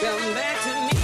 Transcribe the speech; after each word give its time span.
Come 0.00 0.32
back 0.32 0.62
to 0.62 0.94
me. 0.94 0.99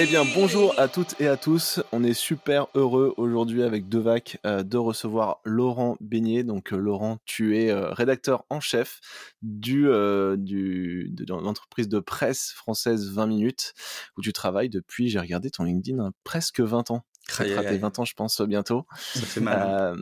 Eh 0.00 0.06
bien, 0.06 0.24
bonjour 0.32 0.78
à 0.78 0.86
toutes 0.86 1.20
et 1.20 1.26
à 1.26 1.36
tous. 1.36 1.80
On 1.90 2.04
est 2.04 2.14
super 2.14 2.68
heureux 2.76 3.14
aujourd'hui 3.16 3.64
avec 3.64 3.88
Devac 3.88 4.38
euh, 4.46 4.62
de 4.62 4.76
recevoir 4.76 5.40
Laurent 5.44 5.96
Beignet. 6.00 6.44
Donc, 6.44 6.72
euh, 6.72 6.76
Laurent, 6.76 7.18
tu 7.24 7.58
es 7.58 7.72
euh, 7.72 7.90
rédacteur 7.90 8.44
en 8.48 8.60
chef 8.60 9.00
du, 9.42 9.88
du, 10.36 11.08
de, 11.10 11.24
l'entreprise 11.34 11.88
de 11.88 11.98
presse 11.98 12.52
française 12.52 13.10
20 13.10 13.26
minutes 13.26 13.74
où 14.16 14.22
tu 14.22 14.32
travailles 14.32 14.68
depuis, 14.68 15.08
j'ai 15.08 15.18
regardé 15.18 15.50
ton 15.50 15.64
LinkedIn, 15.64 15.98
hein, 15.98 16.12
presque 16.22 16.60
20 16.60 16.92
ans. 16.92 17.02
Ça 17.28 17.42
Aïe, 17.42 17.50
fera 17.50 17.60
aïe, 17.62 17.66
tes 17.66 17.72
aïe. 17.74 17.78
20 17.80 17.98
ans, 17.98 18.04
je 18.04 18.14
pense, 18.14 18.40
bientôt. 18.42 18.86
Ça 19.14 19.20
fait 19.22 19.40
mal. 19.40 19.96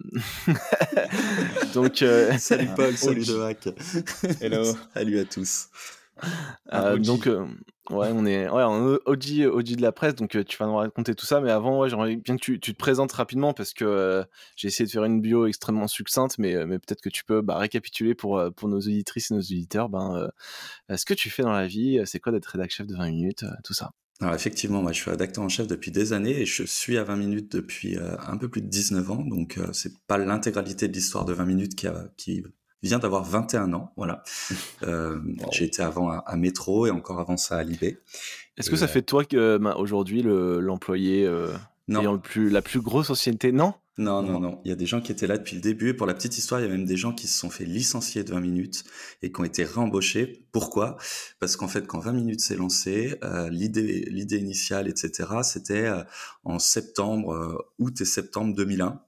hein. 0.47 0.53
Donc, 1.75 2.05
Salut 2.39 2.69
Paul, 2.77 2.95
salut. 2.99 3.25
Devac. 3.25 3.69
Hello. 4.43 4.63
salut 4.93 5.21
à 5.21 5.25
tous. 5.25 5.69
Donc, 6.99 7.27
ouais, 7.91 8.11
on 8.13 8.27
est, 8.27 8.49
ouais, 8.49 8.65
on 8.65 8.99
de 9.77 9.83
la 9.83 9.93
presse, 9.93 10.15
donc 10.15 10.35
euh, 10.37 10.45
tu 10.45 10.57
vas 10.57 10.67
nous 10.67 10.77
raconter 10.77 11.15
tout 11.15 11.27
ça. 11.27 11.41
Mais 11.41 11.51
avant, 11.51 11.81
ouais, 11.81 11.89
j'aimerais 11.89 12.17
bien 12.17 12.37
que 12.37 12.43
tu, 12.43 12.61
te 12.61 12.73
présentes 12.73 13.13
rapidement 13.13 13.55
parce 13.55 13.73
que 13.73 13.85
euh, 13.85 14.25
j'ai 14.57 14.69
essayé 14.69 14.87
de 14.87 14.91
faire 14.91 15.05
une 15.05 15.21
bio 15.21 15.47
extrêmement 15.47 15.89
succincte, 15.89 16.39
mais, 16.39 16.55
euh, 16.55 16.67
peut-être 16.67 17.01
que 17.01 17.09
tu 17.09 17.25
peux 17.25 17.41
bah, 17.41 17.59
récapituler 17.59 18.15
pour, 18.15 18.41
nos 18.63 18.79
auditrices 18.79 19.31
et 19.31 19.35
nos 19.35 19.41
auditeurs 19.41 19.89
ben, 19.89 20.29
ce 20.95 21.05
que 21.05 21.15
tu 21.15 21.31
fais 21.31 21.43
dans 21.43 21.53
la 21.53 21.67
vie, 21.67 22.01
c'est 22.05 22.21
quoi 22.21 22.33
d'être 22.33 22.47
rédac 22.47 22.71
chef 22.71 22.87
de 22.87 22.97
20 22.97 23.11
minutes, 23.11 23.45
tout 23.65 23.75
ça. 23.75 23.93
Alors 24.21 24.35
effectivement, 24.35 24.87
je 24.89 24.95
suis 24.95 25.11
rédacteur 25.11 25.45
en 25.45 25.49
chef 25.49 25.67
depuis 25.67 25.91
des 25.91 26.13
années 26.13 26.41
et 26.41 26.47
je 26.47 26.63
suis 26.63 26.97
à 26.99 27.05
20 27.05 27.17
minutes 27.17 27.53
depuis 27.53 27.97
un 27.99 28.37
peu 28.37 28.49
plus 28.49 28.63
de 28.63 28.69
19 28.69 29.11
ans. 29.11 29.23
Donc 29.23 29.59
c'est 29.73 29.93
pas 30.07 30.19
l'intégralité 30.19 30.89
de 30.89 30.93
l'histoire 30.93 31.25
de 31.25 31.33
20 31.33 31.45
minutes 31.45 31.75
qui, 31.75 31.87
qui 32.17 32.43
vient 32.83 32.99
d'avoir 32.99 33.25
21 33.25 33.73
ans. 33.73 33.93
Voilà. 33.97 34.23
Euh, 34.83 35.19
J'ai 35.53 35.65
été 35.65 35.83
avant 35.83 36.11
à, 36.11 36.19
à 36.27 36.37
Métro 36.37 36.87
et 36.87 36.91
encore 36.91 37.19
avant 37.19 37.37
ça 37.37 37.57
à 37.57 37.65
Libé. 37.65 37.99
Est-ce 38.59 38.71
que 38.71 38.77
ça 38.77 38.85
euh, 38.85 38.89
fait 38.89 39.01
de 39.01 39.07
toi 39.07 39.25
que 39.25 39.57
ben, 39.59 39.75
aujourd'hui 39.77 40.23
le- 40.23 40.61
l'employé 40.61 41.27
euh, 41.27 41.49
Non. 41.89 42.01
ayant 42.03 42.13
le 42.13 42.21
plus, 42.21 42.51
la 42.51 42.63
plus 42.63 42.81
grosse 42.81 43.11
ancienneté 43.11 43.53
Non? 43.53 43.75
Non, 43.99 44.23
Non. 44.23 44.33
non, 44.33 44.41
non. 44.41 44.61
Il 44.65 44.69
y 44.69 44.73
a 44.73 44.77
des 44.77 44.85
gens 44.85 45.01
qui 45.01 45.11
étaient 45.11 45.27
là 45.27 45.39
depuis 45.39 45.57
le 45.57 45.63
début. 45.63 45.89
Et 45.89 45.95
pour 45.95 46.07
la 46.07 46.13
petite 46.15 46.37
histoire, 46.37 46.61
il 46.61 46.65
y 46.65 46.67
a 46.67 46.71
même 46.71 46.85
des 46.85 46.99
gens 46.99 47.13
qui 47.15 47.27
se 47.27 47.39
sont 47.39 47.49
fait 47.49 47.65
licencier 47.65 48.23
de 48.25 48.31
20 48.31 48.41
minutes 48.41 48.85
et 49.23 49.33
qui 49.33 49.41
ont 49.41 49.45
été 49.45 49.65
réembauchés. 49.65 50.47
Pourquoi? 50.53 50.99
Parce 51.41 51.57
qu'en 51.57 51.69
fait, 51.69 51.87
quand 51.87 51.99
20 52.01 52.13
minutes 52.13 52.41
s'est 52.41 52.57
lancé, 52.57 53.17
euh, 53.25 53.49
l'idée, 53.49 54.07
l'idée 54.11 54.37
initiale, 54.39 54.87
etc., 54.89 55.31
c'était 55.43 55.87
euh, 55.87 56.03
en 56.45 56.59
septembre, 56.59 57.33
euh, 57.33 57.59
août 57.79 57.99
et 58.01 58.05
septembre 58.05 58.55
2001. 58.55 59.01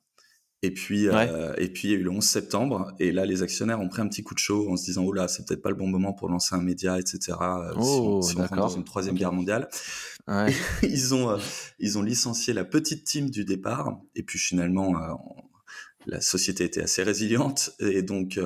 Et 0.63 0.73
puis, 0.75 1.07
euh, 1.09 1.55
et 1.57 1.69
puis 1.69 1.87
il 1.87 1.91
y 1.93 1.95
a 1.95 1.99
eu 1.99 2.03
le 2.03 2.11
11 2.11 2.25
septembre, 2.25 2.93
et 2.99 3.13
là 3.13 3.25
les 3.25 3.43
actionnaires 3.45 3.81
ont 3.81 3.89
pris 3.89 4.03
un 4.03 4.09
petit 4.09 4.25
coup 4.25 4.35
de 4.35 4.41
chaud 4.41 4.69
en 4.69 4.77
se 4.77 4.85
disant 4.87 5.05
oh 5.05 5.13
là 5.13 5.29
c'est 5.29 5.47
peut-être 5.47 5.63
pas 5.63 5.69
le 5.71 5.77
bon 5.77 5.87
moment 5.87 6.13
pour 6.13 6.29
lancer 6.29 6.57
un 6.57 6.61
média, 6.61 6.99
etc. 6.99 7.19
euh, 7.41 7.71
si 7.75 7.79
on, 7.79 8.17
Oh, 8.17 8.23
si 8.23 8.37
on 8.37 8.41
rentre 8.41 8.57
dans 8.57 8.69
une 8.69 8.83
troisième 8.85 9.15
guerre 9.15 9.33
mondiale, 9.33 9.69
Ouais. 10.27 10.53
ils 10.83 11.15
ont 11.15 11.31
euh, 11.31 11.39
ils 11.79 11.97
ont 11.97 12.03
licencié 12.03 12.53
la 12.55 12.65
petite 12.65 13.05
team 13.05 13.31
du 13.31 13.45
départ 13.45 14.01
et 14.17 14.23
puis 14.25 14.39
finalement 14.39 15.01
euh, 15.01 15.15
la 16.07 16.21
société 16.21 16.65
était 16.65 16.83
assez 16.83 17.03
résiliente 17.03 17.71
et 17.79 18.03
donc 18.03 18.39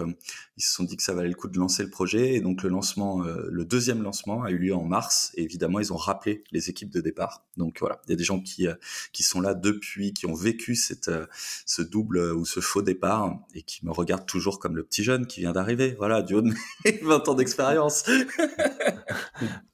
ils 0.63 0.65
se 0.65 0.75
sont 0.75 0.85
dit 0.85 0.97
que 0.97 1.03
ça 1.03 1.13
valait 1.13 1.29
le 1.29 1.35
coup 1.35 1.49
de 1.49 1.59
lancer 1.59 1.83
le 1.83 1.91
projet. 1.91 2.35
Et 2.35 2.41
donc 2.41 2.63
le 2.63 2.69
lancement 2.69 3.25
euh, 3.25 3.49
le 3.51 3.65
deuxième 3.65 4.03
lancement 4.03 4.45
a 4.45 4.51
eu 4.51 4.59
lieu 4.59 4.75
en 4.75 4.85
mars. 4.85 5.33
Et 5.35 5.43
évidemment 5.43 5.81
ils 5.81 5.93
ont 5.93 5.97
rappelé 5.97 6.45
les 6.53 6.71
équipes 6.71 6.91
de 6.91 7.01
départ. 7.01 7.45
Donc 7.57 7.79
voilà. 7.81 8.01
Il 8.07 8.11
y 8.11 8.13
a 8.13 8.17
des 8.17 8.25
gens 8.25 8.41
qui 8.41 8.69
euh, 8.69 8.75
qui 9.13 9.25
sont 9.25 9.41
là 9.41 9.55
depuis 9.55 10.15
qui 10.15 10.27
ont 10.27 10.35
vécu 10.35 10.77
cette 10.77 11.09
euh, 11.09 11.27
ce 11.67 11.83
double 11.83 12.19
ou 12.19 12.45
ce 12.45 12.61
faux 12.61 12.83
départ 12.83 13.37
et 13.55 13.63
qui 13.63 13.85
me 13.85 13.91
regardent 13.91 14.27
toujours 14.27 14.61
comme 14.61 14.77
le 14.77 14.85
petit 14.85 15.03
jeune 15.03 15.27
qui 15.27 15.41
vient 15.41 15.53
d'arriver. 15.53 15.97
Voilà 15.99 16.23
du 16.23 16.35
haut 16.35 16.43
de 16.43 16.53
mes 16.85 16.93
20 17.03 17.29
ans 17.29 17.35
d'expérience. 17.35 18.05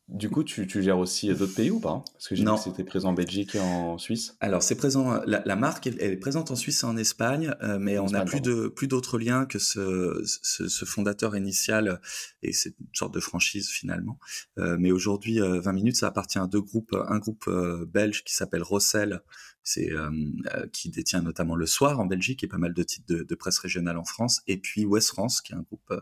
Du 0.09 0.31
coup, 0.31 0.43
tu, 0.43 0.67
tu 0.67 0.83
gères 0.83 0.99
aussi 0.99 1.29
d'autres 1.35 1.55
pays 1.55 1.71
ou 1.71 1.81
pas? 1.81 2.03
Parce 2.15 2.29
que 2.29 2.35
j'ai 2.35 2.43
vu 2.43 2.51
que 2.51 2.59
c'était 2.59 2.83
présent 2.83 3.11
en 3.11 3.13
Belgique 3.13 3.55
et 3.55 3.61
en 3.61 3.99
Suisse. 3.99 4.37
Alors 4.41 4.63
c'est 4.63 4.75
présent, 4.75 5.21
la, 5.27 5.43
la 5.45 5.55
marque 5.55 5.87
elle, 5.87 5.97
elle 6.01 6.13
est 6.13 6.17
présente 6.17 6.51
en 6.51 6.57
Suisse 6.57 6.83
et 6.83 6.87
en 6.87 6.97
Espagne, 6.97 7.55
euh, 7.63 7.79
mais 7.79 7.99
En 7.99 8.07
on 8.07 8.11
n'a 8.11 8.25
plus 8.25 8.41
de 8.41 8.69
plus 8.69 8.89
d'autres 8.89 9.19
liens 9.19 9.45
que 9.45 9.59
ce, 9.59 10.23
ce, 10.25 10.78
ce 10.79 10.85
fondateur 10.85 11.37
initial 11.37 12.01
et 12.43 12.53
c'est 12.53 12.75
une 12.79 12.87
sorte 12.95 13.15
de 13.15 13.21
franchise 13.21 13.69
finalement. 13.71 14.19
Euh, 14.59 14.77
mais 14.79 14.93
aujourd'hui, 14.93 15.41
euh, 15.41 15.61
20 15.61 15.73
minutes, 15.73 15.97
ça 15.97 16.09
appartient 16.09 16.39
à 16.39 16.47
deux 16.47 16.61
groupes, 16.61 16.95
un 17.09 17.19
groupe 17.19 17.45
euh, 17.49 17.87
belge 17.87 18.25
qui 18.25 18.35
s'appelle 18.35 18.63
Rossel, 18.63 19.23
c'est 19.63 19.91
euh, 19.93 20.11
euh, 20.55 20.67
qui 20.73 20.91
détient 20.91 21.21
notamment 21.23 21.57
le 21.57 21.67
Soir 21.67 22.01
en 22.01 22.07
Belgique 22.07 22.45
et 22.45 22.49
pas 22.49 22.59
mal 22.59 22.73
de 22.75 22.83
titres 22.83 23.07
de, 23.09 23.23
de 23.23 23.35
presse 23.35 23.59
régionale 23.59 23.99
en 23.99 24.05
France, 24.05 24.43
et 24.47 24.57
puis 24.59 24.85
Ouest 24.85 25.09
France 25.09 25.41
qui 25.41 25.53
est 25.53 25.57
un 25.57 25.63
groupe 25.63 25.91
euh, 25.91 26.01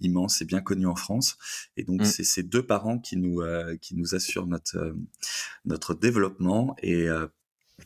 immense 0.00 0.40
et 0.40 0.44
bien 0.44 0.60
connu 0.60 0.86
en 0.86 0.96
France. 0.96 1.36
Et 1.76 1.84
donc 1.84 2.02
Mm. 2.02 2.04
c'est 2.04 2.24
ces 2.24 2.42
deux 2.42 2.64
parents 2.64 2.98
qui 2.98 3.16
nous 3.16 3.40
euh, 3.40 3.76
qui 3.76 3.96
nous 3.96 4.14
assurent 4.14 4.46
notre 4.46 4.76
euh, 4.76 4.94
notre 5.64 5.94
développement 5.94 6.76
et 6.82 7.08
euh, 7.08 7.26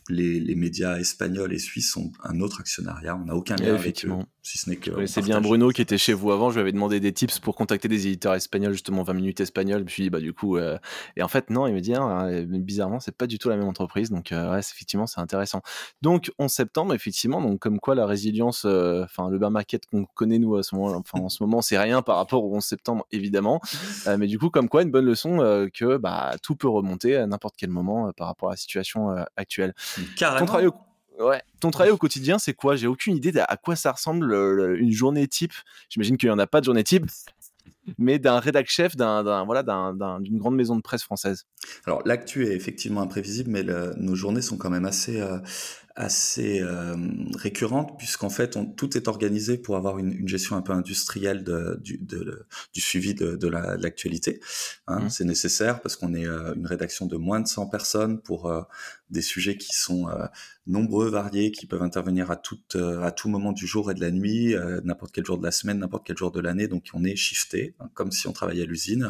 les, 0.09 0.39
les 0.39 0.55
médias 0.55 0.97
espagnols 0.97 1.53
et 1.53 1.59
suisses 1.59 1.95
ont 1.97 2.11
un 2.23 2.39
autre 2.41 2.59
actionnariat. 2.59 3.15
On 3.15 3.25
n'a 3.25 3.35
aucun 3.35 3.55
Ouais, 3.57 3.63
lien 3.65 3.69
avec 3.69 3.79
eux, 3.79 3.83
effectivement. 3.85 4.25
si 4.43 4.57
ce 4.57 4.69
n'est 4.69 4.75
que. 4.77 4.91
Connaissais 4.91 5.21
bien 5.21 5.41
Bruno 5.41 5.69
qui 5.69 5.81
était 5.81 5.97
chez 5.97 6.13
vous 6.13 6.31
avant. 6.31 6.49
Je 6.49 6.55
lui 6.55 6.61
avais 6.61 6.71
demandé 6.71 6.99
des 6.99 7.11
tips 7.13 7.39
pour 7.39 7.55
contacter 7.55 7.87
des 7.87 8.07
éditeurs 8.07 8.33
espagnols, 8.35 8.73
justement 8.73 9.03
20 9.03 9.13
minutes 9.13 9.39
espagnol. 9.39 9.79
Je 9.79 9.83
me 9.85 9.89
suis 9.89 10.03
dit, 10.03 10.09
bah, 10.09 10.19
du 10.19 10.33
coup, 10.33 10.57
euh, 10.57 10.77
et 11.15 11.23
en 11.23 11.27
fait, 11.27 11.49
non, 11.49 11.67
il 11.67 11.73
me 11.73 11.81
dit, 11.81 11.93
ah, 11.95 12.27
bizarrement, 12.45 12.99
c'est 12.99 13.15
pas 13.15 13.27
du 13.27 13.37
tout 13.39 13.49
la 13.49 13.57
même 13.57 13.67
entreprise. 13.67 14.09
Donc, 14.09 14.31
euh, 14.31 14.51
ouais, 14.53 14.61
c'est- 14.61 14.73
effectivement, 14.73 15.07
c'est 15.07 15.19
intéressant. 15.21 15.61
Donc, 16.01 16.31
11 16.39 16.51
septembre, 16.51 16.93
effectivement, 16.93 17.41
donc, 17.41 17.59
comme 17.59 17.79
quoi 17.79 17.95
la 17.95 18.05
résilience, 18.05 18.63
euh, 18.65 19.03
enfin, 19.03 19.29
le 19.29 19.37
bear 19.37 19.51
market 19.51 19.85
qu'on 19.87 20.05
connaît, 20.05 20.39
nous, 20.39 20.55
à 20.55 20.63
ce 20.63 20.75
moment, 20.75 20.95
enfin, 20.97 21.19
en 21.19 21.29
ce 21.29 21.41
moment, 21.43 21.61
c'est 21.61 21.77
rien 21.77 22.01
par 22.01 22.17
rapport 22.17 22.43
au 22.43 22.55
11 22.55 22.63
septembre, 22.63 23.05
évidemment. 23.11 23.59
Mais 24.17 24.27
du 24.27 24.39
coup, 24.39 24.49
comme 24.49 24.69
quoi, 24.69 24.83
une 24.83 24.91
bonne 24.91 25.05
leçon 25.05 25.37
que, 25.73 25.97
bah, 25.97 26.35
tout 26.41 26.55
peut 26.55 26.67
remonter 26.69 27.15
à 27.15 27.25
n'importe 27.27 27.55
quel 27.57 27.69
moment 27.69 28.11
par 28.15 28.27
rapport 28.27 28.49
à 28.49 28.53
la 28.53 28.57
situation 28.57 29.09
actuelle. 29.35 29.73
Carrément. 30.15 30.39
Ton 30.39 30.45
travail 30.45 30.67
au, 30.67 31.25
ouais, 31.25 31.41
ton 31.59 31.71
travail 31.71 31.91
au 31.91 31.97
quotidien, 31.97 32.39
c'est 32.39 32.53
quoi? 32.53 32.75
J'ai 32.75 32.87
aucune 32.87 33.15
idée 33.15 33.31
d'à- 33.31 33.45
à 33.45 33.57
quoi 33.57 33.75
ça 33.75 33.91
ressemble 33.91 34.25
le- 34.25 34.55
le- 34.55 34.79
une 34.79 34.91
journée 34.91 35.27
type. 35.27 35.53
J'imagine 35.89 36.17
qu'il 36.17 36.29
n'y 36.29 36.33
en 36.33 36.39
a 36.39 36.47
pas 36.47 36.59
de 36.59 36.65
journée 36.65 36.83
type, 36.83 37.05
mais 37.97 38.19
d'un 38.19 38.39
rédac 38.39 38.67
chef 38.69 38.95
d'un, 38.95 39.45
voilà, 39.45 39.63
d'un- 39.63 39.93
d'un- 39.93 40.19
d'une 40.19 40.37
grande 40.37 40.55
maison 40.55 40.75
de 40.75 40.81
presse 40.81 41.03
française. 41.03 41.45
Alors 41.85 42.01
l'actu 42.05 42.45
est 42.47 42.53
effectivement 42.55 43.01
imprévisible, 43.01 43.49
mais 43.51 43.63
le- 43.63 43.93
nos 43.97 44.15
journées 44.15 44.41
sont 44.41 44.57
quand 44.57 44.69
même 44.69 44.85
assez 44.85 45.19
euh, 45.21 45.39
assez 45.99 46.61
euh, 46.61 46.95
récurrentes 47.35 47.97
puisqu'en 47.97 48.29
fait 48.29 48.55
on, 48.55 48.65
tout 48.67 48.95
est 48.95 49.07
organisé 49.07 49.57
pour 49.57 49.77
avoir 49.77 49.97
une, 49.97 50.11
une 50.11 50.27
gestion 50.27 50.55
un 50.55 50.61
peu 50.61 50.71
industrielle 50.73 51.43
de, 51.43 51.79
du, 51.81 51.97
de- 51.97 52.45
du 52.71 52.81
suivi 52.81 53.15
de, 53.15 53.35
de 53.35 53.47
la- 53.47 53.77
de 53.77 53.81
l'actualité. 53.83 54.39
Hein, 54.85 54.99
Mhm. 55.01 55.09
C'est 55.09 55.25
nécessaire 55.25 55.81
parce 55.81 55.95
qu'on 55.95 56.13
est 56.13 56.27
euh, 56.27 56.53
une 56.53 56.67
rédaction 56.67 57.07
de 57.07 57.17
moins 57.17 57.39
de 57.39 57.47
100 57.47 57.67
personnes 57.67 58.21
pour 58.21 58.51
des 59.09 59.21
sujets 59.23 59.57
qui 59.57 59.73
sont 59.75 60.07
nombreux, 60.67 61.09
variés, 61.09 61.51
qui 61.51 61.65
peuvent 61.65 61.81
intervenir 61.81 62.29
à 62.29 62.35
tout 62.35 62.59
à 62.75 63.11
tout 63.11 63.29
moment 63.29 63.51
du 63.53 63.65
jour 63.65 63.89
et 63.89 63.93
de 63.95 64.01
la 64.01 64.11
nuit, 64.11 64.53
n'importe 64.83 65.13
quel 65.13 65.25
jour 65.25 65.37
de 65.37 65.43
la 65.43 65.51
semaine, 65.51 65.79
n'importe 65.79 66.05
quel 66.05 66.17
jour 66.17 66.31
de 66.31 66.39
l'année. 66.41 66.67
Donc 66.67 66.83
on 66.93 67.03
est 67.05 67.15
shifté, 67.15 67.73
comme 67.93 68.11
si 68.11 68.27
on 68.27 68.31
travaillait 68.33 68.63
à 68.63 68.65
l'usine. 68.65 69.09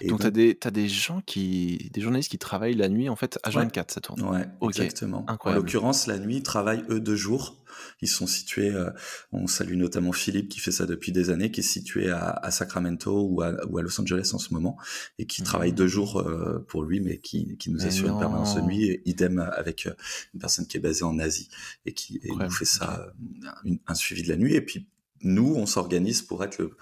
Et 0.00 0.06
donc, 0.08 0.18
donc- 0.18 0.20
t'as 0.22 0.30
des, 0.30 0.54
t'as 0.54 0.70
des 0.70 0.88
gens 0.88 1.20
qui, 1.24 1.90
des 1.92 2.00
journalistes 2.00 2.30
qui 2.30 2.38
travaillent 2.38 2.74
la 2.74 2.88
nuit, 2.88 3.08
en 3.08 3.16
fait, 3.16 3.38
à 3.42 3.50
24, 3.50 3.90
ça 3.92 4.00
tourne. 4.00 4.22
Ouais, 4.22 4.46
exactement. 4.68 5.24
incroyable. 5.28 5.60
En 5.60 5.64
l'occurrence, 5.64 6.06
la 6.06 6.18
nuit, 6.18 6.36
ils 6.36 6.42
travaillent 6.42 6.84
eux 6.90 7.00
de 7.00 7.14
jour. 7.14 7.58
Ils 8.02 8.08
sont 8.08 8.26
situés, 8.26 8.68
euh, 8.68 8.90
on 9.32 9.46
salue 9.46 9.76
notamment 9.76 10.12
Philippe 10.12 10.50
qui 10.50 10.60
fait 10.60 10.70
ça 10.72 10.84
depuis 10.84 11.10
des 11.10 11.30
années, 11.30 11.50
qui 11.50 11.60
est 11.60 11.62
situé 11.64 12.10
à, 12.10 12.28
à 12.28 12.50
Sacramento 12.50 13.22
ou 13.26 13.40
à, 13.40 13.54
ou 13.66 13.78
à 13.78 13.82
Los 13.82 13.98
Angeles 13.98 14.30
en 14.34 14.38
ce 14.38 14.52
moment, 14.52 14.76
et 15.18 15.24
qui 15.26 15.42
travaille 15.42 15.72
deux 15.72 15.86
jours 15.86 16.18
euh, 16.20 16.62
pour 16.68 16.82
lui, 16.82 17.00
mais 17.00 17.18
qui, 17.18 17.56
qui 17.56 17.70
nous 17.70 17.78
Mais 17.78 17.86
assure 17.86 18.08
une 18.08 18.18
permanence 18.18 18.56
de 18.56 18.60
nuit. 18.60 18.84
Et 18.84 19.02
idem 19.08 19.38
avec 19.56 19.86
euh, 19.86 19.94
une 20.34 20.40
personne 20.40 20.66
qui 20.66 20.76
est 20.76 20.80
basée 20.80 21.04
en 21.04 21.18
Asie 21.18 21.48
et 21.86 21.94
qui 21.94 22.20
et 22.24 22.30
nous 22.30 22.50
fait 22.50 22.66
ça, 22.66 23.06
une- 23.64 23.78
un 23.86 23.94
suivi 23.94 24.22
de 24.22 24.28
la 24.28 24.36
nuit. 24.36 24.54
Et 24.54 24.60
puis 24.60 24.86
nous, 25.22 25.54
on 25.54 25.66
s'organise 25.66 26.20
pour 26.20 26.42
être 26.44 26.58
le, 26.58 26.76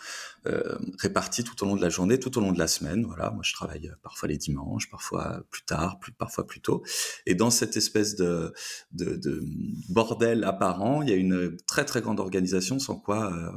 euh, 0.47 0.79
répartis 0.99 1.45
tout 1.45 1.63
au 1.63 1.67
long 1.67 1.77
de 1.77 1.83
la 1.83 1.91
journée, 1.91 2.19
tout 2.19 2.37
au 2.39 2.41
long 2.41 2.53
de 2.53 2.59
la 2.59 2.67
semaine. 2.69 3.05
Voilà, 3.05 3.31
moi 3.31 3.43
je 3.43 3.53
travaille 3.53 3.89
euh, 3.89 3.95
parfois 4.03 4.29
les 4.29 4.39
dimanches, 4.39 4.89
parfois 4.91 5.43
plus 5.51 5.63
tard, 5.63 5.99
parfois 6.19 6.47
plus 6.47 6.61
tôt. 6.61 6.83
Et 7.27 7.35
dans 7.35 7.51
cette 7.51 7.77
espèce 7.77 8.17
de, 8.17 8.53
de, 8.93 9.17
de 9.17 9.43
bordel 9.89 10.45
apparent, 10.45 11.03
il 11.03 11.11
y 11.11 11.13
a 11.13 11.17
une 11.17 11.57
très 11.67 11.85
très 11.85 12.01
grande 12.01 12.21
organisation 12.21 12.79
sans 12.79 12.97
quoi 12.97 13.33
euh, 13.33 13.51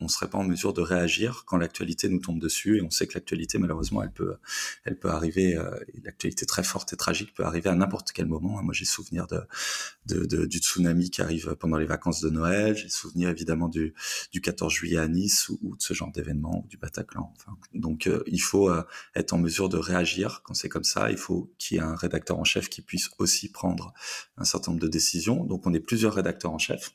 on 0.00 0.04
ne 0.04 0.08
serait 0.08 0.28
pas 0.28 0.38
en 0.38 0.44
mesure 0.44 0.72
de 0.72 0.80
réagir 0.80 1.44
quand 1.46 1.56
l'actualité 1.56 2.08
nous 2.08 2.18
tombe 2.18 2.40
dessus. 2.40 2.78
Et 2.78 2.82
on 2.82 2.90
sait 2.90 3.06
que 3.06 3.14
l'actualité, 3.14 3.58
malheureusement, 3.58 4.02
elle 4.02 4.12
peut, 4.12 5.10
arriver, 5.10 5.56
euh, 5.56 5.70
l'actualité 6.04 6.46
très 6.46 6.62
forte 6.62 6.92
et 6.92 6.96
tragique 6.96 7.34
peut 7.34 7.44
arriver 7.44 7.70
à 7.70 7.74
n'importe 7.74 8.12
quel 8.12 8.26
moment. 8.26 8.62
Moi 8.62 8.74
j'ai 8.74 8.84
souvenir 8.84 9.26
de, 9.26 9.40
de, 10.06 10.24
de, 10.24 10.46
du 10.46 10.58
tsunami 10.58 11.10
qui 11.10 11.22
arrive 11.22 11.56
pendant 11.56 11.76
les 11.76 11.86
vacances 11.86 12.20
de 12.20 12.30
Noël. 12.30 12.76
J'ai 12.76 12.88
souvenir 12.88 13.28
évidemment 13.28 13.68
du, 13.68 13.94
du 14.32 14.40
14 14.40 14.72
juillet 14.72 14.98
à 14.98 15.08
Nice 15.08 15.48
ou, 15.48 15.58
ou 15.62 15.76
de 15.76 15.82
ce 15.82 15.94
genre 15.94 16.12
ou 16.30 16.66
du 16.68 16.76
Bataclan. 16.76 17.32
Donc, 17.74 18.06
euh, 18.06 18.22
il 18.26 18.40
faut 18.40 18.70
euh, 18.70 18.82
être 19.14 19.32
en 19.32 19.38
mesure 19.38 19.68
de 19.68 19.76
réagir 19.76 20.42
quand 20.44 20.54
c'est 20.54 20.68
comme 20.68 20.84
ça. 20.84 21.10
Il 21.10 21.16
faut 21.16 21.52
qu'il 21.58 21.76
y 21.76 21.80
ait 21.80 21.82
un 21.82 21.94
rédacteur 21.94 22.38
en 22.38 22.44
chef 22.44 22.68
qui 22.68 22.82
puisse 22.82 23.10
aussi 23.18 23.50
prendre 23.50 23.92
un 24.36 24.44
certain 24.44 24.72
nombre 24.72 24.82
de 24.82 24.88
décisions. 24.88 25.44
Donc, 25.44 25.66
on 25.66 25.74
est 25.74 25.80
plusieurs 25.80 26.14
rédacteurs 26.14 26.52
en 26.52 26.58
chef 26.58 26.94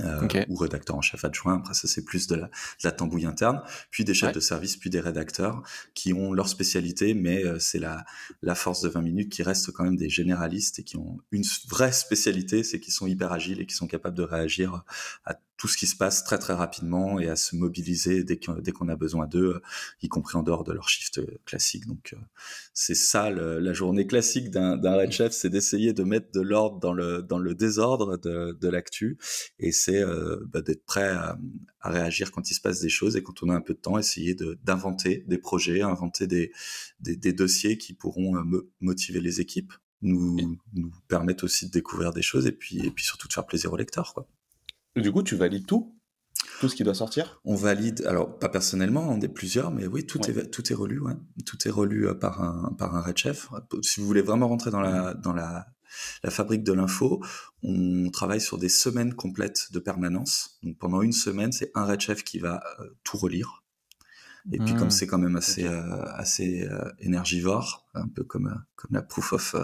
euh, 0.00 0.22
Ok. 0.24 0.38
ou 0.48 0.56
rédacteur 0.56 0.96
en 0.96 1.02
chef 1.02 1.24
adjoint. 1.24 1.56
Après, 1.58 1.74
ça, 1.74 1.86
c'est 1.86 2.04
plus 2.04 2.26
de 2.26 2.34
la, 2.36 2.46
de 2.46 2.50
la 2.84 2.92
tambouille 2.92 3.26
interne. 3.26 3.60
Puis 3.90 4.04
des 4.04 4.14
chefs 4.14 4.28
Ouais. 4.28 4.34
de 4.34 4.40
service, 4.40 4.76
puis 4.76 4.88
des 4.90 5.00
rédacteurs 5.00 5.62
qui 5.94 6.12
ont 6.14 6.32
leur 6.32 6.48
spécialité, 6.48 7.12
mais 7.14 7.44
euh, 7.44 7.58
c'est 7.58 7.78
la, 7.78 8.04
la 8.42 8.54
force 8.54 8.80
de 8.80 8.88
20 8.88 9.02
minutes 9.02 9.30
qui 9.32 9.42
restent 9.42 9.70
quand 9.72 9.84
même 9.84 9.96
des 9.96 10.08
généralistes 10.08 10.78
et 10.78 10.82
qui 10.82 10.96
ont 10.96 11.18
une 11.30 11.44
vraie 11.68 11.92
spécialité, 11.92 12.62
c'est 12.62 12.80
qu'ils 12.80 12.94
sont 12.94 13.06
hyper 13.06 13.32
agiles 13.32 13.60
et 13.60 13.66
qui 13.66 13.74
sont 13.74 13.86
capables 13.86 14.16
de 14.16 14.22
réagir 14.22 14.84
à 15.24 15.34
tout 15.58 15.68
ce 15.68 15.76
qui 15.76 15.86
se 15.86 15.94
passe 15.94 16.24
très 16.24 16.38
très 16.38 16.54
rapidement 16.54 17.20
et 17.20 17.28
à 17.28 17.36
se 17.36 17.54
mobiliser 17.54 18.24
dès 18.24 18.36
qu'on 18.36 18.54
dès 18.54 18.72
qu'on 18.72 18.88
a 18.88 18.96
besoin 18.96 19.28
d'eux, 19.28 19.62
y 20.02 20.08
compris 20.08 20.36
en 20.36 20.42
dehors 20.42 20.64
de 20.64 20.72
leur 20.72 20.88
shift 20.88 21.20
classique. 21.44 21.86
Donc 21.86 22.14
euh, 22.14 22.16
c'est 22.74 22.96
ça 22.96 23.30
le- 23.30 23.60
la 23.60 23.72
journée 23.72 24.08
classique 24.08 24.50
d'un 24.50 24.76
d'un 24.76 24.96
red 24.96 25.12
chef, 25.12 25.32
c'est 25.32 25.50
d'essayer 25.50 25.92
de 25.92 26.02
mettre 26.02 26.32
de 26.32 26.40
l'ordre 26.40 26.80
dans 26.80 26.92
le 26.92 27.22
dans 27.22 27.38
le 27.38 27.54
désordre 27.54 28.16
de, 28.16 28.58
de 28.60 28.68
l'actu 28.68 29.18
et 29.60 29.70
c'est 29.84 30.00
euh, 30.02 30.36
bah, 30.52 30.62
d'être 30.62 30.84
prêt 30.84 31.08
à, 31.08 31.38
à 31.80 31.90
réagir 31.90 32.30
quand 32.32 32.50
il 32.50 32.54
se 32.54 32.60
passe 32.60 32.80
des 32.80 32.88
choses 32.98 33.16
et 33.16 33.22
quand 33.22 33.42
on 33.42 33.48
a 33.48 33.54
un 33.54 33.60
peu 33.60 33.74
de 33.74 33.78
temps, 33.86 33.98
essayer 33.98 34.34
de- 34.34 34.58
d'inventer 34.64 35.24
des 35.26 35.38
projets, 35.38 35.82
inventer 35.82 36.26
des, 36.26 36.52
des, 37.00 37.16
des 37.16 37.32
dossiers 37.32 37.78
qui 37.78 37.92
pourront 37.94 38.36
euh, 38.36 38.42
mo- 38.42 38.62
motiver 38.80 39.20
les 39.20 39.40
équipes, 39.40 39.72
nous, 40.02 40.36
nous 40.74 40.90
permettre 41.08 41.44
aussi 41.44 41.66
de 41.66 41.70
découvrir 41.70 42.12
des 42.12 42.22
choses 42.22 42.46
et 42.46 42.52
puis, 42.52 42.78
et 42.86 42.90
puis 42.90 43.04
surtout 43.04 43.28
de 43.28 43.32
faire 43.32 43.46
plaisir 43.46 43.72
aux 43.72 43.76
lecteurs. 43.76 44.14
Quoi. 44.14 44.26
Et 44.96 45.00
Du 45.00 45.10
coup, 45.12 45.22
tu 45.22 45.36
valides 45.36 45.66
tout? 45.66 45.94
Tout 46.60 46.68
ce 46.68 46.74
qui 46.76 46.82
doit 46.84 46.94
sortir? 46.94 47.40
On 47.44 47.54
valide, 47.54 48.04
alors 48.06 48.38
pas 48.38 48.48
personnellement, 48.48 49.08
on 49.08 49.20
est 49.20 49.28
plusieurs, 49.28 49.70
mais 49.70 49.86
oui, 49.86 50.04
tout, 50.06 50.20
Ouais. 50.20 50.30
est, 50.30 50.50
tout 50.50 50.72
est 50.72 50.74
relu. 50.74 50.98
Ouais. 51.00 51.14
Tout 51.46 51.58
est 51.66 51.70
relu 51.70 52.06
euh, 52.08 52.14
par 52.14 52.40
un, 52.42 52.72
par 52.78 52.94
un 52.96 53.00
red 53.02 53.16
chef. 53.16 53.48
Si 53.82 54.00
vous 54.00 54.06
voulez 54.06 54.22
vraiment 54.22 54.48
rentrer 54.48 54.70
dans 54.70 54.80
la, 54.80 55.14
dans 55.14 55.32
la, 55.32 55.66
la 56.22 56.30
fabrique 56.30 56.64
de 56.64 56.72
l'info, 56.72 57.22
on 57.62 58.10
travaille 58.10 58.40
sur 58.40 58.58
des 58.58 58.68
semaines 58.68 59.14
complètes 59.14 59.72
de 59.72 59.78
permanence. 59.78 60.58
Donc 60.62 60.78
pendant 60.78 61.02
une 61.02 61.12
semaine, 61.12 61.52
c'est 61.52 61.70
un 61.74 61.84
red 61.84 62.00
chef 62.00 62.24
qui 62.24 62.38
va 62.38 62.62
euh, 62.80 62.88
tout 63.04 63.16
relire. 63.16 63.64
Et 64.50 64.58
puis 64.58 64.74
comme 64.74 64.90
c'est 64.90 65.06
quand 65.06 65.18
même 65.18 65.36
assez, 65.36 65.68
euh, 65.68 66.02
assez 66.14 66.62
euh, 66.64 66.90
énergivore, 66.98 67.86
un 67.94 68.08
peu 68.08 68.24
comme, 68.24 68.52
comme 68.74 68.90
la 68.92 69.02
proof 69.02 69.34
of, 69.34 69.54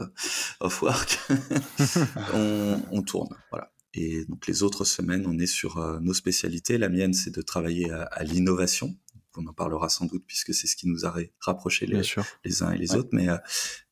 of 0.61 0.83
work, 0.83 1.19
on, 2.35 2.81
on 2.93 3.03
tourne. 3.03 3.35
Voilà. 3.51 3.73
Et 3.95 4.25
donc 4.27 4.47
les 4.47 4.63
autres 4.63 4.85
semaines, 4.85 5.27
on 5.27 5.37
est 5.37 5.49
sur 5.49 6.01
nos 6.01 6.15
spécialités. 6.15 6.79
La 6.79 6.89
mienne, 6.89 7.13
c'est 7.13 7.35
de 7.35 7.43
travailler 7.43 7.91
à, 7.91 8.03
à 8.03 8.23
l'innovation. 8.23 8.97
On 9.39 9.47
en 9.47 9.53
parlera 9.53 9.89
sans 9.89 10.07
doute 10.07 10.25
puisque 10.27 10.53
c'est 10.53 10.67
ce 10.67 10.75
qui 10.77 10.89
nous 10.89 11.07
a 11.07 11.15
rapprochés 11.41 11.87
les, 11.87 12.63
uns 12.63 12.73
et 12.73 12.79
les 12.79 12.91
Ouais. 12.93 12.97
autres, 12.99 13.11
mais, 13.13 13.29
euh, 13.29 13.37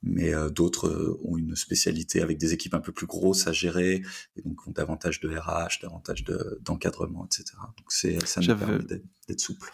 mais 0.02 0.34
euh, 0.34 0.50
d'autres 0.50 0.88
euh, 0.88 1.18
ont 1.24 1.36
une 1.36 1.54
spécialité 1.56 2.20
avec 2.20 2.36
des 2.38 2.52
équipes 2.52 2.74
un 2.74 2.80
peu 2.80 2.92
plus 2.92 3.06
grosses 3.06 3.46
à 3.46 3.52
gérer, 3.52 4.02
et 4.36 4.42
donc 4.42 4.66
ont 4.66 4.72
davantage 4.72 5.20
de 5.20 5.28
RH, 5.28 5.80
davantage 5.82 6.24
de- 6.24 6.58
d'encadrement, 6.62 7.24
etc. 7.26 7.44
Donc 7.78 7.86
c'est, 7.90 8.24
ça 8.26 8.40
nous 8.40 8.56
permet 8.58 8.84
d'être, 8.84 9.04
d'être 9.28 9.40
souple. 9.40 9.72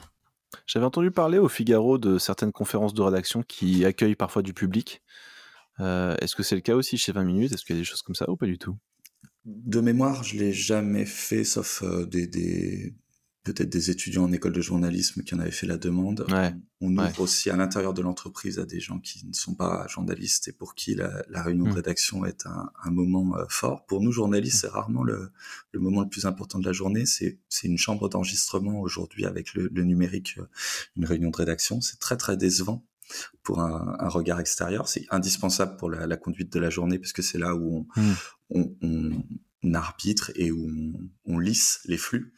J'avais 0.66 0.84
entendu 0.84 1.10
parler 1.10 1.38
au 1.38 1.48
Figaro 1.48 1.96
de 1.96 2.18
certaines 2.18 2.52
conférences 2.52 2.92
de 2.92 3.00
rédaction 3.02 3.42
qui 3.42 3.84
accueillent 3.86 4.14
parfois 4.16 4.42
du 4.42 4.52
public. 4.52 5.02
Euh, 5.80 6.14
Est-ce 6.20 6.36
que 6.36 6.42
c'est 6.42 6.54
le 6.54 6.60
cas 6.60 6.74
aussi 6.74 6.98
chez 6.98 7.12
20 7.12 7.24
minutes? 7.24 7.52
Est-ce 7.52 7.64
qu'il 7.64 7.74
y 7.74 7.78
a 7.78 7.80
des 7.80 7.86
choses 7.86 8.02
comme 8.02 8.14
ça 8.14 8.28
ou 8.30 8.36
pas 8.36 8.44
du 8.46 8.58
tout? 8.58 8.76
De 9.46 9.80
mémoire, 9.80 10.22
je 10.22 10.36
l'ai 10.36 10.52
jamais 10.52 11.06
fait, 11.06 11.42
sauf 11.44 11.82
euh, 11.82 12.04
des, 12.06 12.26
des 12.26 12.94
peut-être 13.44 13.68
des 13.70 13.90
étudiants 13.90 14.24
en 14.24 14.32
école 14.32 14.52
de 14.52 14.60
journalisme 14.60 15.22
qui 15.22 15.34
en 15.34 15.40
avaient 15.40 15.50
fait 15.50 15.66
la 15.66 15.76
demande. 15.76 16.24
Ouais, 16.30 16.54
On 16.80 16.92
ouvre 16.92 17.02
ouais. 17.02 17.20
aussi 17.20 17.50
à 17.50 17.56
l'intérieur 17.56 17.92
de 17.92 18.00
l'entreprise 18.00 18.58
à 18.60 18.64
des 18.64 18.78
gens 18.78 18.98
qui 19.00 19.26
ne 19.26 19.32
sont 19.32 19.54
pas 19.54 19.86
journalistes 19.88 20.46
et 20.48 20.52
pour 20.52 20.74
qui 20.76 20.94
la, 20.94 21.24
la 21.28 21.42
réunion 21.42 21.64
de 21.64 21.70
Mm. 21.70 21.74
rédaction 21.74 22.24
est 22.24 22.46
un, 22.46 22.70
un 22.84 22.90
moment 22.90 23.36
euh, 23.36 23.44
fort. 23.48 23.84
Pour 23.86 24.00
nous, 24.00 24.12
journalistes, 24.12 24.60
c'est 24.60 24.68
rarement 24.68 25.02
le, 25.02 25.32
le 25.72 25.80
moment 25.80 26.02
le 26.02 26.08
plus 26.08 26.24
important 26.26 26.58
de 26.60 26.66
la 26.66 26.72
journée. 26.72 27.04
C'est 27.06 27.38
une 27.64 27.78
chambre 27.78 28.08
d'enregistrement 28.08 28.80
aujourd'hui 28.80 29.24
avec 29.26 29.54
le, 29.54 29.68
le 29.72 29.82
numérique, 29.84 30.36
euh, 30.38 30.46
une 30.96 31.04
réunion 31.04 31.30
de 31.30 31.36
rédaction. 31.36 31.80
C'est 31.80 31.98
très, 31.98 32.16
très 32.16 32.36
décevant 32.36 32.86
pour 33.42 33.60
un, 33.60 33.96
un 33.98 34.08
regard 34.08 34.38
extérieur. 34.40 34.88
C'est 34.88 35.04
indispensable 35.10 35.76
pour 35.76 35.90
la, 35.90 36.06
la 36.06 36.16
conduite 36.16 36.52
de 36.52 36.60
la 36.60 36.70
journée 36.70 36.98
puisque 36.98 37.22
c'est 37.24 37.38
là 37.38 37.56
où 37.56 37.86
on, 37.96 38.00
Mm. 38.00 38.14
on, 38.50 38.76
on- 38.82 39.22
on 39.62 39.74
arbitre 39.74 40.32
et 40.34 40.50
où 40.50 40.68
on, 40.68 41.34
on 41.34 41.38
lisse 41.38 41.80
les 41.86 41.96
flux. 41.96 42.32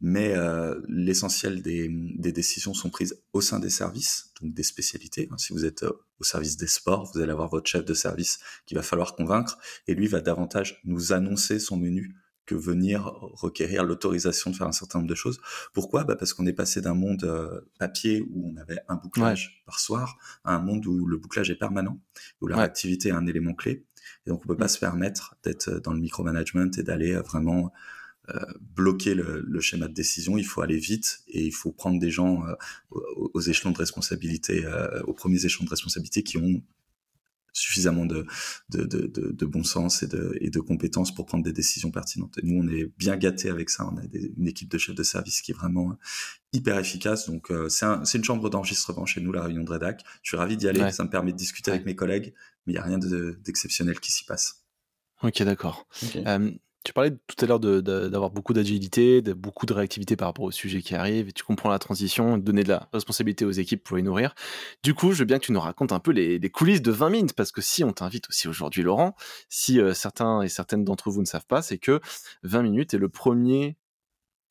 Mais 0.00 0.34
euh, 0.34 0.80
l'essentiel 0.88 1.62
des, 1.62 1.88
des 2.16 2.32
décisions 2.32 2.74
sont 2.74 2.90
prises 2.90 3.20
au 3.32 3.40
sein 3.40 3.60
des 3.60 3.70
services, 3.70 4.32
donc 4.40 4.54
des 4.54 4.62
spécialités. 4.62 5.28
Si 5.36 5.52
vous 5.52 5.64
êtes 5.64 5.82
euh, 5.82 5.92
au 6.18 6.24
service 6.24 6.56
des 6.56 6.66
sports, 6.66 7.10
vous 7.12 7.20
allez 7.20 7.32
avoir 7.32 7.48
votre 7.48 7.68
chef 7.68 7.84
de 7.84 7.94
service 7.94 8.38
qu'il 8.66 8.76
va 8.76 8.82
falloir 8.82 9.14
convaincre, 9.14 9.58
et 9.86 9.94
lui 9.94 10.06
va 10.06 10.20
davantage 10.20 10.80
nous 10.84 11.12
annoncer 11.12 11.58
son 11.58 11.76
menu 11.76 12.14
que 12.46 12.54
venir 12.56 13.04
requérir 13.04 13.84
l'autorisation 13.84 14.50
de 14.50 14.56
faire 14.56 14.66
un 14.66 14.72
certain 14.72 14.98
nombre 14.98 15.08
de 15.08 15.14
choses. 15.14 15.38
Pourquoi? 15.72 16.02
Bah 16.02 16.16
Parce 16.16 16.32
qu'on 16.32 16.46
est 16.46 16.52
passé 16.52 16.80
d'un 16.80 16.94
monde 16.94 17.22
euh, 17.22 17.60
papier 17.78 18.22
où 18.28 18.50
on 18.52 18.56
avait 18.56 18.78
un 18.88 18.96
bouclage 18.96 19.62
par 19.66 19.78
soir 19.78 20.18
à 20.42 20.56
un 20.56 20.58
monde 20.58 20.84
où 20.86 21.06
le 21.06 21.16
bouclage 21.16 21.48
est 21.50 21.54
permanent, 21.56 22.00
où 22.40 22.48
la 22.48 22.56
Ouais. 22.56 22.62
réactivité 22.62 23.10
est 23.10 23.12
un 23.12 23.26
élément 23.28 23.54
clé. 23.54 23.86
Et 24.26 24.30
donc 24.30 24.42
on 24.44 24.48
peut 24.48 24.56
pas 24.56 24.68
se 24.68 24.78
permettre 24.78 25.36
d'être 25.42 25.80
dans 25.80 25.92
le 25.92 26.00
micromanagement 26.00 26.70
et 26.78 26.82
d'aller 26.82 27.14
euh, 27.14 27.22
vraiment 27.22 27.72
euh, 28.34 28.38
bloquer 28.76 29.14
le, 29.14 29.60
schéma 29.60 29.88
de 29.88 29.92
décision. 29.92 30.38
Il 30.38 30.44
faut 30.44 30.60
aller 30.62 30.78
vite 30.78 31.20
et 31.28 31.44
il 31.46 31.52
faut 31.52 31.72
prendre 31.72 31.98
des 31.98 32.10
gens 32.10 32.46
euh, 32.46 32.54
aux, 33.34 33.40
échelons 33.40 33.72
de 33.72 33.78
responsabilité, 33.78 34.64
euh, 34.64 35.02
aux 35.02 35.14
premiers 35.14 35.44
échelons 35.44 35.64
de 35.64 35.70
responsabilité 35.70 36.22
qui 36.22 36.36
ont 36.38 36.62
suffisamment 37.52 38.06
de, 38.06 38.26
de, 38.68 38.84
de, 38.84 39.06
de, 39.06 39.30
de 39.32 39.46
bon 39.46 39.64
sens 39.64 40.02
et 40.02 40.06
de, 40.06 40.36
et 40.40 40.50
de 40.50 40.60
compétences 40.60 41.14
pour 41.14 41.26
prendre 41.26 41.44
des 41.44 41.52
décisions 41.52 41.90
pertinentes. 41.90 42.38
Et 42.38 42.46
nous, 42.46 42.62
on 42.62 42.68
est 42.68 42.92
bien 42.98 43.16
gâtés 43.16 43.48
avec 43.50 43.70
ça. 43.70 43.86
On 43.86 43.96
a 43.96 44.06
des- 44.06 44.32
une 44.36 44.48
équipe 44.48 44.70
de 44.70 44.78
chefs 44.78 44.94
de 44.94 45.02
service 45.02 45.40
qui 45.42 45.50
est 45.52 45.54
vraiment 45.54 45.96
hyper 46.52 46.78
efficace. 46.78 47.28
Donc, 47.28 47.50
euh, 47.50 47.68
c'est 47.68 47.86
un, 47.86 48.04
c'est 48.04 48.18
une 48.18 48.24
chambre 48.24 48.50
d'enregistrement 48.50 49.06
chez 49.06 49.20
nous, 49.20 49.32
la 49.32 49.42
réunion 49.42 49.64
de 49.64 49.70
rédac. 49.70 50.02
Je 50.22 50.30
suis 50.30 50.36
ravi 50.36 50.56
d'y 50.56 50.68
aller. 50.68 50.80
Ouais. 50.80 50.92
Ça 50.92 51.04
me 51.04 51.10
permet 51.10 51.32
de 51.32 51.36
discuter 51.36 51.70
Ouais. 51.70 51.76
avec 51.76 51.86
mes 51.86 51.94
collègues, 51.96 52.34
mais 52.66 52.72
il 52.72 52.76
n'y 52.76 52.80
a 52.80 52.84
rien 52.84 52.98
de- 52.98 53.38
d'exceptionnel 53.44 54.00
qui 54.00 54.12
s'y 54.12 54.24
passe. 54.24 54.64
Ok, 55.22 55.42
d'accord. 55.42 55.86
Euh, 56.16 56.50
tu 56.84 56.92
parlais 56.92 57.10
tout 57.10 57.44
à 57.44 57.46
l'heure 57.46 57.60
d'avoir 57.60 58.30
beaucoup 58.30 58.52
d'agilité, 58.52 59.20
de 59.22 59.32
beaucoup 59.32 59.66
de 59.66 59.72
réactivité 59.72 60.16
par 60.16 60.28
rapport 60.28 60.46
aux 60.46 60.50
sujets 60.50 60.80
qui 60.80 60.94
arrivent, 60.94 61.32
tu 61.32 61.44
comprends 61.44 61.68
la 61.68 61.78
transition, 61.78 62.38
donner 62.38 62.62
de 62.62 62.70
la 62.70 62.88
responsabilité 62.92 63.44
aux 63.44 63.50
équipes 63.50 63.84
pour 63.84 63.96
les 63.96 64.02
nourrir. 64.02 64.34
Du 64.82 64.94
coup, 64.94 65.12
je 65.12 65.18
veux 65.18 65.24
bien 65.26 65.38
que 65.38 65.44
tu 65.44 65.52
nous 65.52 65.60
racontes 65.60 65.92
un 65.92 66.00
peu 66.00 66.10
les, 66.10 66.38
les 66.38 66.50
coulisses 66.50 66.82
de 66.82 66.90
20 66.90 67.10
minutes, 67.10 67.32
parce 67.34 67.52
que 67.52 67.60
si 67.60 67.84
on 67.84 67.92
t'invite 67.92 68.28
aussi 68.28 68.48
aujourd'hui, 68.48 68.82
Laurent, 68.82 69.14
si 69.48 69.78
euh, 69.80 69.92
certains 69.92 70.42
et 70.42 70.48
certaines 70.48 70.84
d'entre 70.84 71.10
vous 71.10 71.20
ne 71.20 71.26
savent 71.26 71.46
pas, 71.46 71.60
c'est 71.60 71.78
que 71.78 72.00
20 72.44 72.62
minutes 72.62 72.94
est 72.94 72.98
le 72.98 73.08
premier 73.08 73.76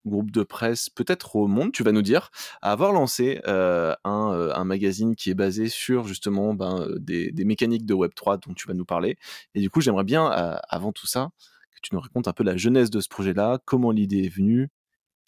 groupe 0.06 0.32
de 0.32 0.44
presse, 0.44 0.90
peut-être 0.90 1.36
au 1.36 1.48
monde, 1.48 1.72
tu 1.72 1.84
vas 1.84 1.92
nous 1.92 2.02
dire, 2.02 2.32
à 2.62 2.72
avoir 2.72 2.92
lancé 2.92 3.42
euh, 3.48 3.96
un, 4.04 4.34
euh, 4.34 4.54
un 4.56 4.64
magazine 4.64 5.16
qui 5.16 5.30
est 5.30 5.36
basé 5.36 5.70
sur 5.70 6.08
justement 6.08 6.54
ben, 6.54 6.82
euh, 6.82 7.00
des, 7.00 7.32
des 7.32 7.46
mécaniques 7.46 7.86
de 7.86 7.94
Web3 7.94 8.46
dont 8.46 8.54
tu 8.54 8.68
vas 8.68 8.74
nous 8.74 8.86
parler. 8.86 9.18
Et 9.56 9.62
du 9.62 9.70
coup, 9.70 9.82
j'aimerais 9.82 10.04
bien, 10.04 10.32
euh, 10.32 10.58
avant 10.70 10.92
tout 10.92 11.08
ça, 11.08 11.30
que 11.80 11.88
tu 11.88 11.96
nous 11.96 12.02
racontes 12.02 12.28
un 12.28 12.34
peu 12.34 12.44
la 12.44 12.58
genèse 12.58 12.90
de 12.90 13.00
ce 13.02 13.10
projet-là, 13.10 13.60
comment 13.66 13.92
l'idée 13.92 14.26
est 14.26 14.36
venue, 14.36 14.70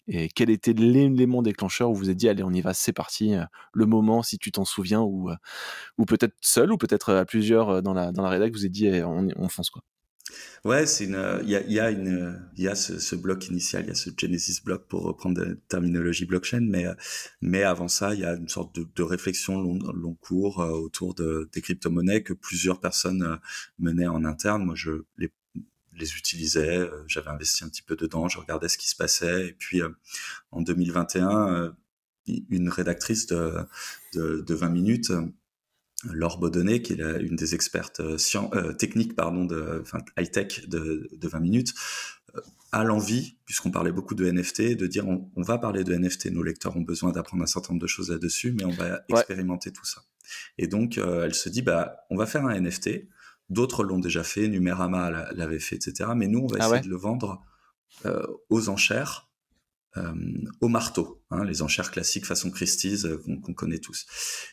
et 0.08 0.28
quel 0.28 0.50
était 0.50 0.72
l'élément 0.72 1.42
déclencheur 1.42 1.90
où 1.90 1.94
vous 1.94 2.10
êtes 2.10 2.16
dit, 2.16 2.28
allez, 2.28 2.42
on 2.42 2.52
y 2.52 2.60
va, 2.60 2.74
c'est 2.74 2.92
parti, 2.92 3.34
euh, 3.34 3.44
le 3.72 3.86
moment, 3.86 4.22
si 4.22 4.38
tu 4.38 4.50
t'en 4.52 4.64
souviens, 4.64 5.00
ou, 5.00 5.30
euh, 5.30 5.36
ou 5.98 6.04
peut-être 6.06 6.34
seul, 6.40 6.72
ou 6.72 6.76
peut-être 6.76 7.14
à 7.14 7.24
plusieurs 7.24 7.68
euh, 7.70 7.80
dans 7.82 7.94
la, 7.94 8.12
dans 8.12 8.22
la 8.22 8.48
vous 8.48 8.66
êtes 8.66 8.72
dit, 8.72 8.86
eh, 8.86 9.04
on, 9.04 9.28
on 9.36 9.48
fonce 9.48 9.70
quoi. 9.70 9.82
Ouais, 10.64 10.84
il 11.00 11.10
y 11.10 11.14
a, 11.56 11.90
y 11.90 11.96
y 12.56 12.68
a 12.68 12.74
ce, 12.74 13.16
bloc 13.16 13.48
initial, 13.48 13.84
il 13.84 13.88
y 13.88 13.90
a 13.90 13.94
ce 13.94 14.10
Genesis 14.16 14.60
block 14.64 14.86
pour 14.86 15.02
reprendre 15.02 15.42
la 15.42 15.54
terminologie 15.68 16.24
blockchain, 16.24 16.60
mais, 16.60 16.86
euh, 16.86 16.94
mais 17.40 17.64
avant 17.64 17.88
ça, 17.88 18.14
il 18.14 18.20
y 18.20 18.24
a 18.24 18.34
une 18.34 18.48
sorte 18.48 18.74
de, 18.76 18.86
de 18.94 19.02
réflexion 19.02 19.60
long, 19.60 19.78
long 19.92 20.14
cours 20.14 20.60
euh, 20.60 20.70
autour 20.70 21.14
de, 21.14 21.50
des 21.52 21.60
crypto-monnaies 21.60 22.22
que 22.22 22.32
plusieurs 22.32 22.80
personnes 22.80 23.22
euh, 23.22 23.36
menaient 23.78 24.06
en 24.06 24.24
interne. 24.24 24.64
Moi, 24.64 24.74
je 24.76 25.02
les, 25.18 25.32
les 25.94 26.14
utilisais, 26.16 26.78
euh, 26.78 27.04
j'avais 27.06 27.28
investi 27.30 27.64
un 27.64 27.68
petit 27.68 27.82
peu 27.82 27.96
dedans, 27.96 28.28
je 28.28 28.38
regardais 28.38 28.68
ce 28.68 28.78
qui 28.78 28.88
se 28.88 28.96
passait, 28.96 29.48
et 29.48 29.52
puis 29.52 29.82
euh, 29.82 29.88
en 30.50 30.62
2021, 30.62 31.52
euh, 31.54 31.70
une 32.50 32.68
rédactrice 32.68 33.26
de, 33.26 33.54
de, 34.14 34.40
de 34.46 34.54
20 34.54 34.68
minutes 34.68 35.12
Laure 36.10 36.38
Baudonnet, 36.38 36.82
qui 36.82 36.94
est 36.94 36.96
la- 36.96 37.18
une 37.18 37.36
des 37.36 37.54
expertes 37.54 38.00
euh, 38.00 38.16
euh, 38.54 38.72
techniques 38.72 39.14
pardon, 39.14 39.44
de, 39.44 39.80
enfin, 39.82 39.98
high-tech 40.18 40.68
de, 40.68 41.08
de 41.12 41.28
20 41.28 41.40
minutes, 41.40 41.74
euh, 42.34 42.40
a 42.72 42.82
l'envie, 42.84 43.36
puisqu'on 43.44 43.70
parlait 43.70 43.92
beaucoup 43.92 44.14
de 44.14 44.24
NFT, 44.30 44.76
de 44.76 44.86
dire 44.86 45.06
on, 45.06 45.30
on 45.36 45.42
va 45.42 45.58
parler 45.58 45.84
de 45.84 45.94
NFT, 45.94 46.26
nos 46.32 46.42
lecteurs 46.42 46.76
ont 46.76 46.80
besoin 46.80 47.12
d'apprendre 47.12 47.42
un 47.42 47.46
certain 47.46 47.72
nombre 47.74 47.82
de 47.82 47.86
choses 47.86 48.10
là-dessus, 48.10 48.52
mais 48.52 48.64
on 48.64 48.70
va 48.70 49.02
expérimenter 49.08 49.72
tout 49.72 49.84
ça. 49.84 50.02
Et 50.58 50.66
donc, 50.66 50.96
euh, 50.98 51.24
elle 51.24 51.34
se 51.34 51.48
dit, 51.48 51.62
bah, 51.62 51.98
on 52.10 52.16
va 52.16 52.26
faire 52.26 52.46
un 52.46 52.54
NFT, 52.58 53.06
d'autres 53.48 53.84
l'ont 53.84 53.98
déjà 53.98 54.22
fait, 54.24 54.48
Numérama 54.48 55.10
l'a- 55.10 55.32
l'avait 55.32 55.58
fait, 55.60 55.76
etc. 55.76 56.10
Mais 56.16 56.28
nous, 56.28 56.40
on 56.40 56.46
va 56.46 56.56
Ah 56.60 56.64
essayer 56.66 56.72
ouais 56.72 56.80
de 56.80 56.88
le 56.88 56.96
vendre 56.96 57.42
euh, 58.06 58.26
aux 58.50 58.68
enchères 58.68 59.28
euh, 59.98 60.14
au 60.62 60.68
marteau, 60.68 61.22
hein, 61.30 61.44
les 61.44 61.60
enchères 61.60 61.90
classiques 61.90 62.24
façon 62.24 62.50
Christie's 62.50 63.04
euh, 63.04 63.18
qu'on 63.42 63.52
connaît 63.52 63.78
tous. 63.78 64.06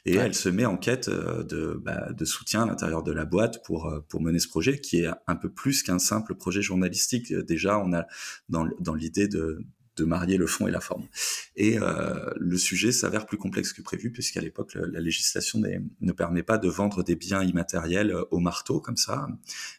Et 0.05 0.17
Ouais. 0.17 0.25
elle 0.25 0.35
se 0.35 0.49
met 0.49 0.65
en 0.65 0.75
quête 0.75 1.07
euh, 1.07 1.43
de, 1.43 1.79
bah, 1.81 2.11
de 2.11 2.25
soutien 2.25 2.63
à 2.63 2.65
l'intérieur 2.65 3.03
de 3.03 3.13
la 3.13 3.23
boîte 3.23 3.63
pour, 3.63 3.87
euh, 3.87 4.01
pour 4.09 4.21
mener 4.21 4.39
ce 4.39 4.49
projet, 4.49 4.81
qui 4.81 4.97
est 5.03 5.09
un 5.27 5.35
peu 5.37 5.49
plus 5.49 5.81
qu'un 5.81 5.97
simple 5.97 6.35
projet 6.35 6.61
journalistique. 6.61 7.33
Déjà, 7.33 7.79
on 7.79 7.93
a 7.93 8.05
dans, 8.49 8.67
dans 8.81 8.95
l'idée 8.95 9.29
de, 9.29 9.65
de 9.99 10.05
marier 10.05 10.37
le 10.37 10.47
fond 10.47 10.67
et 10.67 10.71
la 10.71 10.79
forme. 10.79 11.07
Et 11.55 11.77
euh, 11.79 12.29
le 12.37 12.57
sujet 12.57 12.91
s'avère 12.91 13.25
plus 13.25 13.37
complexe 13.37 13.73
que 13.73 13.81
prévu, 13.81 14.11
puisqu'à 14.11 14.41
l'époque, 14.41 14.75
la 14.75 14.99
législation 14.99 15.61
ne 16.01 16.11
permet 16.11 16.43
pas 16.43 16.57
de 16.57 16.69
vendre 16.69 17.03
des 17.03 17.15
biens 17.15 17.43
immatériels 17.43 18.11
euh, 18.11 18.23
au 18.31 18.39
marteau, 18.39 18.79
comme 18.79 18.97
ça. 18.97 19.27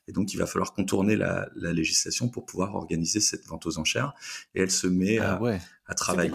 Et 0.08 0.12
donc, 0.12 0.32
il 0.32 0.36
va 0.36 0.46
falloir 0.46 0.72
contourner 0.72 1.16
la, 1.16 1.48
la 1.56 1.72
législation 1.72 2.28
pour 2.28 2.46
pouvoir 2.46 2.74
organiser 2.74 3.20
cette 3.20 3.46
vente 3.46 3.66
aux 3.66 3.78
enchères. 3.78 4.14
Et 4.54 4.60
elle 4.60 4.70
se 4.70 4.86
met 4.86 5.18
à, 5.18 5.34
Ah 5.34 5.42
ouais. 5.42 5.60
À 5.90 5.94
travailler. 5.94 6.30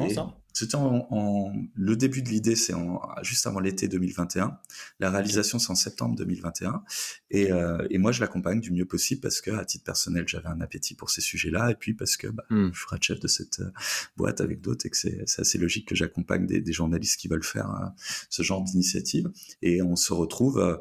C'était 0.54 0.76
en, 0.76 1.06
en- 1.10 1.54
le 1.76 1.96
début 1.98 2.22
de 2.22 2.30
l'idée, 2.30 2.56
c'est 2.56 2.74
en, 2.74 3.02
juste 3.24 3.46
avant 3.46 3.60
l'été 3.60 3.90
2021. 3.90 4.58
La 5.02 5.10
réalisation, 5.12 5.60
c'est 5.60 5.70
en 5.70 5.76
septembre 5.76 6.16
2021. 6.16 6.82
Et, 7.30 7.52
euh, 7.52 7.86
et 7.90 7.98
moi, 7.98 8.14
je 8.14 8.22
l'accompagne 8.22 8.62
du 8.62 8.72
mieux 8.72 8.86
possible 8.86 9.20
parce 9.20 9.42
que, 9.42 9.52
à 9.52 9.66
titre 9.66 9.84
personnel, 9.84 10.24
j'avais 10.28 10.48
un 10.48 10.62
appétit 10.62 10.96
pour 10.96 11.10
ces 11.10 11.20
sujets-là, 11.20 11.72
et 11.72 11.76
puis 11.76 11.94
parce 11.94 12.16
que 12.16 12.28
bah, 12.28 12.44
Hmm. 12.50 12.70
je 12.72 12.78
suis 12.80 12.88
chef 13.02 13.20
de 13.20 13.28
cette 13.28 13.60
euh, 13.60 13.72
boîte 14.16 14.40
avec 14.40 14.62
d'autres, 14.62 14.86
et 14.86 14.90
que 14.90 14.98
c'est 14.98 15.24
c'est 15.26 15.42
assez 15.42 15.58
logique 15.58 15.88
que 15.90 15.96
j'accompagne 15.96 16.46
des, 16.46 16.62
des 16.62 16.74
journalistes 16.74 17.20
qui 17.20 17.28
veulent 17.28 17.44
faire 17.44 17.70
euh, 17.72 17.88
ce 18.30 18.42
genre 18.42 18.64
d'initiative. 18.64 19.30
Et 19.62 19.82
on 19.82 19.96
se 19.98 20.14
retrouve. 20.14 20.60
euh, 20.60 20.78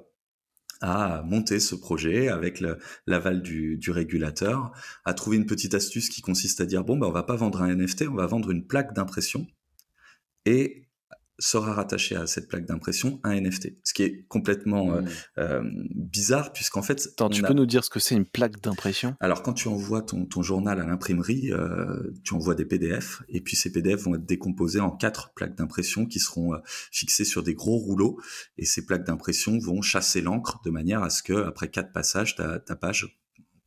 à 0.87 1.23
monter 1.23 1.61
ce 1.61 1.75
projet 1.75 2.29
avec 2.29 2.63
l'aval 3.07 3.41
du, 3.41 3.79
du 3.79 3.91
régulateur, 3.91 4.71
à 5.07 5.15
trouver 5.15 5.39
une 5.39 5.47
petite 5.47 5.73
astuce 5.73 6.11
qui 6.11 6.21
consiste 6.21 6.61
à 6.61 6.67
dire 6.67 6.85
bon 6.85 6.99
ben 6.99 7.07
on 7.07 7.11
va 7.11 7.23
pas 7.23 7.37
vendre 7.37 7.63
un 7.63 7.75
NFT, 7.75 8.05
on 8.11 8.15
va 8.15 8.27
vendre 8.27 8.51
une 8.51 8.67
plaque 8.67 8.93
d'impression. 8.95 9.47
Et 10.45 10.84
sera 11.39 11.73
rattaché 11.75 12.15
à 12.17 12.27
cette 12.27 12.49
plaque 12.49 12.67
d'impression 12.67 13.21
un 13.25 13.35
NFT, 13.41 13.77
ce 13.83 13.93
qui 13.95 14.03
est 14.05 14.25
complètement 14.29 14.95
euh, 14.95 15.01
Mm. 15.03 15.09
euh, 15.39 15.63
bizarre 15.95 16.53
puisqu'en 16.53 16.83
fait 16.83 17.07
Attends, 17.13 17.29
tu 17.29 17.45
a- 17.45 17.49
peux 17.49 17.55
nous 17.55 17.67
dire 17.67 17.85
ce 17.85 17.91
que 17.91 17.99
c'est 18.01 18.15
une 18.15 18.25
plaque 18.25 18.61
d'impression? 18.61 19.17
Alors 19.21 19.43
quand 19.43 19.53
tu 19.53 19.69
envoies 19.69 20.03
ton, 20.03 20.27
ton 20.27 20.43
journal 20.43 20.81
à 20.81 20.87
l'imprimerie, 20.87 21.53
euh, 21.53 22.13
tu 22.25 22.35
envoies 22.35 22.55
des 22.55 22.65
PDF 22.65 23.23
et 23.29 23.41
puis 23.41 23.57
ces 23.57 23.73
PDF 23.73 24.03
vont 24.03 24.15
être 24.15 24.27
décomposés 24.27 24.81
en 24.81 24.91
quatre 24.91 25.33
plaques 25.35 25.57
d'impression 25.57 26.07
qui 26.07 26.21
seront 26.21 26.55
euh, 26.55 26.59
fixées 26.93 27.25
sur 27.25 27.43
des 27.43 27.55
gros 27.55 27.77
rouleaux 27.79 28.21
et 28.59 28.65
ces 28.65 28.85
plaques 28.87 29.05
d'impression 29.05 29.59
vont 29.59 29.83
chasser 29.83 30.21
l'encre 30.23 30.61
de 30.65 30.71
manière 30.71 31.03
à 31.03 31.11
ce 31.11 31.23
que 31.23 31.33
après 31.45 31.69
quatre 31.69 31.93
passages 31.93 32.37
ta, 32.37 32.59
ta 32.61 32.77
page 32.77 33.19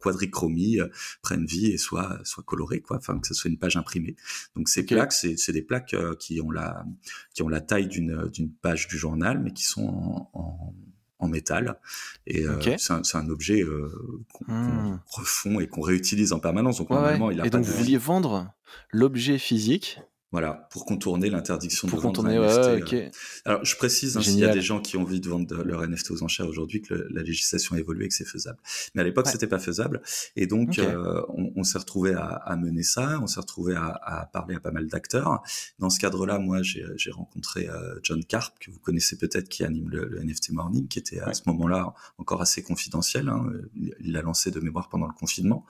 quadrichromie 0.07 0.79
euh, 0.79 0.87
prenne 1.21 1.45
vie 1.45 1.67
et 1.67 1.77
soit 1.77 2.19
soit 2.23 2.43
colorée 2.43 2.81
quoi, 2.81 2.97
enfin 2.97 3.19
que 3.19 3.27
ce 3.27 3.33
soit 3.33 3.49
une 3.49 3.57
page 3.59 3.77
imprimée. 3.77 4.15
Donc 4.55 4.69
ces 4.69 4.83
plaques 4.85 5.13
c'est 5.13 5.37
c'est 5.37 5.53
des 5.53 5.61
plaques 5.61 5.93
euh, 5.93 6.15
qui 6.15 6.41
ont 6.41 6.51
la 6.51 6.85
qui 7.33 7.43
ont 7.43 7.49
la 7.49 7.61
taille 7.61 7.87
d'une 7.87 8.27
d'une 8.33 8.51
page 8.51 8.87
du 8.87 8.97
journal 8.97 9.39
mais 9.43 9.51
qui 9.51 9.63
sont 9.63 9.87
en, 9.87 10.29
en 10.33 10.73
en 11.19 11.27
métal 11.27 11.79
et 12.27 12.43
euh, 12.45 12.77
c'est 12.77 13.15
un, 13.15 13.29
objet 13.29 13.61
euh, 13.63 13.89
qu'on 14.33 14.45
Hmm. 14.47 14.99
refond 15.07 15.59
et 15.59 15.67
qu'on 15.67 15.81
réutilise 15.81 16.31
en 16.31 16.39
permanence. 16.39 16.77
Donc 16.77 16.91
Ouais, 16.91 17.17
il 17.33 17.41
a 17.41 17.45
Et 17.45 17.49
pas 17.49 17.57
donc, 17.57 17.65
de 17.65 17.71
vous 17.71 17.77
vouliez 17.77 17.97
vendre 17.97 18.53
l'objet 18.91 19.39
physique 19.39 19.99
voilà 20.31 20.67
pour 20.72 20.86
contourner 20.86 21.29
l'interdiction 21.29 21.88
de 21.88 21.91
vendre 21.93 22.03
contourner. 22.03 22.36
un 22.36 22.41
Ouais, 22.41 22.48
NFT. 22.48 22.57
ouais, 22.93 23.03
euh. 23.03 23.07
ok. 23.07 23.12
Alors 23.46 23.65
je 23.65 23.75
précise 23.77 24.17
hein, 24.17 24.22
s'il 24.22 24.39
y 24.39 24.43
a 24.46 24.53
des 24.53 24.62
gens 24.62 24.81
qui 24.81 24.98
ont 24.98 25.01
envie 25.03 25.22
de 25.22 25.29
vendre 25.29 25.63
leur 25.63 25.81
NFT 25.88 26.12
aux 26.12 26.24
enchères 26.24 26.48
aujourd'hui 26.48 26.81
que 26.81 26.93
le- 26.93 27.07
la 27.12 27.24
législation 27.24 27.75
a 27.75 27.79
évolué 27.79 28.05
et 28.05 28.07
que 28.10 28.13
c'est 28.13 28.25
faisable. 28.27 28.57
Mais 28.93 29.01
à 29.01 29.03
l'époque, 29.05 29.25
Ouais. 29.27 29.31
c'était 29.31 29.48
pas 29.48 29.60
faisable. 29.60 30.01
Et 30.36 30.46
donc 30.48 30.79
euh, 30.79 31.22
on, 31.29 31.51
on 31.55 31.63
s'est 31.63 31.77
retrouvé 31.77 32.13
à, 32.13 32.25
à 32.25 32.55
mener 32.57 32.84
ça, 32.84 33.19
on 33.22 33.27
s'est 33.27 33.39
retrouvé 33.39 33.75
à, 33.75 33.88
à 34.03 34.25
parler 34.25 34.55
à 34.55 34.60
pas 34.60 34.72
mal 34.72 34.88
d'acteurs. 34.88 35.41
Dans 35.79 35.89
ce 35.89 36.00
cadre-là, 36.00 36.39
moi, 36.39 36.62
j'ai 36.62 37.12
rencontré 37.12 37.69
euh, 37.69 37.96
John 38.03 38.24
Carp 38.25 38.57
que 38.60 38.69
vous 38.69 38.79
connaissez 38.79 39.17
peut-être, 39.17 39.48
qui 39.48 39.63
anime 39.63 39.89
le, 39.89 40.05
le 40.07 40.19
NFT 40.24 40.51
Morning, 40.51 40.88
qui 40.88 41.00
était 41.00 41.19
à 41.22 41.27
Ouais. 41.27 41.34
ce 41.34 41.41
moment-là 41.48 41.93
encore 42.17 42.41
assez 42.41 42.63
confidentiel. 42.63 43.29
hein. 43.29 43.46
Il- 43.75 43.96
Il 44.01 44.12
l'a 44.12 44.22
lancé 44.22 44.51
de 44.51 44.60
mémoire 44.60 44.89
pendant 44.89 45.07
le 45.07 45.13
confinement. 45.13 45.65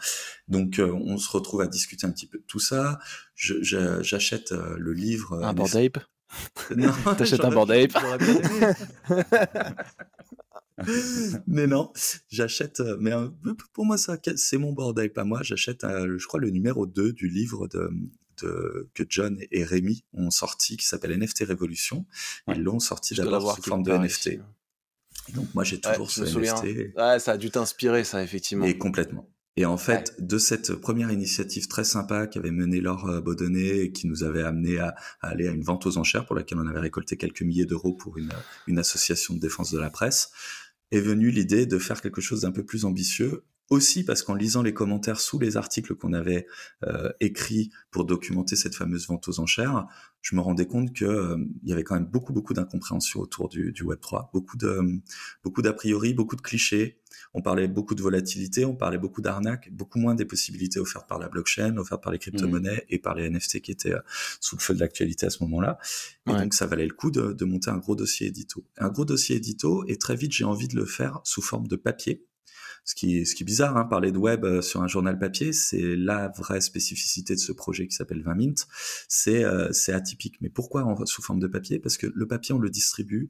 Donc 0.48 0.80
euh, 0.80 0.92
on 0.92 1.18
se 1.18 1.30
retrouve 1.30 1.62
à 1.62 1.68
discuter 1.68 2.06
un 2.08 2.12
petit 2.12 2.26
peu 2.28 2.38
de 2.40 2.44
tout 2.48 2.60
ça. 2.60 3.00
J'achète 3.38 4.52
euh, 4.52 4.76
le 4.80 4.94
livre. 4.94 5.34
euh, 5.34 5.44
Un 5.44 5.54
board 5.54 5.76
ape 5.76 6.00
Non, 6.76 6.92
T'achètes 7.18 7.46
un 7.46 7.52
Bored 7.52 7.72
Ape. 7.72 7.94
mais 11.48 11.68
non, 11.68 11.92
j'achète, 12.30 12.80
euh, 12.82 12.98
mais 13.00 13.12
pour 13.74 13.86
moi, 13.86 13.98
ça, 13.98 14.18
c'est 14.36 14.58
mon 14.58 14.74
bordel, 14.74 15.12
pas 15.14 15.24
moi. 15.24 15.42
J'achète, 15.44 15.82
je 15.84 16.28
crois, 16.28 16.40
le 16.40 16.50
numéro 16.50 16.86
2 16.86 17.14
du 17.14 17.30
livre 17.30 17.68
de, 17.68 17.90
de, 18.44 18.90
que 18.94 19.04
John 19.10 19.40
et 19.52 19.64
Rémi 19.64 20.04
ont 20.14 20.30
sorti, 20.30 20.78
qui 20.78 20.86
s'appelle 20.86 21.18
NFT 21.18 21.46
Révolution. 21.48 22.06
Ouais. 22.48 22.56
Ils 22.58 22.64
l'ont 22.64 22.80
sorti 22.80 23.16
d'abord 23.16 23.56
sous 23.56 23.62
forme 23.64 23.84
de 23.84 23.92
NFT. 23.94 24.40
Donc 25.34 25.48
moi, 25.56 25.64
j'ai 25.64 25.78
Ouais, 25.78 25.94
toujours 25.94 26.10
je 26.10 26.26
ce. 26.26 26.38
NFT. 26.40 26.96
Ouais, 26.98 27.20
ça 27.20 27.32
a 27.34 27.38
dû 27.38 27.50
t'inspirer, 27.50 28.04
ça, 28.04 28.22
effectivement. 28.24 28.66
Et 28.66 28.78
complètement. 28.78 29.30
Et 29.60 29.66
en 29.66 29.78
fait, 29.78 30.14
de 30.20 30.38
cette 30.38 30.76
première 30.76 31.12
initiative 31.12 31.68
très 31.68 31.84
sympa 31.84 32.28
qu'avait 32.28 32.52
menée 32.52 32.80
Laure 32.80 33.10
euh, 33.10 33.22
Baudonnet 33.22 33.80
et 33.80 33.92
qui 33.92 34.06
nous 34.06 34.24
avait 34.24 34.44
amené 34.44 34.78
à, 34.78 34.96
à 35.20 35.30
aller 35.30 35.48
à 35.48 35.52
une 35.52 35.64
vente 35.64 35.88
aux 35.88 35.98
enchères 35.98 36.28
pour 36.28 36.36
laquelle 36.36 36.60
on 36.60 36.68
avait 36.68 36.80
récolté 36.80 37.18
quelques 37.18 37.42
milliers 37.42 37.66
d'euros 37.66 37.94
pour 37.94 38.20
une, 38.20 38.32
une 38.68 38.78
association 38.78 39.34
de 39.34 39.40
défense 39.40 39.72
de 39.72 39.80
la 39.80 39.90
presse, 39.90 40.32
est 40.92 41.00
venue 41.00 41.32
l'idée 41.32 41.66
de 41.66 41.80
faire 41.80 42.02
quelque 42.02 42.22
chose 42.22 42.42
d'un 42.42 42.52
peu 42.52 42.64
plus 42.64 42.86
ambitieux. 42.86 43.44
Aussi 43.70 44.06
parce 44.06 44.24
qu'en 44.24 44.34
lisant 44.34 44.62
les 44.62 44.74
commentaires 44.74 45.20
sous 45.20 45.40
les 45.40 45.58
articles 45.58 45.94
qu'on 45.96 46.14
avait 46.14 46.48
euh, 46.86 47.12
écrits 47.20 47.70
pour 47.92 48.06
documenter 48.06 48.56
cette 48.56 48.76
fameuse 48.76 49.08
vente 49.08 49.28
aux 49.28 49.40
enchères, 49.42 49.88
je 50.22 50.36
me 50.36 50.42
rendais 50.42 50.66
compte 50.68 50.94
que 50.94 51.04
euh, 51.06 51.38
il 51.64 51.70
y 51.70 51.74
avait 51.74 51.84
quand 51.84 51.96
même 51.96 52.06
beaucoup 52.06 52.32
beaucoup 52.32 52.54
d'incompréhension 52.54 53.20
autour 53.20 53.50
du, 53.50 53.74
du 53.74 53.84
Web 53.84 54.00
3, 54.00 54.30
beaucoup 54.34 54.56
de 54.58 55.02
beaucoup 55.44 55.62
d'a 55.62 55.74
priori, 55.74 56.14
beaucoup 56.14 56.36
de 56.38 56.42
clichés. 56.42 57.00
On 57.34 57.42
parlait 57.42 57.68
beaucoup 57.68 57.94
de 57.96 58.02
volatilité, 58.02 58.64
on 58.64 58.76
parlait 58.76 58.98
beaucoup 58.98 59.22
d'arnaques, 59.22 59.70
beaucoup 59.74 60.00
moins 60.00 60.16
des 60.16 60.26
possibilités 60.26 60.80
offertes 60.80 61.08
par 61.08 61.20
la 61.20 61.28
blockchain, 61.30 61.76
offertes 61.78 62.02
par 62.04 62.12
les 62.14 62.20
crypto-monnaies 62.20 62.86
et 62.90 63.00
par 63.00 63.16
les 63.16 63.30
NFT 63.30 63.60
qui 63.62 63.72
étaient 63.72 63.94
euh, 63.94 64.00
sous 64.40 64.56
le 64.56 64.62
feu 64.62 64.76
de 64.76 64.80
l'actualité 64.80 65.26
à 65.26 65.30
ce 65.30 65.44
moment-là. 65.44 65.78
Et 66.26 66.32
Ouais. 66.32 66.42
donc, 66.44 66.54
ça 66.54 66.68
valait 66.68 66.86
le 66.86 66.94
coup 66.94 67.12
de, 67.12 67.34
de 67.34 67.46
monter 67.46 67.70
un 67.70 67.78
gros 67.78 67.96
dossier 67.96 68.28
édito. 68.28 68.66
Un 68.78 68.90
gros 68.90 69.06
dossier 69.06 69.36
édito, 69.38 69.84
et 69.88 69.98
très 69.98 70.16
vite, 70.16 70.32
j'ai 70.32 70.44
envie 70.46 70.68
de 70.68 70.76
le 70.76 70.86
faire 70.86 71.20
sous 71.24 71.42
forme 71.42 71.68
de 71.68 71.76
papier. 71.76 72.27
Ce 72.88 72.96
qui 72.96 73.18
est, 73.18 73.26
ce 73.26 73.36
qui 73.36 73.44
est 73.44 73.46
bizarre, 73.46 73.76
hein, 73.76 73.84
parler 73.84 74.14
de 74.14 74.18
web 74.18 74.46
euh, 74.46 74.62
sur 74.62 74.82
un 74.82 74.88
journal 74.88 75.20
papier, 75.20 75.52
c'est 75.52 75.98
la 75.98 76.30
vraie 76.30 76.62
spécificité 76.62 77.36
de 77.36 77.40
ce 77.40 77.52
projet 77.52 77.86
qui 77.86 77.94
s'appelle 77.94 78.24
20 78.24 78.36
Mint. 78.36 78.68
C'est 79.10 79.44
euh, 79.44 79.70
atypique. 79.90 80.38
Mais 80.40 80.48
pourquoi 80.48 80.86
en, 80.86 81.06
sous 81.06 81.22
forme 81.22 81.40
de 81.42 81.48
papier? 81.48 81.80
Parce 81.80 81.98
que 81.98 82.08
le 82.08 82.28
papier, 82.28 82.56
on 82.56 82.60
le 82.60 82.70
distribue, 82.70 83.30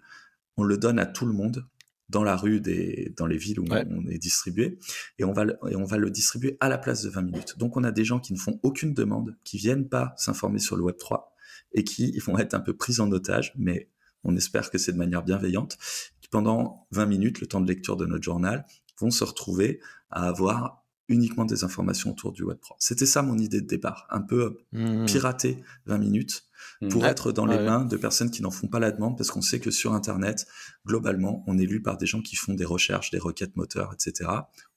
on 0.57 0.63
le 0.63 0.77
donne 0.77 0.99
à 0.99 1.07
tout 1.07 1.25
le 1.25 1.33
monde 1.33 1.65
dans 2.07 2.23
la 2.23 2.35
rue, 2.35 2.61
des, 2.61 3.11
dans 3.17 3.25
les 3.25 3.37
villes 3.39 3.59
où 3.59 3.65
Ouais. 3.65 3.83
on 3.89 4.07
est 4.07 4.19
distribué, 4.19 4.77
et 5.17 5.23
on, 5.23 5.33
va 5.33 5.43
le, 5.43 5.57
et 5.71 5.75
on 5.75 5.85
va 5.85 5.97
le 5.97 6.11
distribuer 6.11 6.55
à 6.59 6.69
la 6.69 6.77
place 6.77 7.01
de 7.01 7.09
20 7.09 7.23
minutes. 7.23 7.57
Donc 7.57 7.77
on 7.77 7.83
a 7.83 7.91
des 7.91 8.05
gens 8.05 8.19
qui 8.19 8.33
ne 8.33 8.37
font 8.37 8.59
aucune 8.61 8.93
demande, 8.93 9.35
qui 9.43 9.57
viennent 9.57 9.89
pas 9.89 10.13
s'informer 10.17 10.59
sur 10.59 10.77
le 10.77 10.83
Web 10.83 10.97
3, 10.97 11.35
et 11.73 11.83
qui 11.83 12.15
vont 12.19 12.37
être 12.37 12.53
un 12.53 12.59
peu 12.59 12.75
pris 12.75 12.99
en 12.99 13.11
otage, 13.11 13.53
mais 13.57 13.89
on 14.23 14.35
espère 14.35 14.69
que 14.69 14.77
c'est 14.77 14.93
de 14.93 14.97
manière 14.99 15.23
bienveillante, 15.23 15.79
qui 16.21 16.29
pendant 16.29 16.87
20 16.91 17.07
minutes, 17.07 17.41
le 17.41 17.47
temps 17.47 17.59
de 17.59 17.67
lecture 17.67 17.97
de 17.97 18.05
notre 18.05 18.23
journal, 18.23 18.65
vont 18.99 19.11
se 19.11 19.23
retrouver 19.23 19.79
à 20.09 20.27
avoir 20.27 20.83
uniquement 21.09 21.45
des 21.45 21.63
informations 21.63 22.11
autour 22.11 22.33
du 22.33 22.43
Web 22.43 22.59
3. 22.59 22.75
C'était 22.79 23.05
ça 23.05 23.21
mon 23.21 23.37
idée 23.37 23.61
de 23.61 23.67
départ, 23.67 24.07
un 24.09 24.19
peu 24.21 24.57
Hmm. 24.73 25.05
pirater 25.05 25.63
20 25.85 25.97
minutes 25.99 26.43
pour 26.89 27.03
Ouais. 27.03 27.09
être 27.09 27.31
dans 27.31 27.45
les 27.45 27.57
mains 27.59 27.85
de 27.85 27.95
personnes 27.95 28.29
qui 28.29 28.41
n'en 28.41 28.51
font 28.51 28.67
pas 28.67 28.79
la 28.79 28.91
demande, 28.91 29.17
parce 29.17 29.31
qu'on 29.31 29.41
sait 29.41 29.59
que 29.61 29.71
sur 29.71 29.93
Internet, 29.93 30.45
globalement, 30.85 31.43
on 31.47 31.57
est 31.57 31.65
lu 31.65 31.81
par 31.81 31.97
des 31.97 32.05
gens 32.05 32.21
qui 32.21 32.35
font 32.35 32.53
des 32.55 32.65
recherches, 32.65 33.09
des 33.11 33.19
requêtes 33.19 33.55
moteurs, 33.55 33.93
etc., 33.93 34.29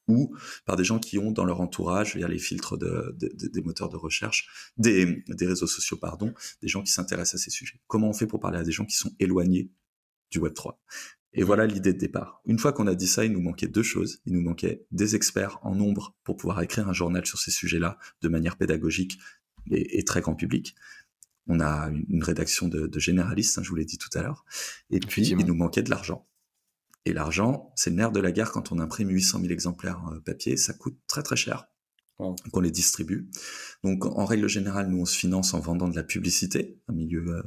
ou 0.06 0.34
par 0.66 0.76
des 0.76 0.84
gens 0.84 0.98
qui 1.00 1.18
ont 1.18 1.30
dans 1.32 1.44
leur 1.44 1.60
entourage, 1.60 2.16
via 2.16 2.26
les 2.28 2.38
filtres 2.38 2.76
de, 2.78 3.14
de- 3.18 3.30
de- 3.34 3.48
des 3.48 3.62
moteurs 3.62 3.88
de 3.88 3.96
recherche, 3.96 4.72
des, 4.76 5.24
des 5.28 5.46
réseaux 5.46 5.66
sociaux, 5.68 5.96
pardon, 5.96 6.32
des 6.62 6.68
gens 6.68 6.82
qui 6.82 6.90
s'intéressent 6.92 7.40
à 7.40 7.44
ces 7.44 7.50
sujets. 7.50 7.80
Comment 7.88 8.08
on 8.08 8.12
fait 8.12 8.26
pour 8.26 8.40
parler 8.40 8.58
à 8.58 8.62
des 8.64 8.72
gens 8.72 8.84
qui 8.86 8.96
sont 8.96 9.12
éloignés 9.20 9.70
du 10.30 10.38
Web 10.38 10.54
3 10.54 10.80
et 11.32 11.42
voilà 11.44 11.66
l'idée 11.66 11.92
de 11.92 11.99
départ. 11.99 12.40
Une 12.46 12.58
fois 12.58 12.72
qu'on 12.72 12.87
a 12.87 12.94
dit 12.94 13.06
ça, 13.06 13.25
il 13.25 13.32
nous 13.32 13.40
manquait 13.40 13.68
deux 13.68 13.82
choses. 13.84 14.20
Il 14.26 14.32
nous 14.32 14.42
manquait 14.42 14.84
des 14.90 15.14
experts 15.14 15.58
en 15.62 15.75
nombre 15.75 16.16
pour 16.25 16.37
pouvoir 16.37 16.60
écrire 16.62 16.88
un 16.88 16.92
journal 16.92 17.25
sur 17.25 17.38
ces 17.38 17.50
sujets-là 17.52 17.99
de 18.22 18.28
manière 18.28 18.56
pédagogique 18.56 19.18
et, 19.70 19.99
et 19.99 20.04
très 20.04 20.20
grand 20.20 20.34
public. 20.34 20.75
On 21.46 21.60
a 21.60 21.88
une, 21.90 22.04
une 22.08 22.25
rédaction 22.25 22.68
de, 22.68 22.87
de 22.87 22.99
généralistes, 22.99 23.58
hein, 23.58 23.62
je 23.62 23.68
vous 23.68 23.76
l'ai 23.76 23.84
dit 23.84 23.99
tout 23.99 24.10
à 24.18 24.22
l'heure. 24.22 24.44
Et 24.90 24.99
puis, 25.00 25.22
il 25.40 25.46
nous 25.46 25.54
manquait 25.54 25.82
de 25.82 25.90
l'argent. 25.90 26.26
Et 27.06 27.12
l'argent, 27.12 27.72
c'est 27.76 27.90
le 27.90 27.96
nerf 27.96 28.12
de 28.12 28.20
la 28.20 28.30
guerre 28.32 28.50
quand 28.52 28.72
on 28.72 28.78
imprime 28.78 29.08
800 29.08 29.40
000 29.40 29.52
exemplaires 29.52 30.02
euh, 30.12 30.20
papier. 30.20 30.56
Ça 30.56 30.75
coûte 30.75 30.99
très 31.06 31.22
très 31.22 31.37
cher 31.37 31.66
qu'on 32.52 32.60
les 32.60 32.70
distribue. 32.70 33.30
Donc, 33.82 34.04
en 34.04 34.26
règle 34.26 34.46
générale, 34.46 34.88
nous, 34.90 35.00
on 35.00 35.04
se 35.06 35.16
finance 35.16 35.54
en 35.54 35.60
vendant 35.60 35.88
de 35.88 35.96
la 35.96 36.02
publicité, 36.02 36.78
un 36.88 36.92
milieu 36.92 37.25
euh, 37.26 37.42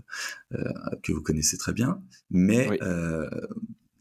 euh, 0.56 0.74
que 1.04 1.12
vous 1.12 1.22
connaissez 1.22 1.58
très 1.60 1.74
bien. 1.74 2.02
Mais 2.32 2.68
Oui. 2.70 2.78
euh, 2.82 3.30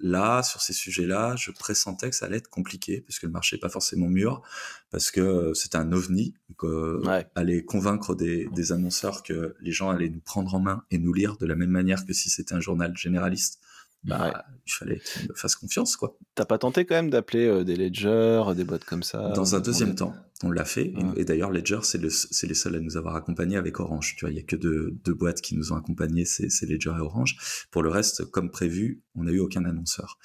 là, 0.03 0.43
sur 0.43 0.61
ces 0.61 0.73
sujets-là, 0.73 1.37
je 1.37 1.51
pressentais 1.53 2.11
que 2.11 2.17
ça 2.17 2.27
allait 2.27 2.37
être 2.39 2.51
compliqué, 2.51 3.01
puisque 3.01 3.23
le 3.23 3.31
marché 3.31 3.57
n'est 3.57 3.61
pas 3.61 3.69
forcément 3.69 4.09
mûr, 4.09 4.43
parce 4.91 5.11
que 5.11 5.21
euh, 5.21 5.55
c'était 5.55 5.77
un 5.79 5.93
ovni. 5.93 6.35
Donc, 6.51 6.65
euh, 6.65 7.01
Ouais. 7.07 7.27
aller 7.35 7.65
convaincre 7.65 8.15
des, 8.15 8.49
des 8.55 8.73
annonceurs 8.73 9.23
que 9.23 9.55
les 9.61 9.73
gens 9.73 9.89
allaient 9.91 10.09
nous 10.11 10.21
prendre 10.21 10.55
en 10.55 10.61
main 10.61 10.85
et 10.91 10.99
nous 10.99 11.13
lire 11.15 11.37
de 11.39 11.47
la 11.47 11.55
même 11.55 11.71
manière 11.71 12.05
que 12.05 12.13
si 12.13 12.29
c'était 12.29 12.55
un 12.55 12.61
journal 12.61 12.95
généraliste, 12.97 13.61
bah, 14.05 14.25
Ouais. 14.27 14.33
il 14.67 14.73
fallait 14.73 14.99
qu'ils 15.01 15.29
me 15.29 15.35
fassent 15.35 15.57
confiance, 15.57 15.97
quoi. 15.97 16.17
T'as 16.35 16.45
pas 16.45 16.59
tenté 16.59 16.85
quand 16.85 16.95
même 16.97 17.11
d'appeler 17.11 17.47
euh, 17.47 17.65
des 17.65 17.77
ledgers, 17.77 18.43
des 18.57 18.65
boîtes 18.65 18.85
comme 18.85 19.03
ça 19.03 19.31
Dans 19.31 19.55
un 19.55 19.59
euh, 19.59 19.63
deuxième 19.63 19.91
on- 19.91 19.95
temps, 19.95 20.15
on 20.43 20.51
l'a 20.51 20.65
fait. 20.65 20.93
Et- 21.17 21.25
d'ailleurs, 21.25 21.51
Ledger, 21.51 21.81
c'est 21.83 21.99
le- 21.99 22.11
c'est 22.11 22.47
les 22.47 22.55
seuls 22.55 22.75
à 22.75 22.81
nous 22.81 22.97
avoir 22.97 23.15
accompagnés 23.17 23.57
avec 23.57 23.79
Orange. 23.81 24.15
Tu 24.17 24.25
vois, 24.25 24.31
il 24.33 24.37
y 24.37 24.41
a 24.41 24.43
que 24.43 24.57
deux, 24.57 24.91
deux 25.05 25.15
boîtes 25.15 25.41
qui 25.41 25.57
nous 25.57 25.73
ont 25.73 25.77
accompagnés, 25.77 26.25
c'est 26.25 26.49
Ledger 26.67 26.93
et 26.97 27.01
Orange. 27.01 27.67
Pour 27.71 27.83
le 27.83 27.91
reste, 27.91 28.25
comme 28.27 28.51
prévu, 28.51 29.03
on 29.15 29.25
n'a 29.25 29.31
eu 29.33 29.39
aucun 29.41 29.65
annonceur. 29.65 30.19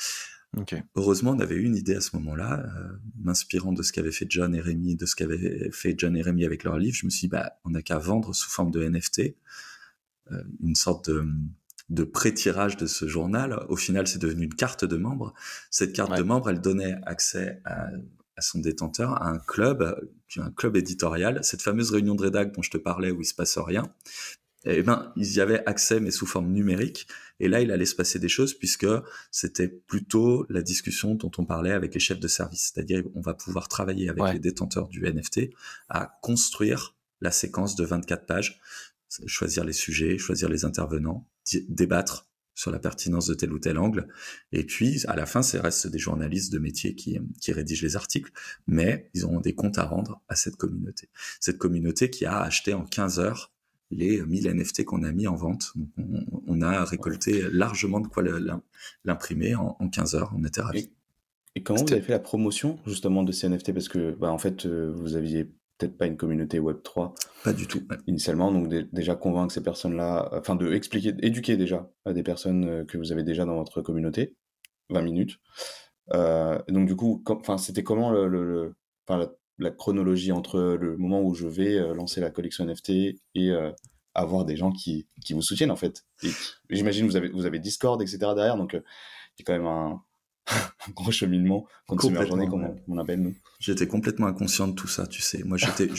Heureusement, 0.95 1.31
on 1.31 1.39
avait 1.39 1.55
eu 1.55 1.63
une 1.65 1.75
idée 1.75 1.93
à 1.95 2.01
ce 2.01 2.15
moment-là, 2.15 2.63
euh, 2.65 2.87
m'inspirant 3.21 3.73
de 3.73 3.83
ce 3.83 3.91
qu'avaient 3.93 4.11
fait 4.13 4.25
John 4.27 4.55
et 4.55 4.61
Rémi, 4.61 4.95
de 4.95 5.05
ce 5.05 5.15
qu'avaient 5.15 5.69
fait 5.71 5.93
John 5.95 6.15
et 6.17 6.21
Rémi 6.23 6.45
avec 6.45 6.63
leur 6.63 6.79
livre. 6.79 6.95
Je 6.95 7.05
me 7.05 7.11
suis 7.11 7.27
dit, 7.27 7.27
bah, 7.27 7.59
on 7.63 7.71
n'a 7.71 7.83
qu'à 7.83 7.99
vendre 7.99 8.33
sous 8.33 8.49
forme 8.49 8.71
de 8.71 8.81
NFT, 8.81 9.35
euh, 10.31 10.41
une 10.63 10.73
sorte 10.75 11.11
de, 11.11 11.27
de 11.89 12.03
pré-tirage 12.03 12.77
de 12.77 12.85
ce 12.85 13.07
journal. 13.07 13.65
Au 13.69 13.75
final, 13.77 14.07
c'est 14.07 14.19
devenu 14.21 14.45
une 14.45 14.53
carte 14.55 14.83
de 14.85 14.97
membre. 14.97 15.33
Cette 15.71 15.93
carte 15.93 16.11
Ouais. 16.11 16.17
de 16.17 16.23
membre, 16.23 16.49
elle 16.49 16.59
donnait 16.61 16.95
accès 17.05 17.61
à, 17.65 17.87
à 18.35 18.41
son 18.41 18.59
détenteur 18.59 19.13
à 19.21 19.29
un 19.29 19.39
club, 19.39 19.81
euh, 19.81 20.41
un 20.41 20.51
club 20.51 20.75
éditorial. 20.75 21.39
Cette 21.43 21.61
fameuse 21.61 21.91
réunion 21.91 22.15
de 22.15 22.23
rédac 22.23 22.53
dont 22.53 22.61
je 22.61 22.71
te 22.71 22.77
parlais 22.77 23.11
où 23.11 23.21
il 23.21 23.25
se 23.25 23.33
passe 23.33 23.57
rien. 23.57 23.83
Eh 24.65 24.83
ben, 24.83 25.13
ils 25.15 25.35
y 25.35 25.39
avaient 25.39 25.63
accès, 25.65 26.01
mais 26.01 26.11
sous 26.11 26.25
forme 26.25 26.51
numérique. 26.51 27.07
Et 27.39 27.47
là, 27.47 27.61
il 27.61 27.71
allait 27.71 27.85
se 27.85 27.95
passer 27.95 28.19
des 28.19 28.27
choses 28.27 28.53
puisque 28.53 28.87
c'était 29.31 29.69
plutôt 29.69 30.45
la 30.49 30.61
discussion 30.61 31.15
dont 31.15 31.31
on 31.37 31.45
parlait 31.45 31.71
avec 31.71 31.93
les 31.93 31.99
chefs 32.01 32.19
de 32.19 32.27
service. 32.27 32.73
C'est-à-dire, 32.73 33.03
on 33.15 33.21
va 33.21 33.33
pouvoir 33.33 33.69
travailler 33.69 34.09
avec 34.09 34.23
Ouais. 34.23 34.33
les 34.33 34.39
détenteurs 34.39 34.89
du 34.89 35.05
NFT 35.05 35.51
à 35.87 36.17
construire 36.21 36.95
la 37.21 37.31
séquence 37.31 37.75
de 37.77 37.85
24 37.85 38.25
pages, 38.25 38.59
choisir 39.25 39.63
les 39.63 39.73
sujets, 39.73 40.17
choisir 40.17 40.49
les 40.49 40.65
intervenants, 40.65 41.25
débattre 41.69 42.27
sur 42.57 42.71
la 42.71 42.79
pertinence 42.79 43.27
de 43.27 43.35
tel 43.35 43.53
ou 43.53 43.59
tel 43.59 43.77
angle. 43.77 44.07
Et 44.51 44.65
puis, 44.65 45.05
à 45.07 45.15
la 45.15 45.27
fin, 45.27 45.43
c'est 45.43 45.59
reste 45.59 45.87
des 45.87 45.99
journalistes 45.99 46.51
de 46.51 46.57
métier 46.57 46.95
qui, 46.95 47.19
qui 47.39 47.53
rédigent 47.53 47.83
les 47.83 47.95
articles, 47.95 48.31
mais 48.65 49.09
ils 49.13 49.25
auront 49.25 49.39
des 49.39 49.53
comptes 49.53 49.77
à 49.77 49.83
rendre 49.83 50.21
à 50.27 50.35
cette 50.35 50.55
communauté. 50.55 51.09
Cette 51.39 51.59
communauté 51.59 52.09
qui 52.09 52.25
a 52.25 52.41
acheté 52.41 52.73
en 52.73 52.83
15 52.83 53.19
heures 53.19 53.53
les 53.91 54.21
1000 54.21 54.49
NFT 54.55 54.85
qu'on 54.85 55.03
a 55.03 55.11
mis 55.11 55.27
en 55.27 55.35
vente. 55.35 55.71
Donc, 55.75 55.89
on, 55.97 56.25
on 56.47 56.61
a 56.61 56.83
récolté 56.83 57.43
largement 57.51 57.99
de 57.99 58.07
quoi 58.07 58.23
l'imprimer 59.05 59.55
en, 59.55 59.77
en 59.79 59.87
15 59.87 60.15
heures. 60.15 60.33
On 60.35 60.43
était 60.43 60.61
ravis. 60.61 60.89
Et 61.55 61.63
comment 61.63 61.83
vous 61.83 61.91
avez 61.91 62.01
fait 62.01 62.11
la 62.11 62.19
promotion 62.19 62.79
justement 62.85 63.23
de 63.23 63.31
ces 63.31 63.49
NFT 63.49 63.73
Parce 63.73 63.87
que, 63.87 64.11
bah, 64.11 64.31
en 64.31 64.37
fait, 64.37 64.65
euh, 64.65 64.91
vous 64.95 65.15
aviez 65.15 65.51
peut-être 65.77 65.97
pas 65.97 66.07
une 66.07 66.17
communauté 66.17 66.59
Web3 66.59 67.13
Pas 67.43 67.53
du 67.53 67.67
tout. 67.67 67.81
Ouais. 67.89 67.97
initialement, 68.07 68.51
donc 68.51 68.67
dé- 68.67 68.87
déjà 68.91 69.15
convaincre 69.15 69.53
ces 69.53 69.61
personnes-là, 69.63 70.29
enfin 70.33 70.55
de 70.55 70.71
expliquer, 70.73 71.13
éduquer 71.21 71.57
déjà 71.57 71.89
à 72.05 72.13
des 72.13 72.23
personnes 72.23 72.65
euh, 72.65 72.85
que 72.85 72.97
vous 72.97 73.11
avez 73.11 73.23
déjà 73.23 73.45
dans 73.45 73.55
votre 73.55 73.81
communauté, 73.81 74.35
20 74.89 75.01
minutes. 75.01 75.37
Euh, 76.13 76.57
donc 76.69 76.87
du 76.87 76.95
coup, 76.95 77.23
enfin 77.27 77.57
c'était 77.57 77.83
comment 77.83 78.11
le, 78.11 78.27
le- 78.27 78.45
le- 78.45 78.75
enfin, 79.07 79.19
la, 79.19 79.27
la 79.59 79.71
chronologie 79.71 80.31
entre 80.31 80.59
le 80.79 80.97
moment 80.97 81.21
où 81.21 81.33
je 81.33 81.47
vais 81.47 81.75
euh, 81.77 81.93
lancer 81.93 82.21
la 82.21 82.29
collection 82.31 82.63
NFT 82.65 82.89
et 83.35 83.51
euh, 83.51 83.71
avoir 84.13 84.45
des 84.45 84.55
gens 84.55 84.71
qui, 84.71 85.07
qui 85.23 85.33
vous 85.33 85.41
soutiennent 85.41 85.71
en 85.71 85.75
fait? 85.75 86.05
J'imagine 86.69 87.05
vous 87.05 87.15
avez 87.17 87.29
vous 87.29 87.45
avez 87.45 87.59
Discord 87.59 88.01
etc 88.01 88.17
derrière, 88.35 88.57
donc 88.57 88.73
euh, 88.73 88.81
il 89.37 89.41
y 89.41 89.43
a 89.43 89.45
quand 89.45 89.53
même 89.53 89.67
un 89.67 90.01
gros 90.95 91.11
cheminement 91.11 91.67
consumer 91.87 92.25
journée 92.27 92.47
comme 92.47 92.63
on, 92.63 92.75
on 92.87 92.97
appelle 92.97 93.21
nous. 93.21 93.35
J'étais 93.59 93.87
complètement 93.87 94.27
inconscient 94.27 94.67
de 94.67 94.75
tout 94.75 94.87
ça, 94.87 95.07
tu 95.07 95.21
sais. 95.21 95.41
Moi, 95.43 95.57
j'étais, 95.57 95.89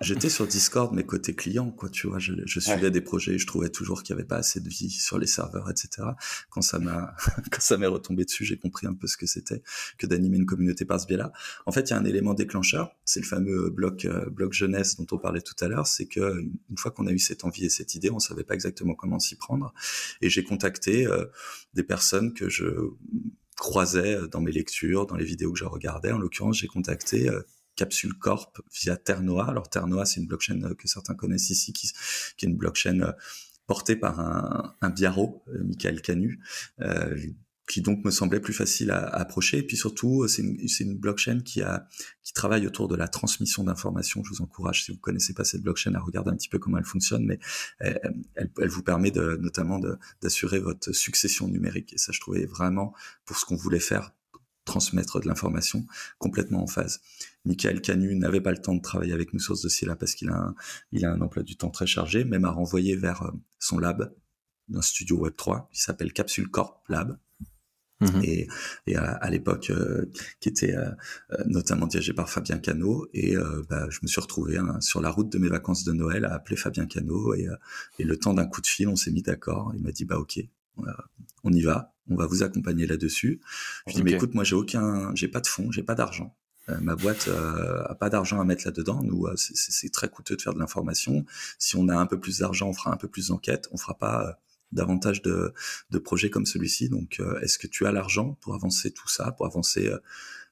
j'étais 0.00 0.28
sur 0.28 0.46
Discord, 0.46 0.92
mais 0.94 1.04
côté 1.04 1.34
client, 1.34 1.70
quoi, 1.70 1.88
tu 1.88 2.08
vois. 2.08 2.18
Je, 2.18 2.32
je 2.44 2.60
suivais 2.60 2.84
Ouais. 2.84 2.90
des 2.90 3.00
projets, 3.00 3.38
je 3.38 3.46
trouvais 3.46 3.68
toujours 3.68 4.02
qu'il 4.02 4.14
n'y 4.16 4.20
avait 4.20 4.26
pas 4.28 4.38
assez 4.38 4.58
de 4.60 4.68
vie 4.68 4.90
sur 4.90 5.18
les 5.18 5.26
serveurs, 5.26 5.70
etc. 5.70 6.08
Quand 6.50 6.62
ça 6.62 6.78
m'a, 6.78 7.14
quand 7.52 7.60
ça 7.60 7.76
m'est 7.76 7.86
retombé 7.86 8.24
dessus, 8.24 8.44
j'ai 8.44 8.56
compris 8.58 8.86
un 8.86 8.94
peu 8.94 9.06
ce 9.06 9.16
que 9.16 9.26
c'était 9.26 9.62
que 9.98 10.06
d'animer 10.06 10.38
une 10.38 10.46
communauté 10.46 10.84
par 10.84 10.98
ce 11.00 11.06
biais-là. 11.06 11.32
En 11.66 11.72
fait, 11.72 11.82
il 11.82 11.90
y 11.90 11.92
a 11.92 11.98
un 11.98 12.04
élément 12.04 12.34
déclencheur. 12.34 12.90
C'est 13.04 13.20
le 13.20 13.26
fameux 13.26 13.70
bloc, 13.70 14.06
euh, 14.06 14.28
bloc 14.30 14.52
jeunesse 14.54 14.96
dont 14.96 15.06
on 15.12 15.18
parlait 15.18 15.42
tout 15.42 15.54
à 15.62 15.68
l'heure. 15.68 15.86
C'est 15.86 16.06
que 16.06 16.40
une 16.70 16.78
fois 16.78 16.90
qu'on 16.90 17.06
a 17.06 17.12
eu 17.12 17.18
cette 17.18 17.44
envie 17.44 17.66
et 17.66 17.70
cette 17.70 17.94
idée, 17.94 18.10
on 18.10 18.18
savait 18.18 18.44
pas 18.44 18.54
exactement 18.54 18.94
comment 18.94 19.18
s'y 19.18 19.36
prendre. 19.36 19.72
Et 20.20 20.30
j'ai 20.30 20.42
contacté 20.42 21.06
euh, 21.06 21.26
des 21.74 21.82
personnes 21.84 22.32
que 22.34 22.48
je 22.48 22.64
croisais 23.56 24.28
dans 24.28 24.40
mes 24.40 24.52
lectures, 24.52 25.06
dans 25.06 25.16
les 25.16 25.24
vidéos 25.24 25.52
que 25.52 25.58
je 25.58 25.64
regardais. 25.64 26.12
En 26.12 26.18
l'occurrence, 26.18 26.58
j'ai 26.58 26.66
contacté 26.66 27.28
euh, 27.28 27.42
Capsule 27.76 28.14
Corp 28.14 28.60
via 28.72 28.96
Terre 28.96 29.22
Noire. 29.22 29.48
Alors 29.50 29.68
Terre 29.68 29.86
Noire, 29.86 30.06
c'est 30.06 30.20
une 30.20 30.26
blockchain 30.26 30.62
euh, 30.62 30.74
que 30.74 30.88
certains 30.88 31.14
connaissent 31.14 31.50
ici, 31.50 31.72
qui, 31.72 31.90
qui 32.36 32.46
est 32.46 32.48
une 32.48 32.56
blockchain 32.56 33.00
euh, 33.00 33.12
portée 33.66 33.96
par 33.96 34.20
un, 34.20 34.74
un 34.80 34.90
biarro, 34.90 35.42
euh, 35.48 35.64
Michael 35.64 36.02
Canu, 36.02 36.40
euh, 36.80 37.16
qui 37.68 37.80
donc 37.80 38.04
me 38.04 38.10
semblait 38.10 38.40
plus 38.40 38.52
facile 38.52 38.90
à, 38.90 38.98
à 38.98 39.20
approcher. 39.20 39.58
Et 39.58 39.62
puis 39.62 39.76
surtout, 39.76 40.26
c'est 40.28 40.42
une, 40.42 40.58
une 40.80 40.98
blockchain 40.98 41.40
qui 41.40 41.62
a 41.62 41.88
qui 42.22 42.32
travaille 42.32 42.66
autour 42.66 42.88
de 42.88 42.96
la 42.96 43.08
transmission 43.08 43.64
d'informations. 43.64 44.22
Je 44.24 44.30
vous 44.30 44.42
encourage, 44.42 44.84
si 44.84 44.92
vous 44.92 44.98
connaissez 44.98 45.34
pas 45.34 45.44
cette 45.44 45.62
blockchain, 45.62 45.94
à 45.94 46.00
regarder 46.00 46.30
un 46.30 46.36
petit 46.36 46.48
peu 46.48 46.58
comment 46.58 46.78
elle 46.78 46.84
fonctionne, 46.84 47.24
mais 47.24 47.38
euh, 47.82 47.94
elle, 48.34 48.50
elle 48.58 48.68
vous 48.68 48.82
permet 48.82 49.10
de, 49.10 49.38
notamment 49.40 49.80
d'assurer 50.22 50.58
votre 50.58 50.92
succession 50.92 51.48
numérique. 51.48 51.92
Et 51.92 51.98
ça, 51.98 52.12
je 52.12 52.20
trouvais 52.20 52.46
vraiment, 52.46 52.94
pour 53.26 53.36
ce 53.36 53.44
qu'on 53.44 53.56
voulait 53.56 53.80
faire, 53.80 54.12
transmettre 54.64 55.20
de 55.20 55.28
l'information 55.28 55.86
complètement 56.18 56.62
en 56.62 56.66
phase. 56.66 57.00
Michael 57.44 57.80
Canu 57.82 58.14
n'avait 58.16 58.40
pas 58.40 58.50
le 58.50 58.58
temps 58.58 58.74
de 58.74 58.80
travailler 58.80 59.12
avec 59.12 59.34
nous 59.34 59.40
sur 59.40 59.56
ce 59.56 59.64
dossier-là 59.64 59.96
parce 59.96 60.14
qu'il 60.14 60.30
a 60.30 60.36
un, 60.36 60.54
a 61.02 61.08
un 61.08 61.20
emploi 61.20 61.42
du 61.42 61.56
temps 61.56 61.70
très 61.70 61.86
chargé, 61.86 62.24
mais 62.24 62.38
m'a 62.38 62.50
renvoyé 62.50 62.96
vers 62.96 63.22
euh, 63.22 63.30
son 63.58 63.78
lab 63.78 64.14
d'un 64.68 64.82
studio 64.82 65.28
Web3 65.28 65.68
qui 65.70 65.82
s'appelle 65.82 66.12
Capsule 66.12 66.48
Corp 66.48 66.82
Lab 66.88 67.18
Mhm. 68.00 68.20
et, 68.24 68.48
et 68.88 68.96
à, 68.96 69.04
à 69.12 69.30
l'époque 69.30 69.70
euh, 69.70 70.10
qui 70.40 70.48
était 70.48 70.74
euh, 70.74 70.90
euh, 71.30 71.44
notamment 71.46 71.86
dirigé 71.86 72.12
par 72.12 72.28
Fabien 72.28 72.58
Cano 72.58 73.06
et 73.14 73.36
euh, 73.36 73.62
bah, 73.70 73.86
je 73.88 74.00
me 74.02 74.08
suis 74.08 74.20
retrouvé 74.20 74.56
hein, 74.58 74.80
sur 74.80 75.00
la 75.00 75.10
route 75.10 75.30
de 75.30 75.38
mes 75.38 75.48
vacances 75.48 75.84
de 75.84 75.92
Noël 75.92 76.24
à 76.24 76.34
appeler 76.34 76.56
Fabien 76.56 76.86
Cano 76.86 77.34
et, 77.34 77.46
euh, 77.48 77.54
et 78.00 78.04
le 78.04 78.16
temps 78.16 78.34
d'un 78.34 78.46
coup 78.46 78.60
de 78.60 78.66
fil 78.66 78.88
on 78.88 78.96
s'est 78.96 79.12
mis 79.12 79.22
d'accord 79.22 79.72
il 79.76 79.82
m'a 79.82 79.92
dit 79.92 80.04
bah 80.04 80.18
ok 80.18 80.38
euh, 80.38 80.82
on 81.44 81.52
y 81.52 81.62
va 81.62 81.94
on 82.10 82.16
va 82.16 82.26
vous 82.26 82.42
accompagner 82.42 82.84
là-dessus 82.86 83.40
je 83.86 83.92
lui 83.92 83.96
dis 83.98 84.02
mais 84.02 84.12
écoute 84.12 84.34
moi 84.34 84.42
j'ai 84.42 84.56
aucun 84.56 85.14
j'ai 85.14 85.28
pas 85.28 85.40
de 85.40 85.46
fonds 85.46 85.70
j'ai 85.70 85.84
pas 85.84 85.94
d'argent 85.94 86.34
Euh, 86.70 86.80
ma 86.80 86.96
boîte 86.96 87.28
euh, 87.28 87.84
a 87.84 87.94
pas 87.94 88.08
d'argent 88.08 88.40
à 88.40 88.44
mettre 88.44 88.64
là-dedans. 88.64 89.02
Nous, 89.04 89.26
euh, 89.26 89.34
c'est- 89.36 89.92
très 89.92 90.08
coûteux 90.08 90.34
de 90.34 90.40
faire 90.40 90.54
de 90.54 90.58
l'information. 90.58 91.26
Si 91.58 91.76
on 91.76 91.88
a 91.90 91.94
un 91.96 92.06
peu 92.06 92.18
plus 92.18 92.38
d'argent, 92.38 92.68
on 92.70 92.72
fera 92.72 92.90
un 92.90 92.96
peu 92.96 93.06
plus 93.06 93.28
d'enquête. 93.28 93.68
On 93.70 93.76
fera 93.76 93.98
pas 93.98 94.16
euh, 94.26 94.32
davantage 94.74 95.22
de, 95.22 95.54
de 95.90 95.98
projets 95.98 96.30
comme 96.30 96.46
celui-ci. 96.46 96.88
Donc, 96.90 97.20
euh, 97.20 97.40
est-ce 97.40 97.58
que 97.58 97.66
tu 97.66 97.86
as 97.86 97.92
l'argent 97.92 98.36
pour 98.42 98.54
avancer 98.54 98.90
tout 98.92 99.08
ça, 99.08 99.32
pour 99.32 99.46
avancer 99.46 99.86
euh, 99.88 99.98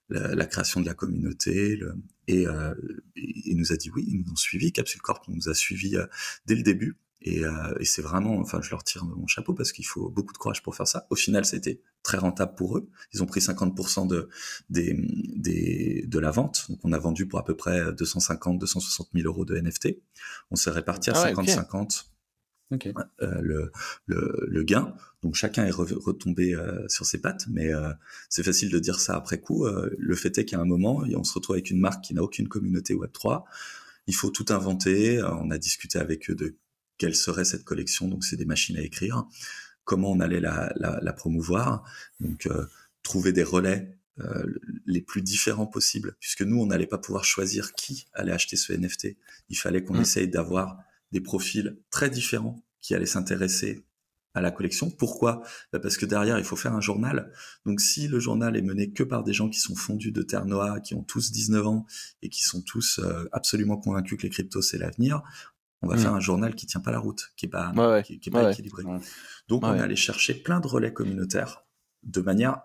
la, 0.08 0.34
la 0.34 0.46
création 0.46 0.80
de 0.80 0.86
la 0.86 0.94
communauté 0.94 1.76
le- 1.76 1.94
et, 2.28 2.46
euh, 2.46 2.74
il 3.16 3.56
nous 3.56 3.72
a 3.72 3.76
dit 3.76 3.90
oui, 3.90 4.04
ils 4.08 4.18
nous 4.24 4.32
ont 4.32 4.36
suivis. 4.36 4.72
Capsule 4.72 5.00
Corp 5.02 5.26
nous 5.28 5.48
a 5.48 5.54
suivis 5.54 5.96
euh, 5.96 6.06
dès 6.46 6.54
le 6.54 6.62
début. 6.62 6.96
Et, 7.24 7.44
euh, 7.44 7.74
et 7.78 7.84
c'est 7.84 8.02
vraiment, 8.02 8.38
enfin, 8.40 8.60
je 8.62 8.70
leur 8.70 8.82
tire 8.82 9.04
mon 9.04 9.28
chapeau 9.28 9.54
parce 9.54 9.70
qu'il 9.70 9.86
faut 9.86 10.08
beaucoup 10.08 10.32
de 10.32 10.38
courage 10.38 10.60
pour 10.62 10.74
faire 10.74 10.88
ça. 10.88 11.06
Au 11.08 11.14
final, 11.14 11.44
c'était 11.44 11.80
très 12.02 12.18
rentable 12.18 12.56
pour 12.56 12.78
eux. 12.78 12.88
Ils 13.12 13.22
ont 13.22 13.26
pris 13.26 13.40
50% 13.40 14.08
de, 14.08 14.28
des, 14.70 14.96
des, 15.36 16.04
de 16.08 16.18
la 16.18 16.32
vente. 16.32 16.66
Donc, 16.68 16.80
on 16.82 16.92
a 16.92 16.98
vendu 16.98 17.26
pour 17.28 17.38
à 17.38 17.44
peu 17.44 17.54
près 17.56 17.92
250, 17.92 18.58
260 18.58 19.10
000 19.14 19.26
euros 19.28 19.44
de 19.44 19.56
NFT. 19.56 19.98
On 20.50 20.56
s'est 20.56 20.70
réparti 20.70 21.10
à 21.10 21.12
Ah 21.14 21.22
ouais, 21.26 21.30
ok. 21.32 21.36
50-50 22.72 22.74
Ok. 22.74 22.88
euh, 23.22 23.40
le, 23.40 23.72
le, 24.06 24.46
le 24.48 24.62
gain. 24.62 24.94
Donc 25.22 25.34
chacun 25.34 25.64
est 25.66 25.70
re- 25.70 25.94
retombé 25.98 26.54
euh, 26.54 26.86
sur 26.88 27.06
ses 27.06 27.20
pattes, 27.20 27.46
mais 27.50 27.72
euh, 27.72 27.92
c'est 28.28 28.42
facile 28.42 28.70
de 28.70 28.78
dire 28.78 28.98
ça 29.00 29.14
après 29.16 29.40
coup. 29.40 29.66
Le 29.66 30.14
fait 30.14 30.36
est 30.38 30.44
qu'à 30.44 30.58
un 30.60 30.64
moment, 30.64 31.02
on 31.16 31.24
se 31.24 31.34
retrouve 31.34 31.54
avec 31.56 31.70
une 31.70 31.80
marque 31.80 32.02
qui 32.04 32.14
n'a 32.14 32.22
aucune 32.22 32.48
communauté 32.48 32.94
Web3. 32.94 33.44
Il 34.06 34.14
faut 34.14 34.30
tout 34.30 34.46
inventer. 34.48 35.22
On 35.22 35.50
a 35.50 35.58
discuté 35.58 35.98
avec 35.98 36.30
eux 36.30 36.34
de 36.34 36.56
quelle 36.98 37.14
serait 37.14 37.44
cette 37.44 37.64
collection. 37.64 38.08
Donc 38.08 38.24
c'est 38.24 38.36
des 38.36 38.44
machines 38.44 38.76
à 38.76 38.80
écrire. 38.82 39.24
Comment 39.84 40.10
on 40.12 40.20
allait 40.20 40.40
la, 40.40 40.72
la, 40.76 40.98
la 41.02 41.12
promouvoir. 41.12 41.84
Donc 42.20 42.46
euh, 42.46 42.66
trouver 43.02 43.32
des 43.32 43.42
relais 43.44 43.96
euh, 44.20 44.44
les 44.86 45.00
plus 45.00 45.22
différents 45.22 45.66
possibles, 45.66 46.14
puisque 46.20 46.42
nous, 46.42 46.60
on 46.60 46.66
n'allait 46.66 46.86
pas 46.86 46.98
pouvoir 46.98 47.24
choisir 47.24 47.72
qui 47.72 48.06
allait 48.12 48.32
acheter 48.32 48.56
ce 48.56 48.72
NFT. 48.72 49.16
Il 49.48 49.56
fallait 49.56 49.82
qu'on 49.84 49.94
Mm. 49.94 50.02
essaye 50.02 50.28
d'avoir 50.28 50.78
des 51.12 51.20
profils 51.20 51.78
très 51.90 52.10
différents 52.10 52.62
qui 52.80 52.94
allaient 52.94 53.06
s'intéresser 53.06 53.84
à 54.34 54.40
la 54.40 54.50
collection. 54.50 54.90
Pourquoi? 54.90 55.42
Bah 55.72 55.78
Parce 55.78 55.98
que 55.98 56.06
derrière, 56.06 56.38
il 56.38 56.44
faut 56.44 56.56
faire 56.56 56.72
un 56.72 56.80
journal. 56.80 57.32
Donc 57.66 57.80
si 57.82 58.08
le 58.08 58.18
journal 58.18 58.56
est 58.56 58.62
mené 58.62 58.90
que 58.90 59.02
par 59.02 59.22
des 59.24 59.34
gens 59.34 59.50
qui 59.50 59.60
sont 59.60 59.74
fondus 59.76 60.10
de 60.10 60.22
Terre 60.22 60.46
Noire, 60.46 60.80
qui 60.80 60.94
ont 60.94 61.02
tous 61.02 61.30
19 61.30 61.66
ans 61.66 61.86
et 62.22 62.30
qui 62.30 62.42
sont 62.42 62.62
tous 62.62 62.98
euh, 62.98 63.28
absolument 63.32 63.76
convaincus 63.76 64.16
que 64.18 64.22
les 64.22 64.30
cryptos, 64.30 64.62
c'est 64.62 64.78
l'avenir, 64.78 65.22
on 65.82 65.86
va 65.88 65.96
Mm. 65.96 65.98
faire 65.98 66.14
un 66.14 66.20
journal 66.20 66.54
qui 66.54 66.66
tient 66.66 66.80
pas 66.80 66.92
la 66.92 66.98
route, 66.98 67.32
qui 67.36 67.44
est 67.46 67.48
pas, 67.50 67.72
Ouais, 67.76 68.02
qui, 68.02 68.20
qui 68.20 68.30
est 68.30 68.32
pas 68.32 68.44
Ouais, 68.44 68.52
équilibré. 68.52 68.84
Ouais. 68.84 69.00
Donc 69.48 69.64
on 69.64 69.74
est 69.74 69.80
allé 69.80 69.96
chercher 69.96 70.32
plein 70.34 70.60
de 70.60 70.66
relais 70.66 70.94
communautaires 70.94 71.66
de 72.02 72.20
manière 72.22 72.62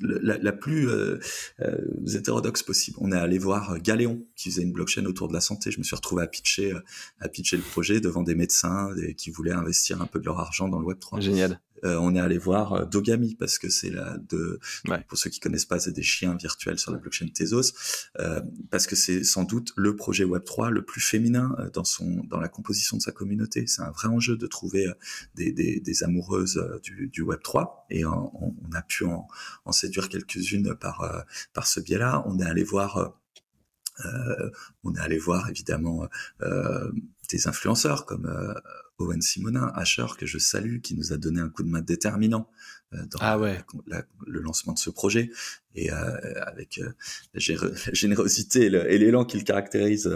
la, 0.00 0.38
la 0.38 0.52
plus 0.52 0.88
euh, 0.88 1.18
euh, 1.60 1.76
hétérodoxe 2.14 2.62
possible. 2.62 2.96
On 3.00 3.12
est 3.12 3.16
allé 3.16 3.38
voir 3.38 3.78
Galéon 3.78 4.24
qui 4.34 4.50
faisait 4.50 4.62
une 4.62 4.72
blockchain 4.72 5.04
autour 5.06 5.28
de 5.28 5.32
la 5.32 5.40
santé. 5.40 5.70
Je 5.70 5.78
me 5.78 5.84
suis 5.84 5.96
retrouvé 5.96 6.22
à 6.22 6.26
pitcher, 6.26 6.72
euh, 6.72 6.80
à 7.20 7.28
pitcher 7.28 7.56
le 7.56 7.62
projet 7.62 8.00
devant 8.00 8.22
des 8.22 8.34
médecins 8.34 8.90
qui 9.16 9.30
voulaient 9.30 9.52
investir 9.52 10.02
un 10.02 10.06
peu 10.06 10.18
de 10.18 10.24
leur 10.24 10.38
argent 10.38 10.68
dans 10.68 10.78
le 10.78 10.84
Web 10.84 10.98
3. 10.98 11.20
Génial. 11.20 11.60
Euh, 11.84 11.96
on 11.96 12.14
est 12.14 12.20
allé 12.20 12.38
voir 12.38 12.72
euh, 12.72 12.84
Dogami 12.84 13.34
parce 13.34 13.58
que 13.58 13.68
c'est 13.68 13.90
la 13.90 14.16
de 14.18 14.58
Ouais. 14.88 15.04
pour 15.08 15.18
ceux 15.18 15.30
qui 15.30 15.40
connaissent 15.40 15.64
pas 15.66 15.78
c'est 15.78 15.92
des 15.92 16.02
chiens 16.02 16.34
virtuels 16.36 16.78
sur 16.78 16.92
la 16.92 16.98
blockchain 16.98 17.26
Tezos. 17.28 17.72
Euh, 18.18 18.40
parce 18.70 18.86
que 18.86 18.96
c'est 18.96 19.24
sans 19.24 19.44
doute 19.44 19.72
le 19.76 19.94
projet 19.96 20.24
Web 20.24 20.44
3 20.44 20.70
le 20.70 20.84
plus 20.84 21.00
féminin 21.00 21.54
euh, 21.58 21.70
dans 21.70 21.84
son 21.84 22.24
dans 22.24 22.40
la 22.40 22.48
composition 22.48 22.96
de 22.96 23.02
sa 23.02 23.12
communauté. 23.12 23.66
C'est 23.66 23.82
un 23.82 23.90
vrai 23.90 24.08
enjeu 24.08 24.36
de 24.36 24.46
trouver 24.46 24.86
euh, 24.88 24.94
des, 25.34 25.52
des, 25.52 25.80
des 25.80 26.02
amoureuses 26.04 26.62
du, 26.82 27.08
du 27.08 27.22
Web 27.22 27.40
3 27.42 27.86
et 27.90 28.04
on, 28.04 28.44
on- 28.44 28.54
a 28.74 28.82
pu 28.82 29.04
en, 29.04 29.26
en 29.64 29.72
séduire 29.72 30.08
quelques-unes 30.08 30.74
par 30.74 31.24
par 31.54 31.66
ce 31.66 31.80
biais-là. 31.80 32.22
On 32.26 32.38
est 32.38 32.44
allé 32.44 32.62
voir 32.64 33.14
euh, 34.04 34.50
on 34.84 34.94
est 34.94 35.00
allé 35.00 35.18
voir 35.18 35.48
évidemment 35.48 36.06
euh, 36.42 36.90
des 37.30 37.48
influenceurs 37.48 38.04
comme 38.06 38.26
euh, 38.26 38.52
Owen 38.98 39.20
Simonin, 39.20 39.70
Asher, 39.74 40.06
que 40.18 40.24
je 40.26 40.38
salue, 40.38 40.80
qui 40.80 40.94
nous 40.94 41.12
a 41.12 41.16
donné 41.18 41.40
un 41.40 41.48
coup 41.48 41.62
de 41.62 41.68
main 41.68 41.82
déterminant 41.82 42.50
euh, 42.94 42.98
dans 43.10 43.18
Ah 43.20 43.36
la- 43.36 43.38
ouais. 43.38 43.60
la- 43.88 44.04
le 44.26 44.40
lancement 44.40 44.72
de 44.72 44.78
ce 44.78 44.90
projet. 44.90 45.30
Et 45.74 45.92
euh, 45.92 45.96
avec 46.46 46.78
euh, 46.78 46.92
la, 47.34 47.40
gé- 47.40 47.60
la 47.60 47.92
générosité 47.92 48.66
et 48.66 48.70
le- 48.70 48.90
et 48.90 48.96
l'élan 48.96 49.24
qui 49.24 49.36
le 49.36 49.42
caractérise, 49.44 50.06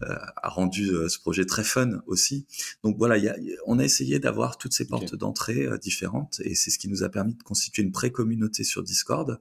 a 0.00 0.48
rendu 0.48 0.86
ce 1.08 1.18
projet 1.18 1.44
très 1.46 1.64
fun 1.64 2.02
aussi. 2.06 2.46
Donc 2.84 2.96
voilà, 2.98 3.16
il 3.18 3.24
y 3.24 3.28
a- 3.28 3.38
y 3.38 3.52
a- 3.54 3.56
on 3.66 3.78
a 3.78 3.84
essayé 3.84 4.18
d'avoir 4.20 4.58
toutes 4.58 4.74
ces 4.74 4.86
portes 4.86 5.14
d'entrée 5.16 5.66
différentes, 5.82 6.40
et 6.44 6.54
c'est 6.54 6.70
ce 6.70 6.78
qui 6.78 6.88
nous 6.88 7.02
a 7.02 7.08
permis 7.08 7.34
de 7.34 7.42
constituer 7.42 7.82
une 7.82 7.92
pré-communauté 7.92 8.62
sur 8.64 8.82
Discord, 8.82 9.30
euh, 9.30 9.36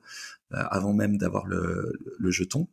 avant 0.72 0.94
même 0.94 1.18
d'avoir 1.18 1.46
le, 1.46 1.94
le 2.18 2.32
jeton. 2.32 2.68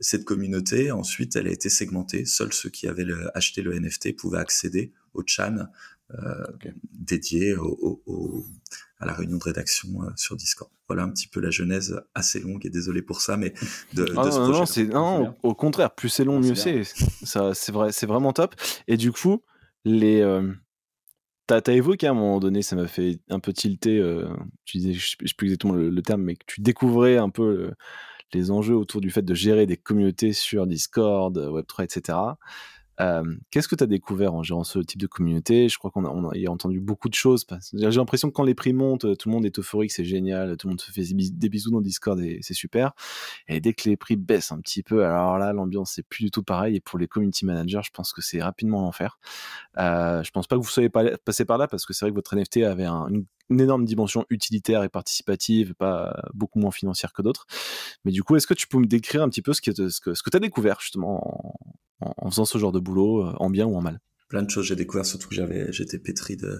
Cette 0.00 0.24
communauté, 0.24 0.90
ensuite, 0.90 1.36
elle 1.36 1.46
a 1.46 1.52
été 1.52 1.70
segmentée. 1.70 2.24
Seuls 2.26 2.52
ceux 2.52 2.68
qui 2.70 2.88
avaient 2.88 3.04
le- 3.04 3.30
acheté 3.36 3.62
le 3.62 3.72
NFT 3.74 4.12
pouvaient 4.16 4.40
accéder 4.40 4.92
au 5.14 5.22
chan 5.26 5.56
euh, 6.12 6.44
dédié 6.92 7.56
au, 7.56 7.66
au- 7.80 8.02
au- 8.06 8.44
à 8.98 9.06
la 9.06 9.14
réunion 9.14 9.38
de 9.38 9.42
rédaction 9.44 9.88
euh, 10.02 10.10
sur 10.16 10.36
Discord. 10.36 10.70
Voilà 10.88 11.04
un 11.04 11.08
petit 11.10 11.26
peu 11.26 11.40
la 11.40 11.50
genèse 11.50 12.00
assez 12.14 12.38
longue 12.40 12.64
et 12.66 12.70
désolé 12.70 13.02
pour 13.02 13.20
ça, 13.20 13.36
mais 13.36 13.54
de, 13.94 14.04
de 14.04 14.08
Ah 14.16 14.24
ce 14.24 14.38
non, 14.38 14.48
non, 14.48 14.52
projet. 14.64 14.84
non, 14.86 15.20
bien. 15.22 15.36
au, 15.42 15.54
contraire, 15.54 15.94
plus 15.94 16.08
c'est 16.10 16.24
long, 16.24 16.36
Ah, 16.36 16.40
mieux 16.40 16.54
c'est 16.54 16.84
c'est. 16.84 17.06
Ça, 17.26 17.54
c'est 17.54 17.72
vrai, 17.72 17.92
c'est 17.92 18.06
vraiment 18.06 18.32
top. 18.32 18.54
Et 18.88 18.96
du 18.96 19.10
coup, 19.10 19.42
les, 19.84 20.20
euh, 20.20 20.52
t'as, 21.46 21.60
évoqué 21.72 22.06
à 22.06 22.10
un 22.10 22.14
moment 22.14 22.40
donné, 22.40 22.62
ça 22.62 22.76
m'a 22.76 22.86
fait 22.86 23.20
un 23.30 23.40
peu 23.40 23.52
tilter. 23.52 23.98
euh, 23.98 24.28
tu 24.64 24.78
disais, 24.78 24.92
je 24.92 25.16
je 25.20 25.26
sais 25.28 25.34
plus 25.34 25.46
exactement 25.46 25.74
le, 25.74 25.90
le 25.90 26.02
terme, 26.02 26.22
mais 26.22 26.36
que 26.36 26.44
tu 26.46 26.60
découvrais 26.60 27.16
un 27.16 27.30
peu 27.30 27.72
les 28.32 28.50
enjeux 28.50 28.76
autour 28.76 29.00
du 29.00 29.10
fait 29.10 29.22
de 29.22 29.34
gérer 29.34 29.66
des 29.66 29.76
communautés 29.76 30.32
sur 30.32 30.66
Discord, 30.66 31.36
euh, 31.36 31.50
Web3, 31.50 31.84
etc. 31.84 32.18
Euh, 33.02 33.22
qu'est-ce 33.50 33.68
que 33.68 33.74
tu 33.74 33.82
as 33.84 33.86
découvert 33.86 34.34
en 34.34 34.42
gérant 34.42 34.64
ce 34.64 34.78
type 34.78 35.00
de 35.00 35.06
communauté? 35.06 35.68
Je 35.68 35.76
crois 35.78 35.90
qu'on 35.90 36.04
a, 36.04 36.08
a, 36.08 36.50
entendu 36.50 36.80
beaucoup 36.80 37.08
de 37.08 37.14
choses. 37.14 37.44
J'ai 37.72 37.90
l'impression 37.90 38.28
que 38.28 38.34
quand 38.34 38.44
les 38.44 38.54
prix 38.54 38.72
montent, 38.72 39.16
tout 39.18 39.28
le 39.28 39.34
monde 39.34 39.44
est 39.44 39.58
euphorique, 39.58 39.92
c'est 39.92 40.04
génial, 40.04 40.56
tout 40.56 40.68
le 40.68 40.72
monde 40.72 40.80
se 40.80 40.90
fait 40.90 41.02
des 41.02 41.14
bis- 41.14 41.32
des 41.34 41.48
bisous 41.48 41.70
dans 41.70 41.80
Discord 41.80 42.20
et 42.20 42.38
c'est 42.42 42.54
super. 42.54 42.92
Et 43.48 43.60
dès 43.60 43.72
que 43.72 43.88
les 43.88 43.96
prix 43.96 44.16
baissent 44.16 44.52
un 44.52 44.60
petit 44.60 44.82
peu, 44.82 45.04
alors 45.04 45.38
là, 45.38 45.52
l'ambiance 45.52 45.92
c'est 45.94 46.02
plus 46.06 46.24
du 46.24 46.30
tout 46.30 46.42
pareil. 46.42 46.76
Et 46.76 46.80
pour 46.80 46.98
les 46.98 47.08
community 47.08 47.44
managers, 47.44 47.80
je 47.84 47.90
pense 47.90 48.12
que 48.12 48.22
c'est 48.22 48.42
rapidement 48.42 48.82
l'enfer. 48.82 49.18
Euh, 49.78 50.22
je 50.22 50.30
pense 50.30 50.46
pas 50.46 50.56
que 50.56 50.62
vous 50.62 50.68
soyez 50.68 50.88
pas 50.88 51.16
passé 51.18 51.44
par 51.44 51.58
là 51.58 51.66
parce 51.66 51.86
que 51.86 51.92
c'est 51.92 52.04
vrai 52.04 52.10
que 52.10 52.16
votre 52.16 52.34
NFT 52.34 52.58
avait 52.64 52.84
un- 52.84 53.08
une, 53.08 53.24
une 53.52 53.60
énorme 53.60 53.84
dimension 53.84 54.24
utilitaire 54.30 54.82
et 54.82 54.88
participative, 54.88 55.74
pas 55.74 56.22
beaucoup 56.34 56.58
moins 56.58 56.70
financière 56.72 57.12
que 57.12 57.22
d'autres. 57.22 57.46
Mais 58.04 58.12
du 58.12 58.22
coup, 58.22 58.36
est-ce 58.36 58.46
que 58.46 58.54
tu 58.54 58.66
peux 58.66 58.78
me 58.78 58.86
décrire 58.86 59.22
un 59.22 59.28
petit 59.28 59.42
peu 59.42 59.52
ce 59.52 59.60
que 59.60 59.72
ce 59.88 60.00
que, 60.00 60.14
ce 60.14 60.22
que 60.22 60.30
tu 60.30 60.36
as 60.36 60.40
découvert 60.40 60.80
justement 60.80 61.54
en, 62.00 62.30
faisant 62.30 62.44
ce 62.44 62.58
genre 62.58 62.72
de 62.72 62.80
boulot, 62.80 63.26
euh, 63.26 63.32
en 63.38 63.50
bien 63.50 63.66
ou 63.66 63.76
en 63.76 63.80
mal? 63.82 64.00
Plein 64.28 64.42
de 64.42 64.50
choses 64.50 64.66
j'ai 64.66 64.76
découvert, 64.76 65.06
surtout 65.06 65.28
que 65.28 65.34
j'avais, 65.34 65.72
j'étais 65.72 65.98
pétri 65.98 66.36
de 66.36 66.58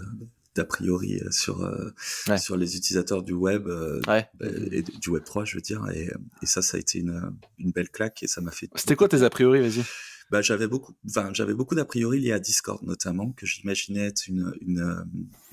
d'a 0.54 0.66
priori 0.66 1.18
euh, 1.18 1.30
sur 1.30 1.62
euh, 1.62 1.90
Ouais. 2.28 2.36
sur 2.36 2.58
les 2.58 2.76
utilisateurs 2.76 3.22
du 3.22 3.32
web 3.32 3.66
euh, 3.68 4.02
Ouais. 4.06 4.28
bah, 4.34 4.46
et 4.70 4.82
du 4.82 5.08
web 5.08 5.24
3 5.24 5.46
je 5.46 5.54
veux 5.56 5.62
dire 5.62 5.82
et, 5.94 6.10
et 6.42 6.46
ça 6.46 6.60
ça 6.60 6.76
a 6.76 6.80
été 6.80 6.98
une, 6.98 7.32
une 7.58 7.70
belle 7.72 7.88
claque 7.88 8.22
et 8.22 8.26
ça 8.26 8.42
m'a 8.42 8.50
fait 8.50 8.68
C'était 8.74 8.94
quoi 8.94 9.08
tes 9.08 9.22
a 9.22 9.30
priori, 9.30 9.60
vas-y 9.62 9.82
bah, 10.32 10.42
j'avais 10.42 10.66
beaucoup, 10.66 10.94
enfin, 11.08 11.30
j'avais 11.34 11.54
beaucoup 11.54 11.74
d'a 11.76 11.84
priori 11.84 12.18
liés 12.20 12.32
à 12.32 12.40
Discord 12.40 12.82
notamment, 12.82 13.30
que 13.32 13.46
j'imaginais 13.46 14.06
être 14.06 14.26
une, 14.26 14.52
une, 14.62 14.80
euh, 14.80 15.04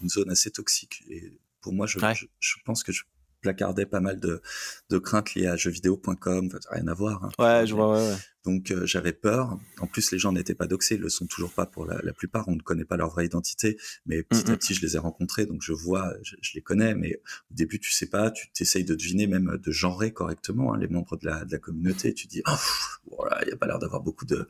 une 0.01 0.09
zone 0.09 0.31
assez 0.31 0.49
toxique. 0.49 1.03
Et 1.09 1.37
pour 1.61 1.73
moi, 1.73 1.85
je, 1.85 1.99
Ouais. 1.99 2.15
je, 2.15 2.25
je 2.39 2.55
pense 2.65 2.81
que 2.83 2.91
je 2.93 3.03
placardais 3.41 3.85
pas 3.85 3.99
mal 3.99 4.19
de, 4.19 4.41
de 4.89 4.97
craintes 4.97 5.33
liées 5.35 5.47
à 5.47 5.55
jeuxvideo.com, 5.57 6.49
rien 6.71 6.87
à 6.87 6.93
voir. 6.93 7.23
hein. 7.23 7.29
Ouais, 7.39 7.67
je 7.67 7.73
vois, 7.75 7.91
ouais, 7.93 8.09
ouais. 8.09 8.17
Donc 8.49 8.71
euh, 8.71 8.85
j'avais 8.85 9.13
peur. 9.13 9.59
En 9.79 9.87
plus, 9.87 10.11
les 10.11 10.19
gens 10.19 10.31
n'étaient 10.31 10.55
pas 10.55 10.67
doxés, 10.67 10.95
ils 10.95 11.01
le 11.01 11.09
sont 11.09 11.27
toujours 11.27 11.51
pas 11.53 11.65
pour 11.65 11.85
la, 11.85 11.99
la 12.03 12.13
plupart. 12.13 12.47
On 12.47 12.55
ne 12.55 12.61
connaît 12.61 12.85
pas 12.85 12.97
leur 12.97 13.09
vraie 13.09 13.25
identité, 13.25 13.77
mais 14.05 14.23
petit 14.23 14.45
Mhm. 14.45 14.53
à 14.53 14.57
petit, 14.57 14.73
je 14.73 14.81
les 14.81 14.95
ai 14.95 14.99
rencontrés, 14.99 15.45
donc 15.45 15.61
je 15.61 15.73
vois, 15.73 16.13
je, 16.23 16.35
je 16.41 16.51
les 16.55 16.61
connais. 16.61 16.95
Mais 16.95 17.21
au 17.51 17.53
début, 17.53 17.79
tu 17.79 17.91
sais 17.91 18.07
pas, 18.07 18.31
tu 18.31 18.49
t'essayes 18.51 18.83
de 18.85 18.95
deviner, 18.95 19.27
même 19.27 19.59
de 19.63 19.71
genrer 19.71 20.11
correctement 20.13 20.73
hein, 20.73 20.77
les 20.79 20.87
membres 20.87 21.17
de 21.17 21.25
la, 21.27 21.45
de 21.45 21.51
la 21.51 21.59
communauté. 21.59 22.13
Tu 22.13 22.27
dis, 22.27 22.41
pff, 22.41 22.99
voilà, 23.17 23.39
il 23.45 23.49
y 23.49 23.51
a 23.53 23.57
pas 23.57 23.67
l'air 23.67 23.79
d'avoir 23.79 24.01
beaucoup 24.01 24.25
de, 24.25 24.47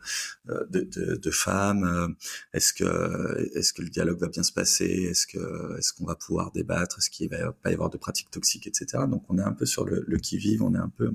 euh, 0.49 0.65
de, 0.69 0.81
de, 0.81 1.15
de 1.15 1.31
femmes. 1.31 1.83
euh, 1.83 2.07
Est-ce 2.53 2.73
que, 2.73 3.49
est-ce 3.57 3.73
que 3.73 3.81
le 3.81 3.89
dialogue 3.89 4.19
va 4.19 4.27
bien 4.27 4.43
se 4.43 4.51
passer 4.53 4.85
Est-ce 5.09 5.27
que, 5.27 5.77
est-ce 5.77 5.93
qu'on 5.93 6.05
va 6.05 6.15
pouvoir 6.15 6.51
débattre 6.51 6.97
Est-ce 6.99 7.09
qu'il 7.09 7.29
va 7.29 7.51
pas 7.51 7.71
y 7.71 7.73
avoir 7.73 7.89
de 7.89 7.97
pratiques 7.97 8.31
toxiques, 8.31 8.67
etc. 8.67 9.03
Donc 9.09 9.23
on 9.29 9.37
est 9.37 9.43
un 9.43 9.53
peu 9.53 9.65
sur 9.65 9.85
le, 9.85 10.03
le 10.07 10.17
qui 10.17 10.37
vive, 10.37 10.61
on 10.63 10.73
est 10.75 10.77
un 10.79 10.89
peu, 10.89 11.11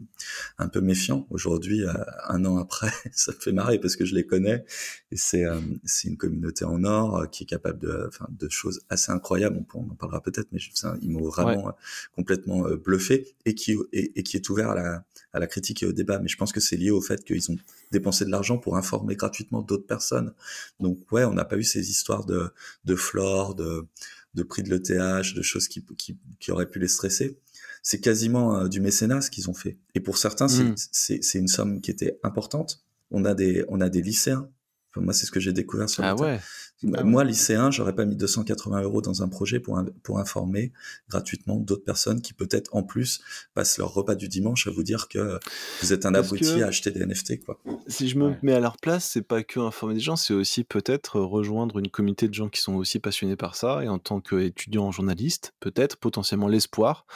un 0.58 0.68
peu 0.68 0.80
méfiant 0.80 1.26
aujourd'hui, 1.30 1.84
euh, 1.84 1.92
un 2.28 2.44
an 2.44 2.56
après. 2.58 2.73
ça 3.12 3.32
me 3.32 3.38
fait 3.40 3.52
marrer 3.52 3.78
parce 3.78 3.96
que 3.96 4.04
je 4.04 4.14
les 4.14 4.26
connais 4.26 4.64
et 5.10 5.16
c'est, 5.16 5.44
euh, 5.44 5.60
c'est 5.84 6.08
une 6.08 6.16
communauté 6.16 6.64
en 6.64 6.82
or 6.84 7.16
euh, 7.18 7.26
qui 7.26 7.44
est 7.44 7.46
capable 7.46 7.78
de, 7.78 8.04
enfin, 8.08 8.26
de 8.30 8.48
choses 8.48 8.80
assez 8.88 9.12
incroyables. 9.12 9.64
On, 9.74 9.80
en 9.80 9.94
parlera 9.94 10.22
peut-être, 10.22 10.48
mais 10.52 10.58
je- 10.58 10.70
ça, 10.74 10.96
ils 11.02 11.10
m'ont 11.10 11.22
vraiment 11.28 11.68
euh, 11.68 11.72
complètement 12.14 12.66
euh, 12.66 12.76
bluffé 12.76 13.34
et 13.44 13.54
qui, 13.54 13.76
et, 13.92 14.18
et 14.18 14.22
qui 14.22 14.36
est 14.36 14.48
ouvert 14.50 14.70
à 14.70 14.74
la, 14.74 15.04
à 15.32 15.38
la 15.38 15.46
critique 15.46 15.82
et 15.82 15.86
au 15.86 15.92
débat. 15.92 16.18
Mais 16.18 16.28
je 16.28 16.36
pense 16.36 16.52
que 16.52 16.60
c'est 16.60 16.76
lié 16.76 16.90
au 16.90 17.00
fait 17.00 17.24
qu'ils 17.24 17.50
ont 17.50 17.56
dépensé 17.92 18.24
de 18.24 18.30
l'argent 18.30 18.58
pour 18.58 18.76
informer 18.76 19.16
gratuitement 19.16 19.62
d'autres 19.62 19.86
personnes. 19.86 20.32
Donc 20.80 20.98
ouais, 21.12 21.24
on 21.24 21.34
n'a 21.34 21.44
pas 21.44 21.56
eu 21.56 21.64
ces 21.64 21.90
histoires 21.90 22.24
de, 22.24 22.50
de 22.84 22.96
flore, 22.96 23.54
de, 23.54 23.86
de 24.34 24.42
prix 24.42 24.62
de 24.62 24.70
l'ETH, 24.70 25.34
de 25.34 25.42
choses 25.42 25.68
qui, 25.68 25.84
qui, 25.96 26.16
qui 26.40 26.50
auraient 26.50 26.68
pu 26.70 26.78
les 26.78 26.88
stresser. 26.88 27.38
C'est 27.86 28.00
quasiment 28.00 28.56
euh, 28.56 28.66
du 28.68 28.80
mécénat 28.80 29.20
ce 29.20 29.30
qu'ils 29.30 29.48
ont 29.48 29.54
fait. 29.54 29.78
Et 29.94 30.00
pour 30.00 30.16
certains, 30.18 30.48
c'est- 30.48 30.64
Mm. 30.64 30.74
c'est 30.90 31.22
c'est 31.22 31.38
une 31.38 31.48
somme 31.48 31.80
qui 31.80 31.90
était 31.92 32.18
importante. 32.24 32.82
On 33.12 33.24
a 33.24 33.34
des, 33.34 33.64
on 33.68 33.80
a 33.80 33.88
des 33.90 34.02
lycéens. 34.02 34.48
Enfin, 34.94 35.04
moi, 35.04 35.12
c'est 35.12 35.26
ce 35.26 35.32
que 35.32 35.40
j'ai 35.40 35.52
découvert 35.52 35.88
sur 35.90 36.04
Ah 36.04 36.14
le 36.14 36.20
ouais. 36.20 36.40
Bah, 36.84 36.98
Ah 37.00 37.04
ouais. 37.04 37.10
Moi, 37.10 37.24
lycéen, 37.24 37.70
j'aurais 37.70 37.94
pas 37.94 38.04
mis 38.04 38.14
280 38.14 38.82
euros 38.82 39.00
dans 39.00 39.22
un 39.22 39.28
projet 39.28 39.58
pour, 39.58 39.80
pour 40.02 40.18
informer 40.20 40.72
gratuitement 41.08 41.56
d'autres 41.56 41.82
personnes 41.84 42.20
qui 42.22 42.32
peut-être 42.32 42.74
en 42.76 42.82
plus 42.82 43.20
passent 43.54 43.78
leur 43.78 43.92
repas 43.94 44.14
du 44.14 44.28
dimanche 44.28 44.66
à 44.66 44.70
vous 44.70 44.82
dire 44.82 45.08
que 45.08 45.40
vous 45.80 45.92
êtes 45.92 46.06
un 46.06 46.12
Parce 46.12 46.26
abruti 46.28 46.44
que- 46.44 46.62
à 46.62 46.66
acheter 46.66 46.90
des 46.92 47.00
NFT, 47.00 47.40
quoi. 47.44 47.58
Si 47.88 48.08
je 48.08 48.18
me 48.18 48.28
Ouais. 48.28 48.38
mets 48.42 48.52
à 48.52 48.60
leur 48.60 48.76
place, 48.76 49.08
c'est 49.10 49.22
pas 49.22 49.42
que 49.42 49.58
informer 49.60 49.94
des 49.94 50.00
gens, 50.00 50.16
c'est 50.16 50.34
aussi 50.34 50.62
peut-être 50.62 51.18
rejoindre 51.20 51.78
une 51.78 51.88
communauté 51.88 52.28
de 52.28 52.34
gens 52.34 52.48
qui 52.48 52.60
sont 52.60 52.74
aussi 52.74 52.98
passionnés 53.00 53.36
par 53.36 53.56
ça, 53.56 53.82
et 53.82 53.88
en 53.88 53.98
tant 53.98 54.20
qu'étudiant 54.20 54.90
journaliste, 54.92 55.54
peut-être 55.60 55.96
potentiellement 55.96 56.48
l'espoir 56.48 57.06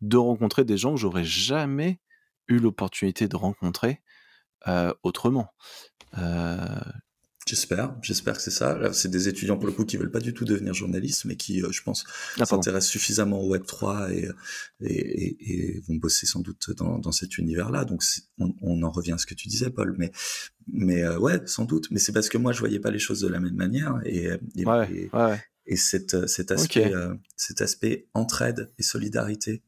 de 0.00 0.16
rencontrer 0.16 0.64
des 0.64 0.76
gens 0.78 0.94
que 0.94 1.00
j'aurais 1.00 1.24
jamais 1.24 2.00
eu 2.48 2.58
l'opportunité 2.58 3.28
de 3.28 3.36
rencontrer 3.36 4.00
euh, 4.66 4.92
autrement. 5.02 5.48
Euh, 6.16 6.66
J'espère, 7.48 7.96
j'espère 8.02 8.36
que 8.36 8.42
c'est 8.42 8.50
ça. 8.50 8.92
C'est 8.92 9.10
des 9.10 9.26
étudiants 9.26 9.56
pour 9.56 9.66
le 9.66 9.72
coup 9.72 9.86
qui 9.86 9.96
veulent 9.96 10.10
pas 10.10 10.20
du 10.20 10.34
tout 10.34 10.44
devenir 10.44 10.74
journalistes, 10.74 11.24
mais 11.24 11.36
qui, 11.36 11.62
euh, 11.62 11.72
je 11.72 11.82
pense, 11.82 12.04
ah, 12.38 12.44
s'intéressent 12.44 12.90
suffisamment 12.90 13.40
au 13.40 13.48
Web 13.48 13.64
3 13.64 14.12
et, 14.12 14.28
et, 14.82 14.86
et, 14.92 15.76
et 15.76 15.80
vont 15.88 15.94
bosser 15.94 16.26
sans 16.26 16.40
doute 16.40 16.70
dans, 16.76 16.98
dans 16.98 17.12
cet 17.12 17.38
univers-là. 17.38 17.86
Donc, 17.86 18.02
on, 18.38 18.54
on 18.60 18.82
en 18.82 18.90
revient 18.90 19.12
à 19.12 19.18
ce 19.18 19.24
que 19.24 19.34
tu 19.34 19.48
disais, 19.48 19.70
Paul. 19.70 19.94
Mais, 19.96 20.12
mais 20.70 21.02
euh, 21.02 21.18
ouais, 21.18 21.40
sans 21.46 21.64
doute. 21.64 21.88
Mais 21.90 21.98
c'est 21.98 22.12
parce 22.12 22.28
que 22.28 22.36
moi, 22.36 22.52
je 22.52 22.58
voyais 22.58 22.80
pas 22.80 22.90
les 22.90 22.98
choses 22.98 23.20
de 23.20 23.28
la 23.28 23.40
même 23.40 23.56
manière. 23.56 23.98
Et, 24.04 24.28
Ouais, 24.66 25.08
ouais, 25.14 25.40
et 25.64 25.76
cet, 25.76 26.26
cet 26.26 26.50
aspect, 26.50 26.92
euh, 26.94 27.14
cet 27.36 27.60
aspect 27.62 28.08
entraide 28.14 28.70
et 28.78 28.82
solidarité. 28.82 29.62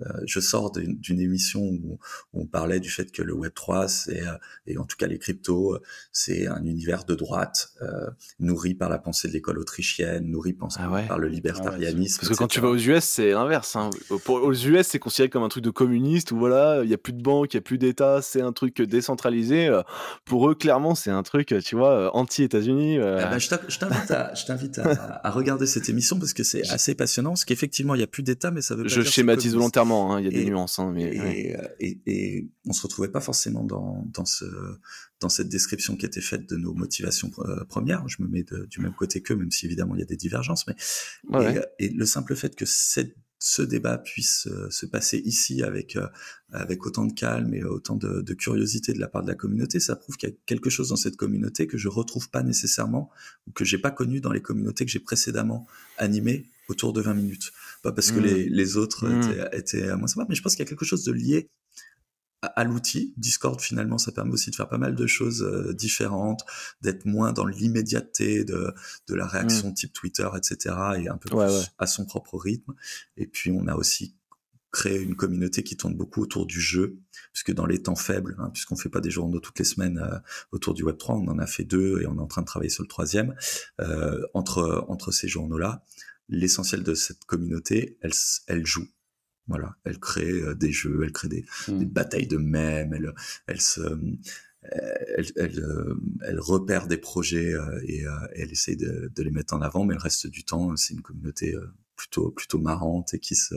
Euh, 0.00 0.04
je 0.26 0.38
sors 0.40 0.70
d'une 0.72 1.20
émission 1.20 1.60
où, 1.60 1.98
on 2.32 2.46
parlait 2.46 2.78
du 2.80 2.88
fait 2.90 3.10
que 3.10 3.22
le 3.22 3.32
Web 3.34 3.52
3, 3.54 3.88
c'est 3.88 4.22
euh, 4.26 4.32
et 4.66 4.78
en 4.78 4.84
tout 4.84 4.96
cas 4.96 5.06
les 5.06 5.18
cryptos, 5.18 5.74
euh, 5.74 5.82
c'est 6.12 6.46
un 6.46 6.62
univers 6.64 7.04
de 7.04 7.14
droite 7.14 7.70
euh, 7.82 8.06
nourri 8.38 8.74
par 8.74 8.88
la 8.88 8.98
pensée 8.98 9.28
de 9.28 9.32
l'école 9.32 9.58
autrichienne, 9.58 10.26
nourri 10.26 10.52
par, 10.52 10.68
Ah 10.78 10.90
ouais. 10.90 11.06
par 11.06 11.18
le 11.18 11.28
libertarianisme. 11.28 12.18
Parce 12.20 12.30
que 12.30 12.34
quand 12.36 12.46
tu 12.48 12.60
vas 12.60 12.68
aux 12.68 12.76
US, 12.76 13.02
c'est 13.04 13.30
l'inverse. 13.32 13.74
Hein. 13.76 13.90
Aux 14.28 14.52
US, 14.54 14.86
c'est 14.86 14.98
considéré 14.98 15.28
comme 15.30 15.42
un 15.42 15.48
truc 15.48 15.64
de 15.64 15.70
communiste 15.70 16.30
où 16.32 16.38
voilà, 16.38 16.82
il 16.84 16.90
y 16.90 16.94
a 16.94 16.98
plus 16.98 17.12
de 17.12 17.22
banques, 17.22 17.54
il 17.54 17.56
y 17.56 17.58
a 17.58 17.62
plus 17.62 17.78
d'État, 17.78 18.20
c'est 18.22 18.40
un 18.42 18.52
truc 18.52 18.80
décentralisé. 18.80 19.70
Pour 20.24 20.48
eux, 20.48 20.54
clairement, 20.54 20.94
c'est 20.94 21.10
un 21.10 21.22
truc, 21.22 21.54
tu 21.64 21.76
vois, 21.76 22.14
anti-États-Unis. 22.14 22.98
euh, 22.98 23.20
Eh 23.20 23.30
ben, 23.30 23.38
je 23.38 23.48
t'in- 23.48 23.60
je 23.68 24.44
t'invite 24.46 24.78
à, 24.78 25.30
regarder 25.30 25.66
cette 25.66 25.88
émission 25.88 26.18
parce 26.18 26.32
que 26.32 26.42
c'est 26.42 26.68
assez 26.70 26.94
passionnant. 26.94 27.30
Parce 27.30 27.44
qu'effectivement, 27.44 27.94
il 27.94 27.98
n'y 27.98 28.04
a 28.04 28.08
plus 28.08 28.22
d'État, 28.22 28.50
mais 28.50 28.62
ça 28.62 28.74
veut 28.74 28.84
pas 28.84 28.88
je 28.88 29.00
dire 29.00 29.10
schématise 29.10 29.54
volontairement 29.54 29.87
clairement, 29.88 30.14
hein, 30.14 30.20
il 30.20 30.24
y 30.24 30.28
a 30.28 30.30
des 30.30 30.42
Et- 30.42 30.50
nuances, 30.50 30.78
hein, 30.78 30.92
mais 30.94 31.14
Et, 31.14 31.20
ouais. 31.20 31.56
euh, 31.58 31.68
et, 31.80 32.00
et 32.06 32.48
on 32.66 32.72
se 32.72 32.82
retrouvait 32.82 33.08
pas 33.10 33.20
forcément 33.20 33.64
dans, 33.64 34.04
dans, 34.12 34.24
ce, 34.24 34.44
dans 35.20 35.28
cette 35.28 35.48
description 35.48 35.96
qui 35.96 36.06
était 36.06 36.20
faite 36.20 36.48
de 36.48 36.56
nos 36.56 36.74
motivations 36.74 37.30
euh, 37.40 37.64
premières. 37.64 38.06
Je 38.08 38.22
me 38.22 38.28
mets 38.28 38.42
de- 38.44 38.66
du 38.66 38.80
même 38.80 38.94
côté 38.94 39.20
qu'eux, 39.22 39.36
même 39.36 39.50
si 39.50 39.66
évidemment 39.66 39.94
il 39.94 40.00
y 40.00 40.02
a 40.02 40.06
des 40.06 40.16
divergences. 40.16 40.66
Mais 40.66 40.74
Ouais, 41.30 41.44
et, 41.44 41.48
ouais. 41.48 41.58
euh, 41.58 41.62
et 41.78 41.88
le 41.88 42.06
simple 42.06 42.34
fait 42.36 42.54
que 42.54 42.64
cette- 42.66 43.16
ce 43.40 43.62
débat 43.62 43.98
puisse 43.98 44.48
se 44.70 44.84
passer 44.84 45.18
ici 45.24 45.62
avec, 45.62 45.94
euh, 45.94 46.08
avec 46.50 46.84
autant 46.86 47.04
de 47.04 47.12
calme 47.12 47.54
et 47.54 47.62
autant 47.62 47.94
de, 47.94 48.20
de 48.20 48.34
curiosité 48.34 48.92
de 48.92 48.98
la 48.98 49.06
part 49.06 49.22
de 49.22 49.28
la 49.28 49.36
communauté, 49.36 49.78
ça 49.78 49.94
prouve 49.94 50.16
qu'il 50.16 50.28
y 50.28 50.32
a 50.32 50.34
quelque 50.44 50.70
chose 50.70 50.88
dans 50.88 50.96
cette 50.96 51.14
communauté 51.16 51.68
que 51.68 51.78
je 51.78 51.86
retrouve 51.86 52.30
pas 52.30 52.42
nécessairement 52.42 53.10
ou 53.46 53.52
que 53.52 53.64
j'ai 53.64 53.78
pas 53.78 53.92
connu 53.92 54.20
dans 54.20 54.32
les 54.32 54.42
communautés 54.42 54.84
que 54.84 54.90
j'ai 54.90 54.98
précédemment 54.98 55.68
animées 55.98 56.46
autour 56.68 56.92
de 56.92 57.00
20 57.00 57.14
minutes. 57.14 57.52
Pas 57.82 57.92
parce 57.92 58.10
que 58.12 58.20
Mm. 58.20 58.24
les, 58.24 58.48
les 58.48 58.76
autres 58.76 59.08
Mm. 59.08 59.22
étaient, 59.22 59.58
étaient 59.58 59.96
moins 59.96 60.06
sympas, 60.06 60.26
mais 60.28 60.34
je 60.34 60.42
pense 60.42 60.54
qu'il 60.54 60.64
y 60.64 60.66
a 60.66 60.68
quelque 60.68 60.84
chose 60.84 61.04
de 61.04 61.12
lié 61.12 61.50
à, 62.42 62.46
à 62.48 62.64
l'outil. 62.64 63.14
Discord, 63.16 63.60
finalement, 63.60 63.98
ça 63.98 64.12
permet 64.12 64.32
aussi 64.32 64.50
de 64.50 64.56
faire 64.56 64.68
pas 64.68 64.78
mal 64.78 64.94
de 64.94 65.06
choses 65.06 65.42
euh, 65.42 65.72
différentes, 65.72 66.42
d'être 66.82 67.04
moins 67.04 67.32
dans 67.32 67.46
l'immédiateté 67.46 68.44
de, 68.44 68.72
de 69.08 69.14
la 69.14 69.26
réaction 69.26 69.72
type 69.72 69.92
Twitter, 69.92 70.28
etc., 70.36 70.74
et 70.98 71.08
un 71.08 71.16
peu 71.16 71.34
Ouais, 71.34 71.46
plus 71.46 71.54
ouais. 71.56 71.64
à 71.78 71.86
son 71.86 72.04
propre 72.04 72.36
rythme. 72.38 72.74
Et 73.16 73.26
puis, 73.26 73.50
on 73.50 73.66
a 73.66 73.74
aussi 73.74 74.14
créé 74.70 75.00
une 75.00 75.16
communauté 75.16 75.62
qui 75.62 75.78
tourne 75.78 75.94
beaucoup 75.96 76.20
autour 76.22 76.44
du 76.44 76.60
jeu, 76.60 76.98
puisque 77.32 77.52
dans 77.54 77.64
les 77.64 77.82
temps 77.82 77.96
faibles, 77.96 78.36
hein, 78.38 78.50
puisqu'on 78.52 78.76
fait 78.76 78.90
pas 78.90 79.00
des 79.00 79.10
journaux 79.10 79.40
toutes 79.40 79.58
les 79.58 79.64
semaines 79.64 79.98
euh, 79.98 80.18
autour 80.52 80.74
du 80.74 80.82
Web 80.84 80.98
3, 80.98 81.16
on 81.16 81.26
en 81.28 81.38
a 81.38 81.46
fait 81.46 81.64
deux 81.64 82.02
et 82.02 82.06
on 82.06 82.16
est 82.18 82.20
en 82.20 82.26
train 82.26 82.42
de 82.42 82.46
travailler 82.46 82.68
sur 82.68 82.82
le 82.82 82.88
troisième. 82.88 83.34
Euh, 83.80 84.20
entre 84.34 84.84
entre 84.88 85.10
ces 85.10 85.26
journaux-là, 85.26 85.82
l'essentiel 86.28 86.82
de 86.82 86.94
cette 86.94 87.24
communauté, 87.24 87.98
elle 88.02 88.12
elle 88.46 88.66
joue. 88.66 88.86
Voilà, 89.46 89.76
elle 89.84 89.98
crée 89.98 90.30
euh, 90.30 90.54
des 90.54 90.72
jeux, 90.72 91.00
elle 91.02 91.12
crée 91.12 91.28
des, 91.28 91.46
des 91.68 91.86
batailles 91.86 92.26
de 92.26 92.36
mèmes, 92.36 92.92
elle, 92.92 93.14
elle 93.46 93.60
se, 93.62 93.80
elle, 94.62 95.26
elle, 95.36 95.60
euh, 95.60 95.94
elle 96.26 96.40
repère 96.40 96.86
des 96.86 96.98
projets 96.98 97.54
euh, 97.54 97.80
et 97.86 98.06
euh, 98.06 98.10
elle 98.34 98.50
essaye 98.52 98.76
de, 98.76 99.10
de 99.14 99.22
les 99.22 99.30
mettre 99.30 99.54
en 99.54 99.62
avant, 99.62 99.84
mais 99.84 99.94
le 99.94 100.00
reste 100.00 100.26
du 100.26 100.44
temps, 100.44 100.76
c'est 100.76 100.94
une 100.94 101.02
communauté 101.02 101.54
euh, 101.54 101.66
plutôt 101.98 102.30
plutôt 102.30 102.58
marrante 102.58 103.12
et 103.12 103.18
qui 103.18 103.34
se 103.36 103.54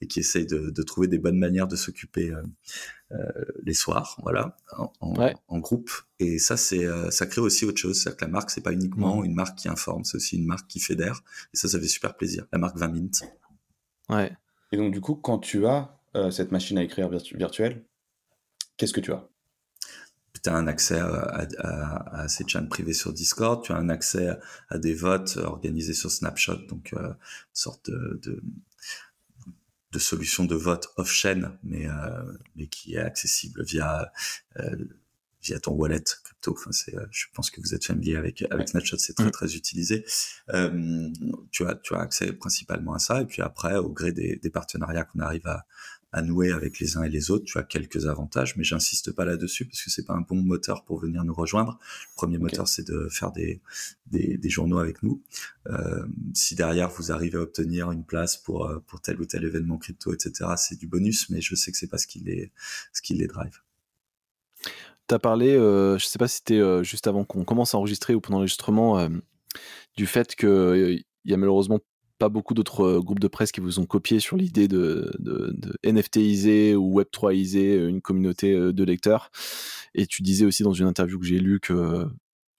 et 0.00 0.06
qui 0.06 0.20
essaye 0.20 0.46
de, 0.46 0.70
de 0.70 0.82
trouver 0.82 1.08
des 1.08 1.18
bonnes 1.18 1.36
manières 1.38 1.68
de 1.68 1.76
s'occuper 1.76 2.30
euh, 2.30 2.42
euh, 3.10 3.44
les 3.62 3.74
soirs, 3.74 4.18
voilà, 4.22 4.56
en, 4.78 4.90
en, 5.00 5.14
Ouais. 5.16 5.34
en 5.48 5.58
groupe. 5.58 5.90
Et 6.18 6.38
ça, 6.38 6.56
c'est 6.56 6.86
euh, 6.86 7.10
ça 7.10 7.26
crée 7.26 7.42
aussi 7.42 7.66
autre 7.66 7.76
chose, 7.78 8.00
c'est-à-dire 8.00 8.16
que 8.16 8.24
la 8.24 8.30
marque, 8.30 8.50
c'est 8.50 8.62
pas 8.62 8.72
uniquement 8.72 9.22
une 9.24 9.34
marque 9.34 9.58
qui 9.58 9.68
informe, 9.68 10.04
c'est 10.04 10.16
aussi 10.16 10.36
une 10.38 10.46
marque 10.46 10.66
qui 10.68 10.80
fédère. 10.80 11.20
Et 11.52 11.56
ça, 11.58 11.68
ça 11.68 11.78
fait 11.78 11.88
super 11.88 12.16
plaisir. 12.16 12.46
La 12.52 12.58
marque 12.58 12.78
20 12.78 12.88
minutes. 12.88 13.20
Ouais. 14.08 14.32
Et 14.72 14.78
donc, 14.78 14.92
du 14.94 15.00
coup, 15.02 15.14
quand 15.16 15.38
tu 15.38 15.66
as 15.66 15.98
euh, 16.16 16.30
cette 16.30 16.52
machine 16.52 16.78
à 16.78 16.82
écrire 16.82 17.10
virtu- 17.10 17.36
virtuelle, 17.36 17.84
qu'est-ce 18.78 18.92
que 18.94 19.00
tu 19.00 19.12
as? 19.12 19.28
Tu 20.42 20.50
as 20.50 20.54
un 20.56 20.66
accès 20.66 20.98
à, 20.98 21.06
à, 21.58 22.20
à, 22.22 22.28
ces 22.28 22.46
chats 22.46 22.62
privés 22.62 22.94
sur 22.94 23.12
Discord, 23.12 23.62
tu 23.64 23.72
as 23.72 23.76
un 23.76 23.88
accès 23.88 24.30
à, 24.68 24.78
des 24.78 24.94
votes 24.94 25.36
organisés 25.36 25.94
sur 25.94 26.10
Snapshot, 26.10 26.66
donc 26.68 26.92
euh, 26.94 27.08
une 27.08 27.14
sorte 27.52 27.90
de, 27.90 28.20
de, 28.22 28.42
de 29.92 29.98
solution 29.98 30.44
de 30.44 30.54
vote 30.54 30.88
off-chain, 30.96 31.58
mais, 31.62 31.86
euh, 31.86 31.92
mais 32.56 32.66
qui 32.66 32.94
est 32.94 32.98
accessible 33.00 33.62
via, 33.62 34.10
euh, 34.58 34.76
via 35.42 35.60
ton 35.60 35.72
wallet 35.72 36.02
crypto. 36.24 36.52
Enfin, 36.52 36.72
c'est, 36.72 36.94
euh, 36.96 37.06
je 37.10 37.26
pense 37.34 37.50
que 37.50 37.60
vous 37.60 37.74
êtes 37.74 37.84
familier 37.84 38.16
avec, 38.16 38.42
avec. 38.50 38.68
Snapshot, 38.68 38.96
c'est 38.98 39.14
très 39.14 39.26
Mm. 39.26 39.30
très 39.32 39.54
utilisé. 39.54 40.04
Euh, 40.50 41.10
tu, 41.50 41.66
as, 41.66 41.74
tu 41.76 41.94
as 41.94 42.00
accès 42.00 42.32
principalement 42.32 42.94
à 42.94 42.98
ça, 42.98 43.20
et 43.20 43.26
puis 43.26 43.42
après, 43.42 43.76
au 43.76 43.90
gré 43.90 44.12
des, 44.12 44.36
des 44.36 44.50
partenariats 44.50 45.04
qu'on 45.04 45.20
arrive 45.20 45.46
à, 45.46 45.66
à 46.12 46.22
nouer 46.22 46.52
avec 46.52 46.78
les 46.78 46.96
uns 46.96 47.02
et 47.02 47.08
les 47.08 47.30
autres, 47.30 47.44
tu 47.44 47.58
as 47.58 47.62
quelques 47.62 48.06
avantages, 48.06 48.56
mais 48.56 48.64
j'insiste 48.64 49.12
pas 49.12 49.24
là-dessus 49.24 49.64
parce 49.64 49.82
que 49.82 49.90
c'est 49.90 50.04
pas 50.04 50.14
un 50.14 50.20
bon 50.20 50.42
moteur 50.42 50.84
pour 50.84 51.00
venir 51.00 51.24
nous 51.24 51.34
rejoindre. 51.34 51.78
Le 52.10 52.16
premier 52.16 52.38
moteur, 52.38 52.68
c'est 52.68 52.86
de 52.86 53.08
faire 53.10 53.32
des, 53.32 53.60
des, 54.06 54.36
des 54.36 54.50
journaux 54.50 54.78
avec 54.78 55.02
nous. 55.02 55.22
Euh, 55.68 56.06
si 56.34 56.54
derrière 56.54 56.90
vous 56.90 57.12
arrivez 57.12 57.38
à 57.38 57.42
obtenir 57.42 57.90
une 57.92 58.04
place 58.04 58.36
pour, 58.36 58.66
euh, 58.66 58.78
pour 58.86 59.00
tel 59.00 59.20
ou 59.20 59.24
tel 59.24 59.44
événement 59.44 59.78
crypto, 59.78 60.12
etc., 60.12 60.50
c'est 60.56 60.78
du 60.78 60.86
bonus, 60.86 61.30
mais 61.30 61.40
je 61.40 61.54
sais 61.54 61.72
que 61.72 61.78
c'est 61.78 61.88
pas 61.88 61.98
ce 61.98 62.06
qui 62.06 62.20
les, 62.20 62.52
ce 62.92 63.02
qui 63.02 63.14
les 63.14 63.26
drive. 63.26 63.60
Tu 65.08 65.14
as 65.14 65.18
parlé, 65.18 65.56
euh, 65.56 65.98
je 65.98 66.06
sais 66.06 66.18
pas 66.18 66.28
si 66.28 66.36
c'était 66.36 66.60
euh, 66.60 66.82
juste 66.82 67.06
avant 67.06 67.24
qu'on 67.24 67.44
commence 67.44 67.74
à 67.74 67.78
enregistrer 67.78 68.14
ou 68.14 68.20
pendant 68.20 68.38
l'enregistrement, 68.38 68.98
euh, 68.98 69.08
du 69.96 70.06
fait 70.06 70.34
qu'il 70.34 71.04
y 71.24 71.34
a 71.34 71.36
malheureusement 71.36 71.80
pas 72.22 72.28
beaucoup 72.28 72.54
d'autres 72.54 72.84
euh, 72.84 73.00
groupes 73.00 73.18
de 73.18 73.26
presse 73.26 73.50
qui 73.50 73.60
vous 73.60 73.80
ont 73.80 73.84
copié 73.84 74.20
sur 74.20 74.36
l'idée 74.36 74.68
de, 74.68 75.10
de, 75.18 75.52
de 75.56 75.74
NFTiser 75.84 76.76
ou 76.76 77.00
Web3iser 77.00 77.88
une 77.88 78.00
communauté 78.00 78.54
euh, 78.54 78.72
de 78.72 78.84
lecteurs. 78.84 79.32
Et 79.96 80.06
tu 80.06 80.22
disais 80.22 80.46
aussi 80.46 80.62
dans 80.62 80.72
une 80.72 80.86
interview 80.86 81.18
que 81.18 81.26
j'ai 81.26 81.40
lue 81.40 81.58
que 81.58 81.72
euh, 81.72 82.04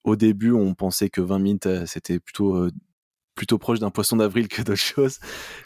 au 0.04 0.16
début, 0.16 0.52
on 0.52 0.74
pensait 0.74 1.08
que 1.08 1.22
20 1.22 1.38
minutes, 1.38 1.66
euh, 1.66 1.86
c'était 1.86 2.18
plutôt 2.20 2.56
euh, 2.56 2.70
plutôt 3.34 3.58
proche 3.58 3.78
d'un 3.78 3.90
poisson 3.90 4.16
d'avril 4.16 4.48
que 4.48 4.62
d'autres 4.62 4.78
choses. 4.78 5.18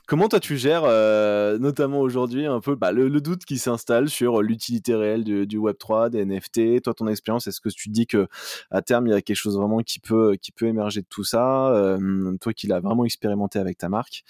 Comment 0.07 0.29
toi 0.29 0.41
tu 0.41 0.57
gères, 0.57 0.85
euh, 0.85 1.59
notamment 1.59 2.01
aujourd'hui, 2.01 2.47
un 2.47 2.61
peu 2.61 2.75
bah, 2.75 2.93
le, 2.93 3.09
le 3.09 3.21
doute 3.21 3.45
qui 3.45 3.59
s'installe 3.59 4.09
sur 4.09 4.43
l'utilité 4.43 4.95
réelle 4.95 5.25
du, 5.25 5.47
du 5.47 5.59
Web 5.59 5.77
3, 5.79 6.11
des 6.11 6.25
NFT 6.25 6.83
Toi, 6.83 6.95
ton 6.95 7.07
expérience, 7.09 7.47
est-ce 7.47 7.61
que 7.61 7.69
tu 7.69 7.89
dis 7.89 8.07
que 8.07 8.29
à 8.71 8.83
terme 8.83 9.07
il 9.07 9.11
y 9.11 9.15
a 9.15 9.23
quelque 9.23 9.37
chose 9.37 9.57
vraiment 9.57 9.81
qui 9.81 10.01
peut 10.01 10.37
qui 10.41 10.53
peut 10.53 10.67
émerger 10.67 11.03
de 11.03 11.07
tout 11.09 11.25
ça? 11.25 11.69
Euh, 11.75 12.37
Toi 12.41 12.53
qui 12.53 12.67
l'as 12.67 12.81
vraiment 12.81 13.05
expérimenté 13.05 13.59
avec 13.59 13.79
ta 13.79 13.89
marque, 13.89 14.25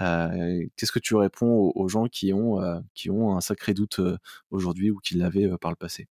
euh, 0.00 0.64
qu'est-ce 0.76 0.92
que 0.92 0.98
tu 0.98 1.14
réponds 1.16 1.46
aux, 1.46 1.72
aux 1.74 1.88
gens 1.88 2.06
qui 2.06 2.32
ont 2.32 2.60
euh, 2.62 2.80
qui 2.94 3.10
ont 3.10 3.36
un 3.36 3.40
sacré 3.40 3.74
doute 3.74 3.98
euh, 3.98 4.16
aujourd'hui 4.50 4.90
ou 4.90 4.98
qui 4.98 5.16
l'avaient 5.16 5.46
euh, 5.46 5.56
par 5.58 5.70
le 5.70 5.76
passé? 5.76 6.06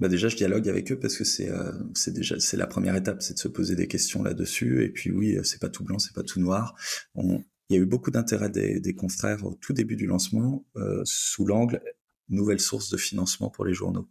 Bah 0.00 0.08
déjà, 0.08 0.28
je 0.28 0.36
dialogue 0.36 0.68
avec 0.68 0.90
eux 0.92 0.98
parce 0.98 1.16
que 1.16 1.24
c'est 1.24 1.50
euh, 1.50 1.72
c'est 1.94 2.12
déjà 2.14 2.40
c'est 2.40 2.56
la 2.56 2.66
première 2.66 2.96
étape, 2.96 3.22
c'est 3.22 3.34
de 3.34 3.38
se 3.38 3.48
poser 3.48 3.76
des 3.76 3.86
questions 3.86 4.22
là-dessus. 4.22 4.82
Et 4.84 4.88
puis 4.88 5.10
oui, 5.12 5.36
euh, 5.36 5.42
c'est 5.44 5.60
pas 5.60 5.68
tout 5.68 5.84
blanc, 5.84 5.98
c'est 5.98 6.14
pas 6.14 6.22
tout 6.22 6.40
noir. 6.40 6.74
On- 7.14 7.42
il 7.68 7.76
y 7.76 7.78
a 7.78 7.82
eu 7.82 7.86
beaucoup 7.86 8.10
d'intérêt 8.10 8.50
des, 8.50 8.80
des 8.80 8.94
confrères 8.94 9.44
au 9.46 9.54
tout 9.54 9.72
début 9.72 9.94
du 9.96 10.06
lancement 10.06 10.64
euh, 10.76 11.02
sous 11.04 11.46
l'angle 11.46 11.80
nouvelle 12.28 12.60
source 12.60 12.90
de 12.90 12.96
financement 12.96 13.50
pour 13.50 13.64
les 13.64 13.74
journaux. 13.74 14.08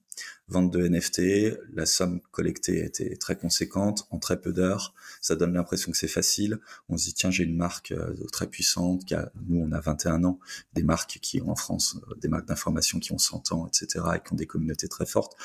Vente 0.47 0.71
de 0.73 0.79
NFT, 0.87 1.57
la 1.73 1.85
somme 1.85 2.19
collectée 2.31 2.81
a 2.81 2.85
été 2.85 3.15
très 3.17 3.35
conséquente 3.37 4.07
en 4.11 4.19
très 4.19 4.39
peu 4.41 4.51
d'heures. 4.53 4.93
Ça 5.21 5.35
donne 5.35 5.53
l'impression 5.53 5.91
que 5.91 5.97
c'est 5.97 6.07
facile. 6.09 6.59
On 6.89 6.97
se 6.97 7.05
dit 7.05 7.13
tiens 7.13 7.31
j'ai 7.31 7.43
une 7.43 7.55
marque 7.57 7.91
euh, 7.91 8.13
très 8.31 8.47
puissante. 8.47 9.05
Qui 9.05 9.15
a, 9.15 9.31
nous 9.47 9.59
on 9.61 9.71
a 9.71 9.79
21 9.79 10.23
ans, 10.25 10.39
des 10.73 10.83
marques 10.83 11.19
qui 11.21 11.41
ont 11.41 11.49
en 11.49 11.55
France 11.55 11.97
euh, 12.09 12.15
des 12.15 12.27
marques 12.29 12.47
d'information 12.47 12.99
qui 12.99 13.11
ont 13.13 13.17
100 13.17 13.51
ans, 13.53 13.67
etc. 13.67 14.05
et 14.15 14.19
qui 14.25 14.33
ont 14.33 14.37
des 14.37 14.47
communautés 14.47 14.87
très 14.87 15.05
fortes 15.05 15.35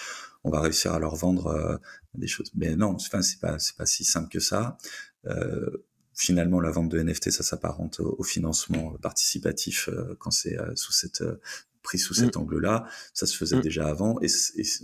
on 0.44 0.50
va 0.50 0.60
réussir 0.60 0.92
à 0.92 0.98
leur 0.98 1.16
vendre 1.16 1.46
euh, 1.48 1.76
des 2.14 2.26
choses. 2.28 2.50
Mais 2.54 2.76
non, 2.76 2.90
enfin, 2.94 3.22
c'est 3.22 3.40
pas, 3.40 3.58
c'est 3.58 3.76
pas 3.76 3.86
si 3.86 4.04
simple 4.04 4.28
que 4.28 4.40
ça. 4.40 4.76
Euh, 5.26 5.84
finalement, 6.14 6.60
la 6.60 6.70
vente 6.70 6.90
de 6.90 6.98
NFT, 7.02 7.30
ça 7.30 7.42
s'apparente 7.42 8.00
au, 8.00 8.14
au 8.18 8.22
financement 8.22 8.92
participatif 9.02 9.88
euh, 9.88 10.14
quand 10.20 10.30
c'est 10.30 10.58
euh, 10.58 10.72
sous 10.76 10.92
cette 10.92 11.22
euh, 11.22 11.40
pris 11.82 11.98
sous 11.98 12.14
cet 12.14 12.36
angle-là. 12.38 12.86
Ça 13.12 13.26
se 13.26 13.36
faisait 13.36 13.56
Mm. 13.56 13.60
déjà 13.62 13.86
avant 13.88 14.18
et, 14.22 14.28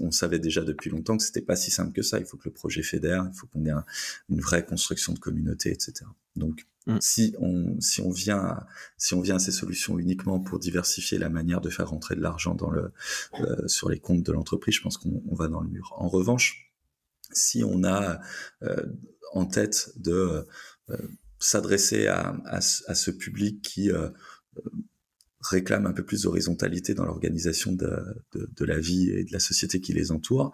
on 0.00 0.10
savait 0.10 0.38
déjà 0.38 0.62
depuis 0.62 0.90
longtemps 0.90 1.16
que 1.16 1.22
c'était 1.22 1.40
pas 1.40 1.56
si 1.56 1.70
simple 1.70 1.92
que 1.92 2.02
ça. 2.02 2.18
Il 2.18 2.26
faut 2.26 2.36
que 2.36 2.48
le 2.48 2.52
projet 2.52 2.82
fédère, 2.82 3.26
il 3.32 3.36
faut 3.38 3.46
qu'on 3.46 3.64
ait 3.64 3.70
un- 3.70 3.86
une 4.28 4.40
vraie 4.40 4.64
construction 4.66 5.12
de 5.14 5.18
communauté, 5.18 5.70
etc. 5.70 6.04
Donc, 6.36 6.66
Mm. 6.86 6.96
si 7.00 7.34
on 7.38 7.78
si 7.80 8.00
on 8.00 8.10
vient 8.10 8.38
à, 8.38 8.66
si 8.96 9.12
on 9.14 9.20
vient 9.20 9.36
à 9.36 9.38
ces 9.38 9.52
solutions 9.52 9.98
uniquement 9.98 10.40
pour 10.40 10.58
diversifier 10.58 11.18
la 11.18 11.28
manière 11.28 11.60
de 11.60 11.68
faire 11.68 11.90
rentrer 11.90 12.16
de 12.16 12.22
l'argent 12.22 12.54
dans 12.54 12.70
le 12.70 12.92
euh, 13.40 13.68
sur 13.68 13.90
les 13.90 14.00
comptes 14.00 14.22
de 14.22 14.32
l'entreprise, 14.32 14.76
je 14.76 14.82
pense 14.82 14.96
qu'on 14.96 15.22
on 15.28 15.34
va 15.34 15.48
dans 15.48 15.60
le 15.60 15.68
mur. 15.68 15.94
En 15.98 16.08
revanche, 16.08 16.72
si 17.32 17.62
on 17.64 17.84
a 17.84 18.20
euh, 18.62 18.86
en 19.32 19.46
tête 19.46 19.92
de 19.96 20.46
euh, 20.88 20.96
s'adresser 21.38 22.06
à, 22.06 22.36
à, 22.46 22.56
à 22.56 22.94
ce 22.94 23.10
public 23.10 23.62
qui 23.62 23.90
euh, 23.90 24.08
réclame 25.40 25.86
un 25.86 25.92
peu 25.92 26.04
plus 26.04 26.22
d'horizontalité 26.22 26.94
dans 26.94 27.04
l'organisation 27.04 27.72
de, 27.72 28.02
de, 28.32 28.50
de 28.54 28.64
la 28.64 28.78
vie 28.78 29.10
et 29.10 29.24
de 29.24 29.32
la 29.32 29.40
société 29.40 29.80
qui 29.80 29.92
les 29.92 30.12
entoure, 30.12 30.52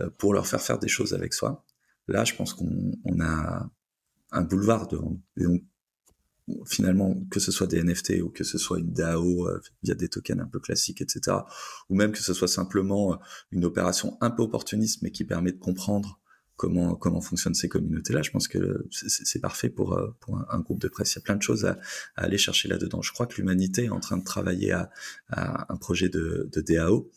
euh, 0.00 0.10
pour 0.18 0.34
leur 0.34 0.46
faire 0.46 0.60
faire 0.60 0.78
des 0.78 0.88
choses 0.88 1.14
avec 1.14 1.32
soi, 1.32 1.64
là, 2.08 2.24
je 2.24 2.34
pense 2.34 2.52
qu'on 2.52 2.92
on 3.04 3.20
a 3.20 3.70
un 4.36 4.42
boulevard 4.42 4.88
devant. 4.88 5.18
Et 5.36 5.46
on- 5.46 5.60
finalement, 6.64 7.16
que 7.30 7.40
ce 7.40 7.50
soit 7.50 7.66
des 7.66 7.78
NFT 7.82 8.22
ou 8.22 8.28
que 8.30 8.44
ce 8.44 8.56
soit 8.56 8.78
une 8.78 8.92
DAO 8.92 9.48
euh, 9.48 9.60
via 9.82 9.94
des 9.96 10.08
tokens 10.08 10.40
un 10.40 10.46
peu 10.46 10.60
classiques, 10.60 11.00
etc., 11.00 11.38
ou 11.88 11.96
même 11.96 12.12
que 12.12 12.22
ce 12.22 12.34
soit 12.34 12.46
simplement 12.48 13.14
euh, 13.14 13.16
une 13.50 13.64
opération 13.64 14.16
un 14.20 14.30
peu 14.30 14.42
opportuniste, 14.44 15.02
mais 15.02 15.10
qui 15.10 15.24
permet 15.24 15.50
de 15.52 15.58
comprendre 15.58 16.20
comment 16.56 16.94
comment 16.94 17.20
fonctionnent 17.20 17.54
ces 17.54 17.68
communautés-là. 17.68 18.22
Je 18.22 18.30
pense 18.30 18.48
que 18.48 18.86
c'est- 18.90 19.38
parfait 19.40 19.68
pour 19.68 19.92
euh, 19.98 20.16
pour 20.20 20.36
un, 20.38 20.46
un 20.50 20.60
groupe 20.60 20.80
de 20.80 20.88
presse. 20.88 21.12
Il 21.14 21.16
y 21.16 21.18
a 21.18 21.22
plein 21.22 21.36
de 21.36 21.42
choses 21.42 21.64
à, 21.66 21.78
à 22.16 22.22
aller 22.24 22.38
chercher 22.38 22.68
là-dedans. 22.68 23.02
Je 23.02 23.12
crois 23.12 23.26
que 23.26 23.36
l'humanité 23.36 23.84
est 23.84 23.88
en 23.90 24.00
train 24.00 24.16
de 24.16 24.24
travailler 24.24 24.72
à, 24.72 24.90
à 25.28 25.72
un 25.72 25.76
projet 25.76 26.08
de, 26.08 26.48
de 26.52 26.60
DAO. 26.60 27.10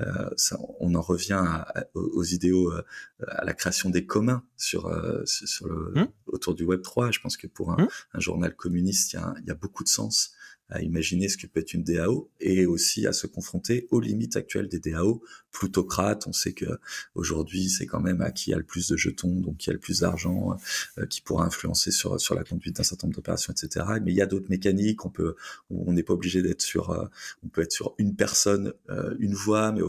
Euh, 0.00 0.28
ça, 0.36 0.58
on 0.80 0.94
en 0.94 1.00
revient 1.00 1.34
à- 1.44 1.86
aux 1.94 2.24
idéaux, 2.24 2.72
euh, 2.72 2.82
à 3.28 3.44
la 3.44 3.54
création 3.54 3.90
des 3.90 4.06
communs 4.06 4.44
sur 4.56 4.86
euh, 4.86 5.22
sur 5.26 5.66
le 5.68 5.92
Hmm. 5.94 6.06
autour 6.26 6.54
du 6.54 6.64
Web 6.64 6.82
3. 6.82 7.10
Je 7.10 7.20
pense 7.20 7.36
que 7.36 7.46
pour 7.46 7.70
un, 7.72 7.76
Hmm. 7.84 7.88
un 8.14 8.20
journal 8.20 8.54
communiste, 8.54 9.12
il 9.12 9.16
y 9.16 9.18
a, 9.18 9.34
il 9.40 9.46
y 9.46 9.50
a 9.50 9.54
beaucoup 9.54 9.82
de 9.84 9.88
sens 9.88 10.32
à 10.70 10.82
imaginer 10.82 11.28
ce 11.28 11.36
que 11.36 11.46
peut 11.46 11.60
être 11.60 11.74
une 11.74 11.84
DAO 11.84 12.30
et 12.40 12.66
aussi 12.66 13.06
à 13.06 13.12
se 13.12 13.26
confronter 13.26 13.86
aux 13.90 14.00
limites 14.00 14.36
actuelles 14.36 14.68
des 14.68 14.80
DAO 14.80 15.22
plutocrates. 15.50 16.26
On 16.26 16.32
sait 16.32 16.52
que 16.52 16.78
aujourd'hui, 17.14 17.68
c'est 17.68 17.86
quand 17.86 18.00
même 18.00 18.20
à 18.20 18.30
qui 18.30 18.52
a 18.52 18.56
le 18.56 18.64
plus 18.64 18.88
de 18.88 18.96
jetons, 18.96 19.40
donc 19.40 19.58
qui 19.58 19.70
a 19.70 19.72
le 19.72 19.78
plus 19.78 20.00
d'argent, 20.00 20.56
euh, 20.98 21.06
qui 21.06 21.20
pourra 21.20 21.44
influencer 21.44 21.90
sur 21.90 22.20
sur 22.20 22.34
la 22.34 22.44
conduite 22.44 22.76
d'un 22.76 22.82
certain 22.82 23.06
nombre 23.06 23.16
d'opérations, 23.16 23.52
etc. 23.52 23.86
Mais 24.02 24.12
il 24.12 24.16
y 24.16 24.22
a 24.22 24.26
d'autres 24.26 24.50
mécaniques. 24.50 25.04
On 25.04 25.10
peut, 25.10 25.36
on 25.70 25.92
n'est 25.92 26.02
pas 26.02 26.14
obligé 26.14 26.42
d'être 26.42 26.62
sur, 26.62 26.90
euh, 26.90 27.06
on 27.44 27.48
peut 27.48 27.62
être 27.62 27.72
sur 27.72 27.94
une 27.98 28.16
personne, 28.16 28.72
euh, 28.90 29.14
une 29.18 29.34
voix, 29.34 29.72
mais 29.72 29.80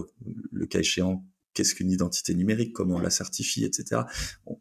le 0.52 0.66
cas 0.66 0.80
échéant, 0.80 1.26
qu'est-ce 1.54 1.74
qu'une 1.74 1.92
identité 1.92 2.36
numérique, 2.36 2.74
comment 2.74 2.96
on 2.96 3.00
la 3.00 3.10
certifie, 3.10 3.64
etc. 3.64 4.02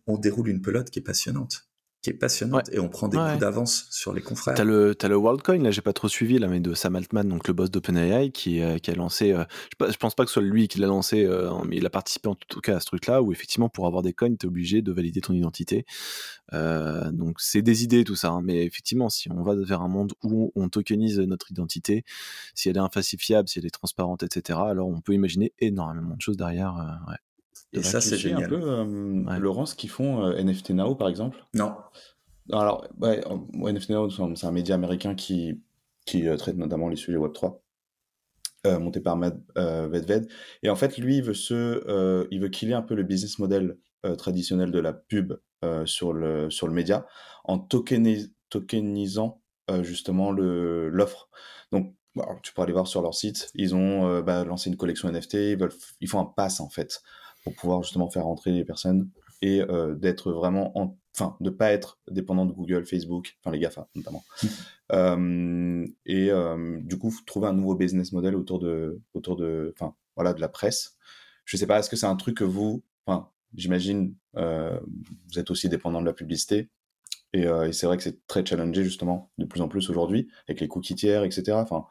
On 0.06 0.16
déroule 0.16 0.48
une 0.48 0.62
pelote 0.62 0.90
qui 0.90 1.00
est 1.00 1.02
passionnante, 1.02 1.68
qui 2.04 2.10
est 2.10 2.12
passionnante, 2.14 2.68
et 2.70 2.78
on 2.78 2.88
prend 2.90 3.08
des 3.08 3.16
Ouais. 3.16 3.30
coups 3.30 3.40
d'avance 3.40 3.86
sur 3.90 4.12
les 4.12 4.20
confrères. 4.20 4.54
T'as 4.54 4.62
le, 4.64 4.94
t'as 4.94 5.08
le 5.08 5.16
WorldCoin, 5.16 5.58
là 5.62 5.70
j'ai 5.70 5.80
pas 5.80 5.94
trop 5.94 6.08
suivi, 6.08 6.38
là, 6.38 6.48
mais 6.48 6.60
de 6.60 6.74
Sam 6.74 6.96
Altman, 6.96 7.26
donc 7.26 7.48
le 7.48 7.54
boss 7.54 7.70
d'OpenAI, 7.70 8.30
qui, 8.30 8.60
euh, 8.60 8.76
qui 8.76 8.90
a 8.90 8.94
lancé, 8.94 9.32
euh, 9.32 9.44
je, 9.80 9.90
je 9.90 9.96
pense 9.96 10.14
pas 10.14 10.24
que 10.24 10.28
ce 10.28 10.34
soit 10.34 10.42
lui 10.42 10.68
qui 10.68 10.78
l'a 10.80 10.86
lancé, 10.86 11.24
euh, 11.24 11.50
mais 11.66 11.78
il 11.78 11.86
a 11.86 11.90
participé 11.90 12.28
en 12.28 12.34
tout 12.34 12.60
cas 12.60 12.76
à 12.76 12.80
ce 12.80 12.84
truc-là, 12.86 13.22
où 13.22 13.32
effectivement 13.32 13.70
pour 13.70 13.86
avoir 13.86 14.02
des 14.02 14.12
coins, 14.12 14.34
t'es 14.36 14.46
obligé 14.46 14.82
de 14.82 14.92
valider 14.92 15.22
ton 15.22 15.32
identité. 15.32 15.86
Euh, 16.52 17.10
donc 17.10 17.36
c'est 17.40 17.62
des 17.62 17.84
idées 17.84 18.04
tout 18.04 18.16
ça, 18.16 18.28
hein, 18.30 18.42
mais 18.44 18.64
effectivement 18.66 19.08
si 19.08 19.30
on 19.32 19.42
va 19.42 19.54
vers 19.54 19.80
un 19.80 19.88
monde 19.88 20.12
où 20.22 20.52
on 20.54 20.68
tokenise 20.68 21.18
notre 21.20 21.50
identité, 21.50 22.04
si 22.54 22.68
elle 22.68 22.76
est 22.76 22.80
infalsifiable, 22.80 23.48
si 23.48 23.58
elle 23.58 23.66
est 23.66 23.70
transparente, 23.70 24.22
etc., 24.22 24.58
alors 24.68 24.88
on 24.88 25.00
peut 25.00 25.14
imaginer 25.14 25.54
énormément 25.58 26.14
de 26.16 26.20
choses 26.20 26.36
derrière. 26.36 26.76
euh, 26.76 27.10
ouais. 27.10 27.16
Et 27.72 27.82
ça, 27.82 28.00
c'est 28.00 28.16
génial. 28.16 28.44
un 28.44 28.48
peu, 28.48 28.60
euh, 28.62 29.24
Ouais. 29.24 29.38
Laurent, 29.38 29.66
ce 29.66 29.74
qu'ils 29.74 29.90
font 29.90 30.24
euh, 30.24 30.36
NFT 30.36 30.70
Now, 30.70 30.94
par 30.94 31.08
exemple? 31.08 31.44
Non, 31.54 31.74
Alors, 32.52 32.86
ouais, 33.00 33.22
euh, 33.26 33.68
NFT 33.72 33.90
Now, 33.90 34.08
c'est 34.10 34.46
un 34.46 34.52
média 34.52 34.74
américain 34.74 35.14
qui, 35.14 35.60
qui 36.06 36.28
euh, 36.28 36.36
traite 36.36 36.56
notamment 36.56 36.88
les 36.88 36.96
sujets 36.96 37.18
Web3, 37.18 37.60
euh, 38.66 38.78
monté 38.78 39.00
par 39.00 39.16
Matt 39.16 39.36
Vedved. 39.56 40.28
Et 40.62 40.70
en 40.70 40.76
fait, 40.76 40.98
lui, 40.98 41.18
il 41.18 41.22
veut, 41.22 41.34
se, 41.34 42.26
il 42.30 42.40
veut 42.40 42.48
killer 42.48 42.74
un 42.74 42.82
peu 42.82 42.94
le 42.94 43.02
business 43.02 43.38
model 43.38 43.76
traditionnel 44.18 44.70
de 44.70 44.78
la 44.78 44.92
pub 44.92 45.34
sur, 45.86 46.12
le, 46.12 46.50
sur 46.50 46.66
le 46.66 46.74
média 46.74 47.06
en 47.44 47.58
tokenis- 47.58 48.30
tokenisant 48.50 49.40
justement 49.82 50.30
l'offre. 50.32 51.28
Donc, 51.72 51.94
bah, 52.14 52.28
tu 52.42 52.52
peux 52.54 52.62
aller 52.62 52.72
voir 52.72 52.86
sur 52.86 53.02
leur 53.02 53.14
site, 53.14 53.50
ils 53.54 53.74
ont 53.74 54.06
euh, 54.08 54.22
bah, 54.22 54.44
lancé 54.44 54.70
une 54.70 54.76
collection 54.76 55.08
NFT, 55.08 55.34
ils, 55.34 55.56
veulent, 55.58 55.72
ils 56.00 56.08
font 56.08 56.20
un 56.20 56.24
pass 56.24 56.60
en 56.60 56.68
fait 56.68 57.02
pour 57.44 57.54
pouvoir 57.54 57.82
justement 57.82 58.10
faire 58.10 58.24
rentrer 58.24 58.50
les 58.50 58.64
personnes 58.64 59.10
et 59.42 59.60
euh, 59.60 59.94
d'être 59.94 60.32
vraiment 60.32 60.76
en 60.78 60.96
enfin 61.16 61.36
de 61.40 61.50
pas 61.50 61.70
être 61.70 61.98
dépendant 62.10 62.44
de 62.44 62.52
Google, 62.52 62.84
Facebook, 62.84 63.36
enfin 63.40 63.52
les 63.52 63.60
GAFA 63.60 63.88
notamment. 63.94 64.24
Euh, 64.92 65.86
et 66.04 66.30
euh, 66.30 66.78
du 66.82 66.98
coup 66.98 67.10
trouver 67.24 67.48
un 67.48 67.54
nouveau 67.54 67.74
business 67.74 68.12
model 68.12 68.36
autour 68.36 68.58
de 68.58 69.00
autour 69.14 69.34
de 69.34 69.72
enfin 69.74 69.94
voilà 70.14 70.34
de 70.34 70.42
la 70.42 70.48
presse. 70.48 70.98
Je 71.46 71.56
sais 71.56 71.66
pas 71.66 71.78
est-ce 71.78 71.88
que 71.88 71.96
c'est 71.96 72.06
un 72.06 72.16
truc 72.16 72.36
que 72.36 72.44
vous 72.44 72.82
enfin 73.06 73.30
j'imagine 73.54 74.14
euh, 74.36 74.78
vous 75.26 75.38
êtes 75.38 75.50
aussi 75.50 75.70
dépendant 75.70 76.02
de 76.02 76.06
la 76.06 76.12
publicité 76.12 76.68
et, 77.32 77.44
et 77.44 77.72
c'est 77.72 77.86
vrai 77.86 77.96
que 77.96 78.02
c'est 78.02 78.26
très 78.26 78.44
challengé 78.44 78.84
justement 78.84 79.30
de 79.38 79.46
plus 79.46 79.62
en 79.62 79.68
plus 79.68 79.88
aujourd'hui 79.88 80.28
avec 80.48 80.60
les 80.60 80.68
cookies 80.68 80.96
tiers 80.96 81.24
etc. 81.24 81.52
Enfin 81.52 81.86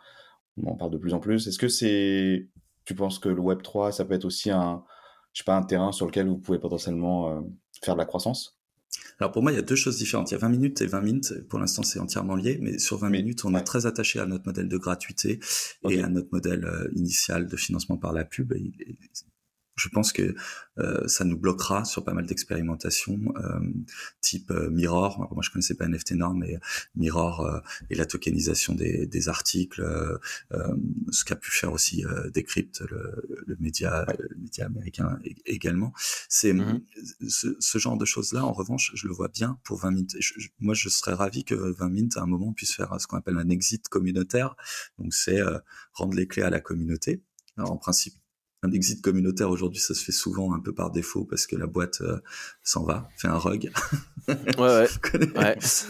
on 0.61 0.69
en 0.69 0.75
parle 0.75 0.91
de 0.91 0.99
plus 0.99 1.15
en 1.15 1.19
plus. 1.19 1.47
Est-ce 1.47 1.57
que 1.57 1.67
c'est 1.67 2.47
tu 2.85 2.93
penses 2.93 3.17
que 3.17 3.29
le 3.29 3.41
Web 3.41 3.63
3 3.63 3.91
ça 3.91 4.05
peut 4.05 4.13
être 4.13 4.25
aussi 4.25 4.51
un 4.51 4.83
je 5.33 5.39
sais 5.39 5.45
pas 5.45 5.55
un 5.57 5.63
terrain 5.63 5.91
sur 5.91 6.05
lequel 6.05 6.27
vous 6.27 6.37
pouvez 6.37 6.59
potentiellement 6.59 7.37
euh, 7.37 7.41
faire 7.83 7.95
de 7.95 7.99
la 7.99 8.05
croissance 8.05 8.59
Alors 9.19 9.31
pour 9.31 9.41
moi, 9.41 9.51
il 9.51 9.55
y 9.55 9.59
a 9.59 9.63
deux 9.63 9.75
choses 9.75 9.97
différentes. 9.97 10.29
Il 10.31 10.35
y 10.35 10.37
a 10.37 10.39
20 10.39 10.49
minutes 10.49 10.81
et 10.81 10.85
20 10.87 11.01
minutes. 11.01 11.33
Pour 11.49 11.59
l'instant, 11.59 11.83
c'est 11.83 11.99
entièrement 11.99 12.35
lié, 12.35 12.59
mais 12.61 12.77
sur 12.79 12.97
20 12.97 13.09
Mais- 13.09 13.17
minutes, 13.21 13.43
on 13.45 13.53
ouais. 13.53 13.59
est 13.59 13.63
très 13.63 13.85
attaché 13.85 14.19
à 14.19 14.25
notre 14.25 14.45
modèle 14.45 14.67
de 14.69 14.77
gratuité 14.77 15.39
et 15.89 16.01
à 16.01 16.07
notre 16.09 16.29
modèle 16.31 16.65
euh, 16.65 16.87
initial 16.95 17.47
de 17.47 17.57
financement 17.57 17.97
par 17.97 18.13
la 18.13 18.23
pub. 18.25 18.53
Et 18.53 18.71
je 19.75 19.89
pense 19.89 20.11
que 20.13 20.35
euh, 20.79 21.07
ça 21.07 21.23
nous 21.23 21.37
bloquera 21.37 21.85
sur 21.85 22.03
pas 22.03 22.13
mal 22.13 22.25
d'expérimentations, 22.25 23.19
euh, 23.37 23.59
type 24.21 24.51
euh, 24.51 24.69
Mirror. 24.69 25.27
Moi, 25.31 25.41
je 25.43 25.49
connaissais 25.49 25.75
pas 25.75 25.85
NFT 25.85 26.13
Norm, 26.13 26.37
mais 26.39 26.57
Mirror 26.95 27.41
euh, 27.41 27.59
et 27.89 27.95
la 27.95 28.05
tokenisation 28.05 28.73
des, 28.75 29.05
des 29.07 29.29
articles, 29.29 29.81
euh, 29.81 30.17
euh, 30.53 30.75
ce 31.11 31.23
qu'a 31.25 31.35
pu 31.35 31.51
faire 31.51 31.71
aussi 31.73 32.05
euh, 32.05 32.29
Decrypt, 32.31 32.81
le, 32.89 33.23
le 33.45 33.55
média, 33.59 34.05
le 34.19 34.35
média 34.37 34.65
américain 34.65 35.19
également. 35.45 35.93
C'est 36.29 36.53
Mhm. 36.53 36.81
ce, 37.27 37.55
ce 37.59 37.77
genre 37.77 37.97
de 37.97 38.05
choses-là, 38.05 38.45
en 38.45 38.51
revanche, 38.53 38.91
je 38.95 39.07
le 39.07 39.13
vois 39.13 39.27
bien 39.29 39.59
pour 39.63 39.79
20 39.79 39.91
minutes. 39.91 40.15
Je- 40.19 40.33
je- 40.37 40.49
moi, 40.59 40.73
je 40.73 40.89
serais 40.89 41.13
ravi 41.13 41.43
que 41.43 41.55
20 41.55 41.89
minutes, 41.89 42.17
à 42.17 42.21
un 42.21 42.25
moment, 42.27 42.53
puisse 42.53 42.73
faire 42.73 42.99
ce 42.99 43.07
qu'on 43.07 43.17
appelle 43.17 43.37
un 43.37 43.49
exit 43.49 43.87
communautaire. 43.89 44.55
Donc, 44.99 45.13
c'est 45.13 45.39
euh, 45.41 45.57
rendre 45.93 46.13
les 46.15 46.27
clés 46.27 46.43
à 46.43 46.49
la 46.49 46.59
communauté. 46.59 47.23
Alors, 47.57 47.71
en 47.71 47.77
principe, 47.77 48.13
un 48.63 48.71
exit 48.71 49.01
communautaire 49.01 49.49
aujourd'hui, 49.51 49.79
ça 49.81 49.93
se 49.93 50.03
fait 50.03 50.11
souvent 50.11 50.53
un 50.55 50.59
peu 50.59 50.73
par 50.73 50.89
défaut 50.89 51.25
parce 51.25 51.45
que 51.47 51.55
la 51.55 51.67
boîte 51.67 52.01
euh, 52.01 52.17
s'en 52.63 52.83
va, 52.85 53.07
fait 53.17 53.27
un 53.27 53.37
rug. 53.37 53.71
Ouais, 54.27 54.43
ouais. 54.57 54.87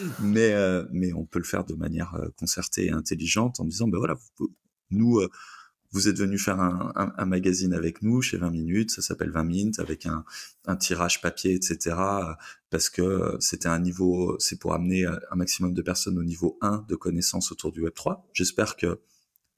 Mais, 0.20 0.52
euh, 0.54 0.84
mais 0.92 1.14
on 1.14 1.26
peut 1.26 1.40
le 1.40 1.46
faire 1.46 1.64
de 1.66 1.76
manière 1.76 2.16
euh, 2.16 2.28
concertée 2.38 2.88
et 2.88 2.92
intelligente 2.92 3.60
en 3.60 3.66
disant, 3.66 3.88
ben 3.88 4.00
voilà, 4.00 4.16
vous- 4.38 4.52
nous, 4.92 5.20
euh, 5.20 5.30
vous 5.92 6.08
êtes 6.08 6.18
venu 6.18 6.40
faire 6.40 6.60
un, 6.60 6.92
un- 6.96 7.14
un 7.16 7.26
magazine 7.26 7.74
avec 7.74 8.02
nous 8.02 8.24
chez 8.24 8.38
20 8.38 8.50
minutes, 8.50 8.90
ça 8.90 9.04
s'appelle 9.04 9.30
20 9.30 9.44
minutes, 9.44 9.80
avec 9.80 10.08
un, 10.08 10.26
un 10.66 10.76
tirage 10.76 11.22
papier, 11.22 11.54
etc. 11.54 11.96
Parce 12.72 12.90
que 12.90 13.36
c'était 13.40 13.70
un 13.70 13.78
niveau, 13.80 14.36
c'est 14.40 14.60
pour 14.60 14.74
amener 14.74 15.06
un 15.06 15.36
maximum 15.36 15.74
de 15.76 15.82
personnes 15.84 16.18
au 16.18 16.24
niveau 16.24 16.58
1 16.62 16.86
de 16.90 16.96
connaissances 16.96 17.52
autour 17.52 17.72
du 17.72 17.82
Web 17.82 17.94
3. 17.94 18.28
J'espère 18.34 18.76
que 18.76 19.00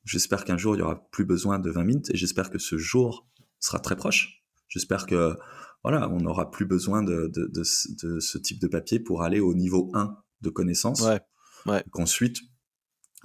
j'espère 0.06 0.46
qu'un 0.46 0.58
jour 0.58 0.76
il 0.76 0.80
y 0.80 0.82
aura 0.82 1.08
plus 1.12 1.26
besoin 1.26 1.60
de 1.60 1.70
20 1.70 1.84
minutes 1.84 2.10
et 2.12 2.18
j'espère 2.18 2.50
que 2.50 2.60
ce 2.60 2.78
jour 2.78 3.28
sera 3.60 3.80
très 3.80 3.96
proche. 3.96 4.44
J'espère 4.70 5.06
que 5.06 5.36
voilà, 5.84 6.10
on 6.10 6.18
n'aura 6.18 6.50
plus 6.52 6.66
besoin 6.66 7.04
de, 7.04 7.28
de, 7.34 7.46
de, 7.48 7.64
ce- 7.64 7.90
de 8.06 8.20
ce 8.20 8.38
type 8.38 8.60
de 8.60 8.68
papier 8.68 9.00
pour 9.00 9.22
aller 9.24 9.40
au 9.40 9.54
niveau 9.54 9.92
1 9.94 10.16
de 10.42 10.50
connaissances. 10.50 11.02
Ouais. 11.02 11.20
Ouais. 11.66 11.84
Qu'ensuite, 11.92 12.38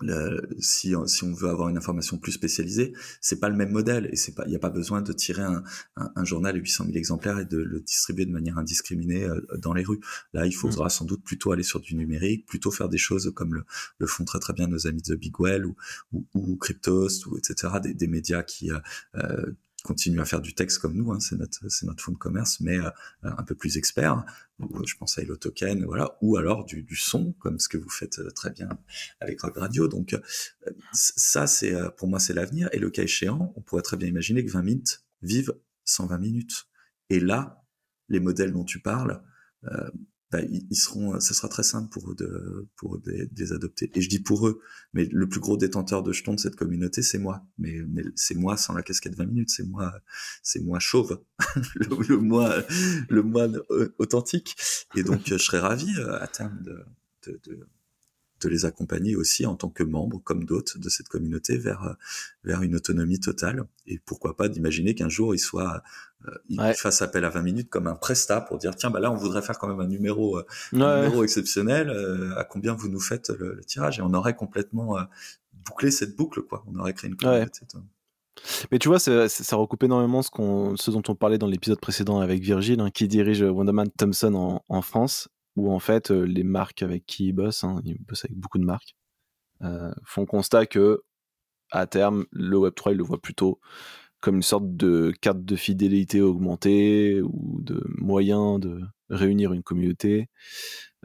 le- 0.03 0.49
si, 0.61 0.95
si 1.07 1.25
on 1.25 1.33
veut 1.33 1.49
avoir 1.49 1.69
une 1.69 1.77
information 1.77 2.19
plus 2.19 2.33
spécialisée, 2.33 2.93
c'est 3.21 3.41
pas 3.41 3.49
le 3.49 3.57
même 3.57 3.71
modèle 3.71 4.09
et 4.13 4.17
c'est 4.17 4.35
pas, 4.35 4.45
il 4.47 4.51
n'y 4.51 4.57
a 4.57 4.61
pas 4.61 4.71
besoin 4.71 5.03
de 5.03 5.13
tirer 5.13 5.43
un, 5.43 5.63
un, 5.97 6.11
un 6.17 6.25
journal 6.25 6.55
à 6.57 6.59
800 6.59 6.85
000 6.87 6.97
exemplaires 6.97 7.39
et 7.39 7.45
de 7.45 7.59
le 7.59 7.81
distribuer 7.81 8.27
de 8.27 8.33
manière 8.33 8.59
indiscriminée 8.59 9.25
euh, 9.25 9.41
dans 9.59 9.73
les 9.73 9.85
rues. 9.85 10.01
Là, 10.33 10.47
il 10.47 10.53
faudra 10.53 10.89
sans 10.91 11.05
doute 11.05 11.23
plutôt 11.23 11.53
aller 11.53 11.63
sur 11.63 11.81
du 11.81 11.95
numérique, 11.95 12.47
plutôt 12.47 12.71
faire 12.71 12.89
des 12.89 12.99
choses 12.99 13.33
comme 13.35 13.55
le, 13.55 13.65
le 13.99 14.07
font 14.07 14.25
très 14.25 14.39
très 14.39 14.53
bien 14.53 14.67
nos 14.67 14.87
amis 14.87 15.03
de 15.03 15.15
Big 15.15 15.35
Well 15.39 15.67
ou, 15.67 15.77
ou, 16.13 16.27
ou 16.35 16.57
Cryptost 16.57 17.27
ou 17.27 17.37
etc. 17.39 17.75
Des, 17.83 17.95
des 17.95 18.07
médias 18.09 18.43
qui 18.43 18.71
euh, 18.71 18.79
euh, 19.17 19.53
continuent 19.83 20.21
à 20.21 20.25
faire 20.25 20.41
du 20.41 20.55
texte 20.55 20.79
comme 20.79 20.95
nous, 20.95 21.13
hein, 21.13 21.21
c'est 21.21 21.37
notre 21.37 21.69
c'est 21.69 21.87
notre 21.87 22.03
fonds 22.03 22.13
de 22.13 22.19
commerce, 22.19 22.61
mais 22.61 22.79
euh, 22.79 22.91
un 23.23 23.43
peu 23.43 23.55
plus 23.55 23.77
expert. 23.77 24.25
Euh, 24.61 24.67
je 24.87 24.95
pense 24.97 25.19
à 25.19 25.23
Hello 25.23 25.37
Token, 25.37 25.85
voilà, 25.85 26.17
ou 26.21 26.37
alors 26.37 26.65
du, 26.65 26.83
du 26.83 26.97
son, 26.97 27.33
comme 27.39 27.59
ce 27.59 27.69
que 27.69 27.79
vous 27.79 27.89
faites 27.89 28.19
euh, 28.19 28.31
très 28.31 28.51
bien 28.51 28.69
avec 29.21 29.41
Rock 29.41 29.57
Radio. 29.57 29.89
Donc 29.89 30.13
euh, 30.13 30.21
ça, 30.93 31.47
c'est 31.47 31.75
euh, 31.75 31.91
pour 31.91 32.09
moi, 32.09 32.19
c'est 32.19 32.35
l'avenir. 32.35 32.69
Et 32.73 32.79
le 32.79 32.91
cas 32.91 33.03
échéant, 33.03 33.53
on 33.57 33.61
pourrait 33.61 33.83
très 33.83 33.97
bien 33.97 34.09
imaginer 34.09 34.45
que 34.45 34.51
20 34.51 34.63
minutes 34.63 35.05
vivent 35.23 35.55
120 35.85 36.19
minutes. 36.19 36.67
Et 37.09 37.21
là, 37.21 37.65
les 38.09 38.21
modèles 38.21 38.53
dont 38.53 38.65
tu 38.65 38.81
parles, 38.81 39.23
euh, 39.65 39.91
bah, 40.31 40.41
ils 40.43 40.77
seront, 40.77 41.19
ça 41.19 41.35
sera 41.35 41.49
très 41.49 41.65
simple 41.65 41.89
pour 41.91 42.13
eux 42.13 42.15
de, 42.15 42.69
pour 42.77 42.97
eux 42.97 43.03
de, 43.05 43.11
de 43.11 43.31
les 43.37 43.53
adopter. 43.53 43.91
Et 43.95 44.01
je 44.01 44.09
dis 44.09 44.21
pour 44.21 44.47
eux, 44.47 44.61
mais 44.93 45.05
le 45.11 45.29
plus 45.29 45.41
gros 45.41 45.57
détenteur 45.57 46.05
de 46.05 46.13
jetons 46.13 46.35
de 46.35 46.41
cette 46.41 46.55
communauté, 46.55 47.03
c'est 47.03 47.19
moi. 47.19 47.45
Mais, 47.59 47.81
mais 47.89 48.05
c'est 48.15 48.37
moi 48.37 48.57
sans 48.57 48.73
la 48.75 48.83
casquette 48.83 49.17
20 49.17 49.27
minutes, 49.27 49.51
c'est 49.51 49.67
moi, 49.67 49.93
c'est 50.43 50.63
moi 50.63 50.79
chauve, 50.79 51.21
le, 51.75 52.09
le 52.09 52.19
moi, 52.19 52.55
le 53.09 53.23
moi 53.23 53.49
euh, 53.71 53.95
authentique. 53.99 54.57
Et 54.97 55.03
donc, 55.03 55.33
euh, 55.33 55.39
je 55.39 55.45
serais 55.45 55.59
ravi 55.59 55.93
euh, 55.99 56.21
à 56.21 56.29
terme 56.29 56.63
de, 56.63 56.85
de, 57.27 57.41
de, 57.45 57.67
de 58.41 58.49
les 58.49 58.65
accompagner 58.65 59.17
aussi 59.17 59.47
en 59.47 59.55
tant 59.57 59.69
que 59.69 59.83
membre, 59.83 60.21
comme 60.25 60.45
d'autres, 60.45 60.79
de 60.79 60.89
cette 60.89 61.09
communauté 61.09 61.59
vers 61.59 61.83
euh, 61.85 61.93
vers 62.45 62.63
une 62.63 62.75
autonomie 62.75 63.21
totale. 63.21 63.65
Et 63.87 63.99
pourquoi 63.99 64.37
pas 64.37 64.49
d'imaginer 64.49 64.95
qu'un 64.95 65.09
jour 65.09 65.35
ils 65.35 65.39
soient 65.39 65.83
euh, 66.27 66.31
ils 66.49 66.61
Ouais. 66.61 66.75
fassent 66.75 67.03
appel 67.03 67.25
à 67.25 67.31
20 67.31 67.43
minutes 67.43 67.71
comme 67.71 67.87
un 67.87 67.95
prestat 67.95 68.41
pour 68.43 68.59
dire 68.59 68.75
tiens 68.77 68.91
bah 68.91 69.01
là 69.01 69.11
on 69.11 69.17
voudrait 69.17 69.43
faire 69.43 69.59
quand 69.59 69.69
même 69.69 69.81
un 69.81 69.87
numéro 69.89 70.39
euh, 70.39 70.47
un 70.75 70.79
Ouais. 70.79 70.97
numéro 71.05 71.25
exceptionnel. 71.25 71.89
euh, 71.91 72.37
à 72.37 72.45
combien 72.45 72.75
vous 72.75 72.89
nous 72.89 73.01
faites 73.01 73.31
le, 73.31 73.55
le 73.55 73.65
tirage 73.65 73.99
Et 73.99 74.03
on 74.03 74.13
aurait 74.15 74.35
complètement 74.37 74.97
bouclé 75.67 75.91
cette 75.91 76.17
boucle 76.17 76.43
quoi. 76.43 76.65
On 76.67 76.79
aurait 76.79 76.95
créé 76.95 77.09
une 77.11 77.17
communauté. 77.17 77.61
toi. 77.71 77.81
Mais 78.73 78.79
tu 78.79 78.89
vois, 78.89 78.99
ça 78.99 79.57
recoupe 79.57 79.83
énormément 79.83 80.23
ce, 80.23 80.31
ce 80.77 80.91
dont 80.91 81.03
on 81.09 81.15
parlait 81.15 81.37
dans 81.37 81.47
l'épisode 81.47 81.79
précédent 81.81 82.21
avec 82.21 82.41
Virgile, 82.41 82.81
hein, 82.81 82.91
qui 82.91 83.07
dirige 83.07 83.43
Wonderman 83.43 83.91
Thompson 83.99 84.33
en, 84.35 84.65
en 84.69 84.81
France, 84.83 85.29
où 85.57 85.73
en 85.73 85.79
fait, 85.79 86.11
euh, 86.11 86.23
les 86.23 86.45
marques 86.45 86.83
avec 86.83 87.07
qui 87.07 87.29
il 87.29 87.33
bosse, 87.33 87.65
hein, 87.65 87.81
il 87.85 87.99
bosse 88.03 88.25
avec 88.25 88.37
beaucoup 88.37 88.59
de 88.59 88.65
marques, 88.65 88.97
euh, 89.63 89.93
font 90.05 90.27
constat 90.27 90.67
que, 90.67 91.03
à 91.71 91.87
terme, 91.87 92.27
le 92.33 92.57
Web3, 92.59 92.93
il 92.93 92.99
le 92.99 93.05
voit 93.05 93.21
plutôt 93.21 93.61
comme 94.21 94.37
une 94.37 94.43
sorte 94.43 94.77
de 94.77 95.13
carte 95.21 95.45
de 95.45 95.57
fidélité 95.57 96.21
augmentée 96.21 97.23
ou 97.23 97.61
de 97.63 97.83
moyen 97.99 98.59
de 98.59 98.83
réunir 99.09 99.53
une 99.53 99.63
communauté 99.63 100.29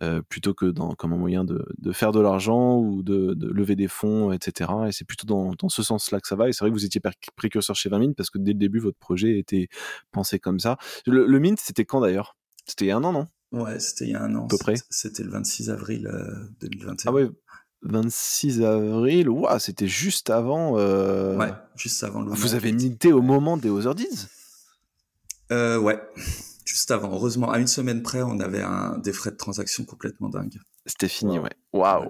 euh, 0.02 0.22
plutôt 0.22 0.54
que 0.54 0.66
dans, 0.66 0.90
comme 0.94 1.14
un 1.14 1.18
moyen 1.18 1.46
de, 1.46 1.66
de 1.78 1.92
faire 1.94 2.12
de 2.12 2.20
l'argent 2.20 2.78
ou 2.78 3.02
de, 3.02 3.34
de, 3.34 3.48
lever 3.48 3.78
des 3.78 3.88
fonds, 3.88 4.34
etc. 4.34 4.70
Et 4.88 4.92
c'est 4.92 5.06
plutôt 5.06 5.26
dans, 5.26 5.54
dans 5.58 5.70
ce 5.70 5.84
sens-là 5.84 6.20
que 6.20 6.28
ça 6.28 6.36
va. 6.36 6.50
Et 6.50 6.54
c'est 6.54 6.60
vrai 6.66 6.70
que 6.70 6.76
vous 6.76 6.86
étiez 6.86 7.02
précurseur 7.38 7.76
chez 7.78 7.88
20 7.90 8.00
Mint 8.00 8.16
parce 8.16 8.30
que 8.30 8.38
dès 8.38 8.52
le 8.52 8.60
début, 8.60 8.80
votre 8.80 8.98
projet 8.98 9.40
était 9.40 9.70
pensé 10.12 10.38
comme 10.38 10.60
ça. 10.60 10.78
Le, 11.06 11.26
le 11.26 11.40
Mint, 11.40 11.60
c'était 11.60 11.86
quand 11.86 12.02
d'ailleurs? 12.02 12.36
C'était 12.66 12.86
il 12.86 12.88
y 12.90 12.92
a 12.92 12.98
un 12.98 13.04
an, 13.06 13.14
non? 13.14 13.28
Ouais, 13.56 13.80
c'était 13.80 14.06
il 14.06 14.12
y 14.12 14.16
a 14.16 14.22
un 14.22 14.36
an. 14.36 14.46
À 14.46 14.48
peu 14.48 14.58
près. 14.58 14.76
C'était 14.90 15.24
le 15.24 15.32
26 15.32 15.70
avril 15.70 16.08
euh, 16.08 16.34
2021. 16.62 17.10
Ah 17.10 17.14
ouais, 17.14 17.30
26 17.84 18.64
avril, 18.64 19.30
ouah, 19.30 19.60
c'était 19.60 19.88
juste 19.88 20.30
avant. 20.30 20.78
Euh... 20.78 21.38
Ouais, 21.38 21.54
juste 21.76 22.04
avant 22.04 22.22
le. 22.22 22.32
Vous 22.32 22.56
avez 22.56 22.72
minté 22.72 23.14
au 23.14 23.22
moment 23.22 23.58
des 23.58 23.70
Other 23.70 23.96
Deeds? 23.96 24.28
Euh, 25.52 25.78
Ouais, 25.78 26.02
juste 26.66 26.92
avant. 26.92 27.12
Heureusement, 27.12 27.52
à 27.52 27.60
une 27.60 27.68
semaine 27.68 28.02
près, 28.02 28.22
on 28.22 28.40
avait 28.40 28.62
un, 28.62 28.98
des 28.98 29.14
frais 29.14 29.32
de 29.32 29.38
transaction 29.38 29.86
complètement 29.86 30.30
dingues. 30.30 30.60
C'était 30.86 31.08
fini, 31.08 31.40
ouais. 31.40 31.52
Waouh. 31.74 32.10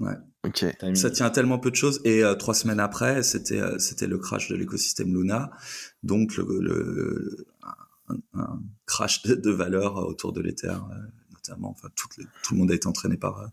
Ouais. 0.00 0.14
Ok. 0.44 0.64
Ça 0.94 1.10
tient 1.10 1.26
à 1.26 1.30
tellement 1.30 1.58
peu 1.58 1.70
de 1.70 1.76
choses. 1.76 2.00
Et 2.04 2.22
euh, 2.22 2.34
trois 2.36 2.54
semaines 2.54 2.78
après, 2.78 3.24
c'était 3.24 3.60
euh, 3.60 3.78
c'était 3.78 4.06
le 4.06 4.18
crash 4.18 4.48
de 4.48 4.54
l'écosystème 4.54 5.12
Luna, 5.12 5.50
donc 6.04 6.36
le, 6.36 6.46
le 6.60 7.46
un, 8.08 8.40
un, 8.40 8.62
crash 8.86 9.22
de, 9.22 9.34
de 9.34 9.50
valeur 9.50 9.96
autour 9.96 10.32
de 10.32 10.40
l'Ether. 10.40 10.68
Euh, 10.68 10.94
notamment. 11.48 11.70
Enfin, 11.70 11.88
tout 11.94 12.08
le, 12.18 12.24
tout 12.42 12.54
le 12.54 12.60
monde 12.60 12.70
a 12.70 12.74
été 12.74 12.86
entraîné 12.86 13.16
par, 13.16 13.40
euh, 13.40 13.46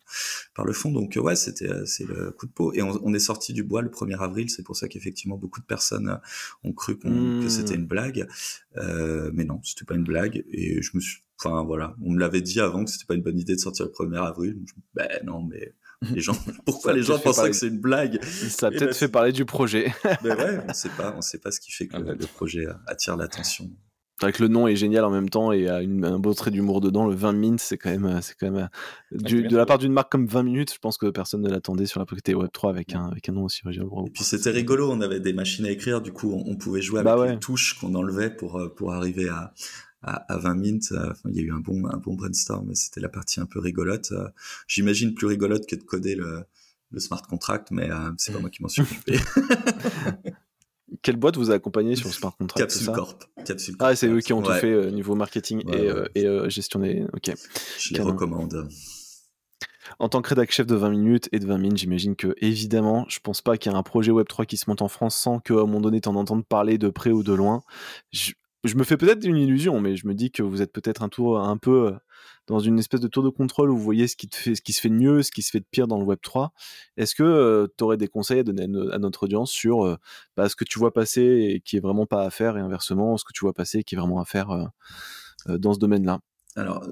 par 0.55 0.65
le 0.65 0.73
fond. 0.73 0.91
Donc, 0.91 1.17
ouais, 1.21 1.35
c'était, 1.35 1.69
euh, 1.69 1.85
c'est 1.85 2.05
le 2.05 2.31
coup 2.31 2.45
de 2.45 2.51
peau. 2.51 2.73
Et 2.73 2.81
on, 2.81 2.99
on, 3.03 3.13
est 3.13 3.19
sorti 3.19 3.53
du 3.53 3.63
bois 3.63 3.81
le 3.81 3.89
1er 3.89 4.19
avril. 4.19 4.49
C'est 4.49 4.63
pour 4.63 4.75
ça 4.75 4.87
qu'effectivement, 4.87 5.37
beaucoup 5.37 5.59
de 5.59 5.65
personnes 5.65 6.09
euh, 6.09 6.17
ont 6.63 6.73
cru 6.73 6.97
qu'on, 6.97 7.09
mmh. 7.09 7.43
que 7.43 7.49
c'était 7.49 7.75
une 7.75 7.87
blague. 7.87 8.27
Euh, 8.77 9.31
mais 9.33 9.45
non, 9.45 9.61
c'était 9.63 9.85
pas 9.85 9.95
une 9.95 10.03
blague. 10.03 10.43
Et 10.49 10.81
je 10.81 10.91
me 10.95 11.01
suis, 11.01 11.23
enfin, 11.39 11.63
voilà. 11.63 11.95
On 12.01 12.11
me 12.11 12.19
l'avait 12.19 12.41
dit 12.41 12.59
avant 12.59 12.83
que 12.83 12.91
c'était 12.91 13.05
pas 13.05 13.15
une 13.15 13.23
bonne 13.23 13.39
idée 13.39 13.55
de 13.55 13.61
sortir 13.61 13.85
le 13.85 13.91
1er 13.91 14.23
avril. 14.25 14.57
Je, 14.65 14.73
ben 14.93 15.09
non, 15.23 15.43
mais 15.43 15.73
les 16.01 16.21
gens, 16.21 16.37
pourquoi 16.65 16.93
les 16.93 17.03
gens 17.03 17.19
pensaient 17.19 17.49
que 17.49 17.55
c'est 17.55 17.67
une 17.67 17.81
blague? 17.81 18.23
Ça 18.23 18.67
a 18.67 18.71
peut-être 18.71 18.95
fait 18.95 19.09
parler 19.09 19.31
du 19.31 19.45
projet. 19.45 19.93
ben 20.23 20.37
ouais, 20.37 20.59
on 20.67 20.73
sait 20.73 20.89
pas, 20.89 21.13
on 21.17 21.21
sait 21.21 21.39
pas 21.39 21.51
ce 21.51 21.59
qui 21.59 21.71
fait 21.71 21.87
que 21.87 21.97
le, 21.97 22.13
le 22.13 22.27
projet 22.27 22.67
attire 22.87 23.15
l'attention. 23.15 23.69
C'est 24.25 24.31
vrai 24.31 24.37
que 24.39 24.43
le 24.43 24.49
nom 24.49 24.67
est 24.67 24.75
génial 24.75 25.05
en 25.05 25.11
même 25.11 25.29
temps 25.29 25.51
et 25.51 25.69
a 25.69 25.83
une, 25.83 26.03
un 26.03 26.17
beau 26.17 26.33
trait 26.33 26.49
d'humour 26.49 26.81
dedans. 26.81 27.05
Le 27.05 27.13
20 27.13 27.33
minutes, 27.33 27.59
c'est 27.59 27.77
quand 27.77 27.91
même, 27.91 28.21
c'est 28.23 28.33
quand 28.33 28.49
même 28.49 28.69
du, 29.11 29.47
de 29.47 29.55
la 29.55 29.67
part 29.67 29.77
d'une 29.77 29.93
marque 29.93 30.11
comme 30.11 30.25
20 30.25 30.41
minutes. 30.41 30.73
Je 30.73 30.79
pense 30.79 30.97
que 30.97 31.11
personne 31.11 31.43
ne 31.43 31.49
l'attendait 31.49 31.85
sur 31.85 31.99
la 31.99 32.07
propriété 32.07 32.33
Web 32.33 32.49
3 32.51 32.71
avec 32.71 32.95
un, 32.95 33.05
avec 33.05 33.29
un 33.29 33.33
nom 33.33 33.43
aussi 33.43 33.61
original. 33.63 33.87
Et 34.07 34.09
puis 34.09 34.23
c'était 34.23 34.49
rigolo. 34.49 34.91
On 34.91 34.99
avait 35.01 35.19
des 35.19 35.31
machines 35.31 35.67
à 35.67 35.69
écrire. 35.69 36.01
Du 36.01 36.11
coup, 36.11 36.31
on, 36.31 36.49
on 36.49 36.55
pouvait 36.55 36.81
jouer 36.81 37.01
avec 37.01 37.05
bah 37.05 37.19
ouais. 37.19 37.33
les 37.33 37.39
touches 37.39 37.77
qu'on 37.79 37.93
enlevait 37.93 38.31
pour, 38.31 38.59
pour 38.75 38.93
arriver 38.93 39.29
à, 39.29 39.53
à, 40.01 40.33
à 40.33 40.37
20 40.39 40.55
minutes. 40.55 40.91
Enfin, 40.91 41.29
il 41.29 41.35
y 41.35 41.39
a 41.41 41.43
eu 41.43 41.51
un 41.51 41.59
bon, 41.59 41.85
un 41.85 41.97
bon 41.97 42.15
brainstorm, 42.15 42.65
mais 42.67 42.73
c'était 42.73 43.01
la 43.01 43.09
partie 43.09 43.39
un 43.39 43.45
peu 43.45 43.59
rigolote. 43.59 44.11
J'imagine 44.67 45.13
plus 45.13 45.27
rigolote 45.27 45.67
que 45.67 45.75
de 45.75 45.83
coder 45.83 46.15
le, 46.15 46.45
le 46.91 46.99
smart 46.99 47.21
contract, 47.21 47.69
mais 47.71 47.91
euh, 47.91 48.11
c'est 48.17 48.31
pas 48.31 48.39
moi 48.41 48.49
qui 48.49 48.63
m'en 48.63 48.69
suis 48.69 48.81
occupé. 48.81 49.19
Quelle 51.01 51.17
boîte 51.17 51.37
vous 51.37 51.51
a 51.51 51.55
accompagné 51.55 51.95
sur 51.95 52.13
Smart 52.13 52.35
Contract 52.37 52.59
Capsule 52.59 52.93
Corp. 52.93 53.23
Capsule 53.45 53.77
Corp. 53.77 53.89
Ah, 53.91 53.95
c'est 53.95 54.07
eux 54.07 54.19
qui 54.19 54.33
ont 54.33 54.39
ouais. 54.39 54.45
tout 54.45 54.53
fait 54.53 54.71
euh, 54.71 54.91
niveau 54.91 55.15
marketing 55.15 55.65
ouais, 55.65 55.83
et, 55.83 55.91
ouais. 55.91 56.09
et 56.15 56.25
euh, 56.25 56.49
gestion 56.49 56.79
des. 56.79 57.03
Ok. 57.13 57.33
Je 57.79 57.93
les 57.93 58.01
recommande. 58.01 58.67
En 59.99 60.09
tant 60.09 60.21
que 60.21 60.29
rédac 60.29 60.51
chef 60.51 60.67
de 60.67 60.75
20 60.75 60.89
minutes 60.89 61.29
et 61.31 61.39
de 61.39 61.45
20 61.45 61.57
minutes, 61.57 61.77
j'imagine 61.77 62.15
que, 62.15 62.35
évidemment, 62.39 63.05
je 63.07 63.19
pense 63.19 63.41
pas 63.41 63.57
qu'il 63.57 63.71
y 63.71 63.75
ait 63.75 63.77
un 63.77 63.83
projet 63.83 64.11
Web3 64.11 64.45
qui 64.45 64.57
se 64.57 64.69
monte 64.69 64.81
en 64.81 64.87
France 64.87 65.15
sans 65.15 65.39
qu'à 65.39 65.53
un 65.53 65.57
moment 65.57 65.81
donné, 65.81 66.01
t'en 66.01 66.15
entendes 66.15 66.45
parler 66.45 66.77
de 66.77 66.89
près 66.89 67.11
ou 67.11 67.23
de 67.23 67.33
loin. 67.33 67.61
Je, 68.11 68.33
je 68.63 68.75
me 68.75 68.83
fais 68.83 68.97
peut-être 68.97 69.25
une 69.25 69.37
illusion, 69.37 69.79
mais 69.79 69.95
je 69.95 70.07
me 70.07 70.13
dis 70.13 70.31
que 70.31 70.43
vous 70.43 70.61
êtes 70.61 70.73
peut-être 70.73 71.03
un 71.03 71.09
tour 71.09 71.39
un 71.39 71.57
peu 71.57 71.93
dans 72.47 72.59
une 72.59 72.79
espèce 72.79 72.99
de 72.99 73.07
tour 73.07 73.23
de 73.23 73.29
contrôle 73.29 73.71
où 73.71 73.77
vous 73.77 73.83
voyez 73.83 74.07
ce 74.07 74.15
qui, 74.15 74.27
te 74.27 74.35
fait, 74.35 74.55
ce 74.55 74.61
qui 74.61 74.73
se 74.73 74.81
fait 74.81 74.89
de 74.89 74.95
mieux, 74.95 75.23
ce 75.23 75.31
qui 75.31 75.41
se 75.41 75.51
fait 75.51 75.59
de 75.59 75.65
pire 75.69 75.87
dans 75.87 75.97
le 75.97 76.05
Web 76.05 76.19
3. 76.21 76.53
Est-ce 76.97 77.15
que 77.15 77.23
euh, 77.23 77.67
tu 77.77 77.83
aurais 77.83 77.97
des 77.97 78.07
conseils 78.07 78.39
à 78.39 78.43
donner 78.43 78.63
à, 78.91 78.99
notre 78.99 79.23
audience 79.23 79.51
sur 79.51 79.85
euh, 79.85 79.97
bah, 80.35 80.49
ce 80.49 80.55
que 80.55 80.63
tu 80.63 80.79
vois 80.79 80.93
passer 80.93 81.21
et 81.21 81.61
qui 81.61 81.77
est 81.77 81.79
vraiment 81.79 82.05
pas 82.05 82.23
à 82.23 82.29
faire 82.29 82.57
et 82.57 82.61
inversement, 82.61 83.17
ce 83.17 83.23
que 83.23 83.33
tu 83.33 83.41
vois 83.45 83.53
passer 83.53 83.79
et 83.79 83.83
qui 83.83 83.95
est 83.95 83.97
vraiment 83.97 84.21
à 84.21 84.25
faire 84.25 84.51
euh, 84.51 85.57
dans 85.57 85.73
ce 85.73 85.79
domaine-là? 85.79 86.19
Alors, 86.55 86.87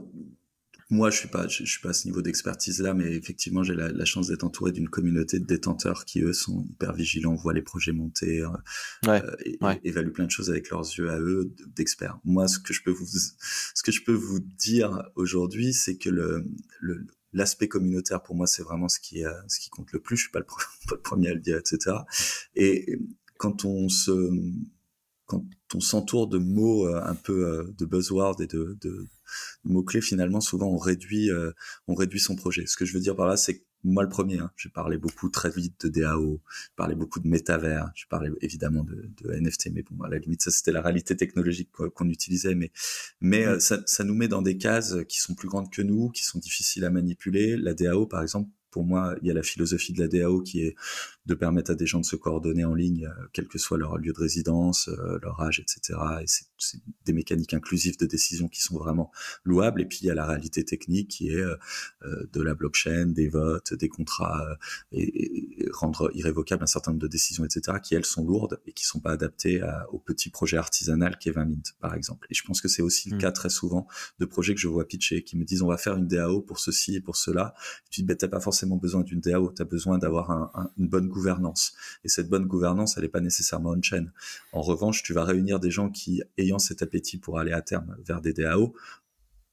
moi, 0.93 1.09
je 1.09 1.17
suis 1.17 1.27
pas, 1.27 1.47
je, 1.47 1.65
je 1.65 1.71
suis 1.71 1.81
pas 1.81 1.89
à 1.89 1.93
ce 1.93 2.07
niveau 2.07 2.21
d'expertise 2.21 2.81
là, 2.81 2.93
mais 2.93 3.11
effectivement, 3.15 3.63
j'ai 3.63 3.73
la, 3.73 3.91
la, 3.91 4.05
chance 4.05 4.27
d'être 4.27 4.43
entouré 4.43 4.71
d'une 4.71 4.89
communauté 4.89 5.39
de 5.39 5.45
détenteurs 5.45 6.05
qui 6.05 6.21
eux 6.21 6.33
sont 6.33 6.65
hyper 6.69 6.93
vigilants, 6.93 7.35
voient 7.35 7.53
les 7.53 7.61
projets 7.61 7.91
monter, 7.91 8.41
euh, 8.41 8.49
ouais, 9.07 9.21
et, 9.43 9.57
ouais. 9.61 9.79
évaluent 9.83 10.13
plein 10.13 10.25
de 10.25 10.31
choses 10.31 10.49
avec 10.49 10.69
leurs 10.69 10.85
yeux 10.97 11.09
à 11.09 11.19
eux 11.19 11.53
d'experts. 11.75 12.19
Moi, 12.23 12.47
ce 12.47 12.59
que 12.59 12.73
je 12.73 12.83
peux 12.83 12.91
vous, 12.91 13.07
ce 13.07 13.83
que 13.83 13.91
je 13.91 14.03
peux 14.03 14.13
vous 14.13 14.39
dire 14.39 15.03
aujourd'hui, 15.15 15.73
c'est 15.73 15.97
que 15.97 16.09
le, 16.09 16.45
le 16.79 17.07
l'aspect 17.35 17.67
communautaire 17.67 18.21
pour 18.21 18.35
moi 18.35 18.45
c'est 18.45 18.61
vraiment 18.61 18.87
ce 18.87 18.99
qui 18.99 19.21
est, 19.21 19.27
ce 19.47 19.59
qui 19.59 19.71
compte 19.71 19.91
le 19.91 19.99
plus 19.99 20.17
je 20.17 20.21
suis 20.25 20.31
pas 20.31 20.37
le, 20.37 20.45
pas 20.87 20.95
le 20.95 21.01
premier 21.01 21.29
à 21.29 21.33
le 21.33 21.39
dire 21.39 21.57
etc 21.57 21.95
et 22.55 22.99
quand 23.39 23.65
on 23.65 23.89
se 23.89 24.11
quand 25.25 25.43
on 25.73 25.79
s'entoure 25.79 26.27
de 26.27 26.37
mots 26.37 26.87
euh, 26.87 27.01
un 27.03 27.15
peu 27.15 27.45
euh, 27.45 27.73
de 27.77 27.85
buzzwords 27.85 28.41
et 28.41 28.47
de, 28.47 28.77
de 28.81 29.07
mots-clés, 29.63 30.01
finalement, 30.01 30.41
souvent 30.41 30.67
on 30.67 30.77
réduit, 30.77 31.31
euh, 31.31 31.51
on 31.87 31.95
réduit 31.95 32.19
son 32.19 32.35
projet. 32.35 32.65
Ce 32.65 32.77
que 32.77 32.85
je 32.85 32.93
veux 32.93 32.99
dire 32.99 33.15
par 33.15 33.27
là, 33.27 33.37
c'est 33.37 33.63
moi 33.83 34.03
le 34.03 34.09
premier, 34.09 34.39
hein, 34.39 34.51
j'ai 34.55 34.69
parlé 34.69 34.97
beaucoup 34.97 35.29
très 35.29 35.49
vite 35.49 35.85
de 35.85 35.89
DAO, 36.01 36.41
j'ai 36.49 36.71
parlé 36.75 36.95
beaucoup 36.95 37.19
de 37.19 37.27
métavers, 37.27 37.91
j'ai 37.95 38.05
parlé 38.09 38.31
évidemment 38.41 38.83
de, 38.83 39.33
NFT, 39.33 39.71
mais 39.73 39.83
bon, 39.83 40.01
à 40.03 40.09
la 40.09 40.19
limite, 40.19 40.41
ça 40.41 40.51
c'était 40.51 40.71
la 40.71 40.81
réalité 40.81 41.17
technologique 41.17 41.69
qu'on 41.71 42.09
utilisait, 42.09 42.55
mais, 42.55 42.71
mais 43.19 43.45
euh, 43.45 43.59
ça, 43.59 43.81
ça 43.85 44.03
nous 44.03 44.15
met 44.15 44.27
dans 44.27 44.41
des 44.41 44.57
cases 44.57 44.95
qui 45.09 45.19
sont 45.19 45.35
plus 45.35 45.49
grandes 45.49 45.69
que 45.69 45.81
nous, 45.81 46.09
qui 46.09 46.23
sont 46.23 46.39
difficiles 46.39 46.85
à 46.85 46.89
manipuler. 46.89 47.57
La 47.57 47.73
DAO, 47.73 48.05
par 48.05 48.21
exemple, 48.21 48.49
pour 48.71 48.85
moi, 48.85 49.15
il 49.21 49.27
y 49.27 49.31
a 49.31 49.33
la 49.33 49.43
philosophie 49.43 49.93
de 49.93 49.99
la 49.99 50.07
DAO 50.07 50.41
qui 50.41 50.61
est 50.61 50.75
de 51.25 51.35
permettre 51.35 51.71
à 51.71 51.75
des 51.75 51.85
gens 51.85 51.99
de 51.99 52.05
se 52.05 52.15
coordonner 52.15 52.65
en 52.65 52.73
ligne, 52.73 53.07
quel 53.31 53.47
que 53.47 53.59
soit 53.59 53.77
leur 53.77 53.97
lieu 53.97 54.13
de 54.13 54.19
résidence, 54.19 54.89
leur 55.21 55.39
âge, 55.41 55.59
etc. 55.59 55.99
des 57.05 57.13
mécaniques 57.13 57.53
inclusives 57.53 57.97
de 57.97 58.05
décision 58.05 58.47
qui 58.47 58.61
sont 58.61 58.77
vraiment 58.77 59.11
louables. 59.43 59.81
Et 59.81 59.85
puis 59.85 59.99
il 60.01 60.07
y 60.07 60.09
a 60.09 60.15
la 60.15 60.25
réalité 60.25 60.63
technique 60.63 61.09
qui 61.09 61.29
est 61.29 61.35
euh, 61.35 61.57
de 62.31 62.41
la 62.41 62.55
blockchain, 62.55 63.07
des 63.07 63.27
votes, 63.27 63.73
des 63.73 63.89
contrats 63.89 64.45
euh, 64.47 64.55
et, 64.91 65.63
et, 65.63 65.69
rendre 65.71 66.11
irrévocable 66.13 66.63
un 66.63 66.67
certain 66.67 66.91
nombre 66.91 67.01
de 67.01 67.07
décisions, 67.07 67.45
etc. 67.45 67.77
qui 67.81 67.95
elles 67.95 68.05
sont 68.05 68.25
lourdes 68.25 68.61
et 68.65 68.73
qui 68.73 68.85
sont 68.85 68.99
pas 68.99 69.11
adaptées 69.11 69.61
à, 69.61 69.87
au 69.91 69.99
petit 69.99 70.29
projet 70.29 70.57
artisanal 70.57 71.17
qui 71.17 71.29
est 71.29 71.33
20 71.33 71.45
Mint, 71.45 71.75
par 71.79 71.93
exemple. 71.95 72.27
Et 72.29 72.33
je 72.33 72.43
pense 72.43 72.61
que 72.61 72.67
c'est 72.67 72.81
aussi 72.81 73.09
mmh. 73.09 73.13
le 73.13 73.17
cas 73.19 73.31
très 73.31 73.49
souvent 73.49 73.87
de 74.19 74.25
projets 74.25 74.53
que 74.53 74.61
je 74.61 74.67
vois 74.67 74.87
pitcher 74.87 75.23
qui 75.23 75.37
me 75.37 75.43
disent 75.43 75.61
on 75.61 75.67
va 75.67 75.77
faire 75.77 75.97
une 75.97 76.07
DAO 76.07 76.41
pour 76.41 76.59
ceci 76.59 76.95
et 76.95 77.01
pour 77.01 77.15
cela. 77.15 77.53
Et 77.85 77.89
tu 77.89 78.01
dis 78.01 78.07
ben, 78.07 78.15
t'as 78.15 78.27
pas 78.27 78.39
forcément 78.39 78.77
besoin 78.77 79.01
d'une 79.01 79.19
DAO, 79.19 79.51
tu 79.51 79.61
as 79.61 79.65
besoin 79.65 79.97
d'avoir 79.97 80.31
un, 80.31 80.51
un, 80.55 80.71
une 80.77 80.87
bonne 80.87 81.07
gouvernance. 81.07 81.73
Et 82.03 82.09
cette 82.09 82.29
bonne 82.29 82.45
gouvernance, 82.45 82.97
elle 82.97 83.03
n'est 83.03 83.09
pas 83.09 83.21
nécessairement 83.21 83.71
on-chain. 83.71 84.05
En 84.51 84.61
revanche, 84.61 85.03
tu 85.03 85.13
vas 85.13 85.23
réunir 85.23 85.59
des 85.59 85.71
gens 85.71 85.89
qui, 85.89 86.21
ayant 86.37 86.52
cet 86.59 86.81
appétit 86.81 87.17
pour 87.17 87.39
aller 87.39 87.51
à 87.51 87.61
terme 87.61 87.95
vers 88.05 88.21
des 88.21 88.33
DAO, 88.33 88.73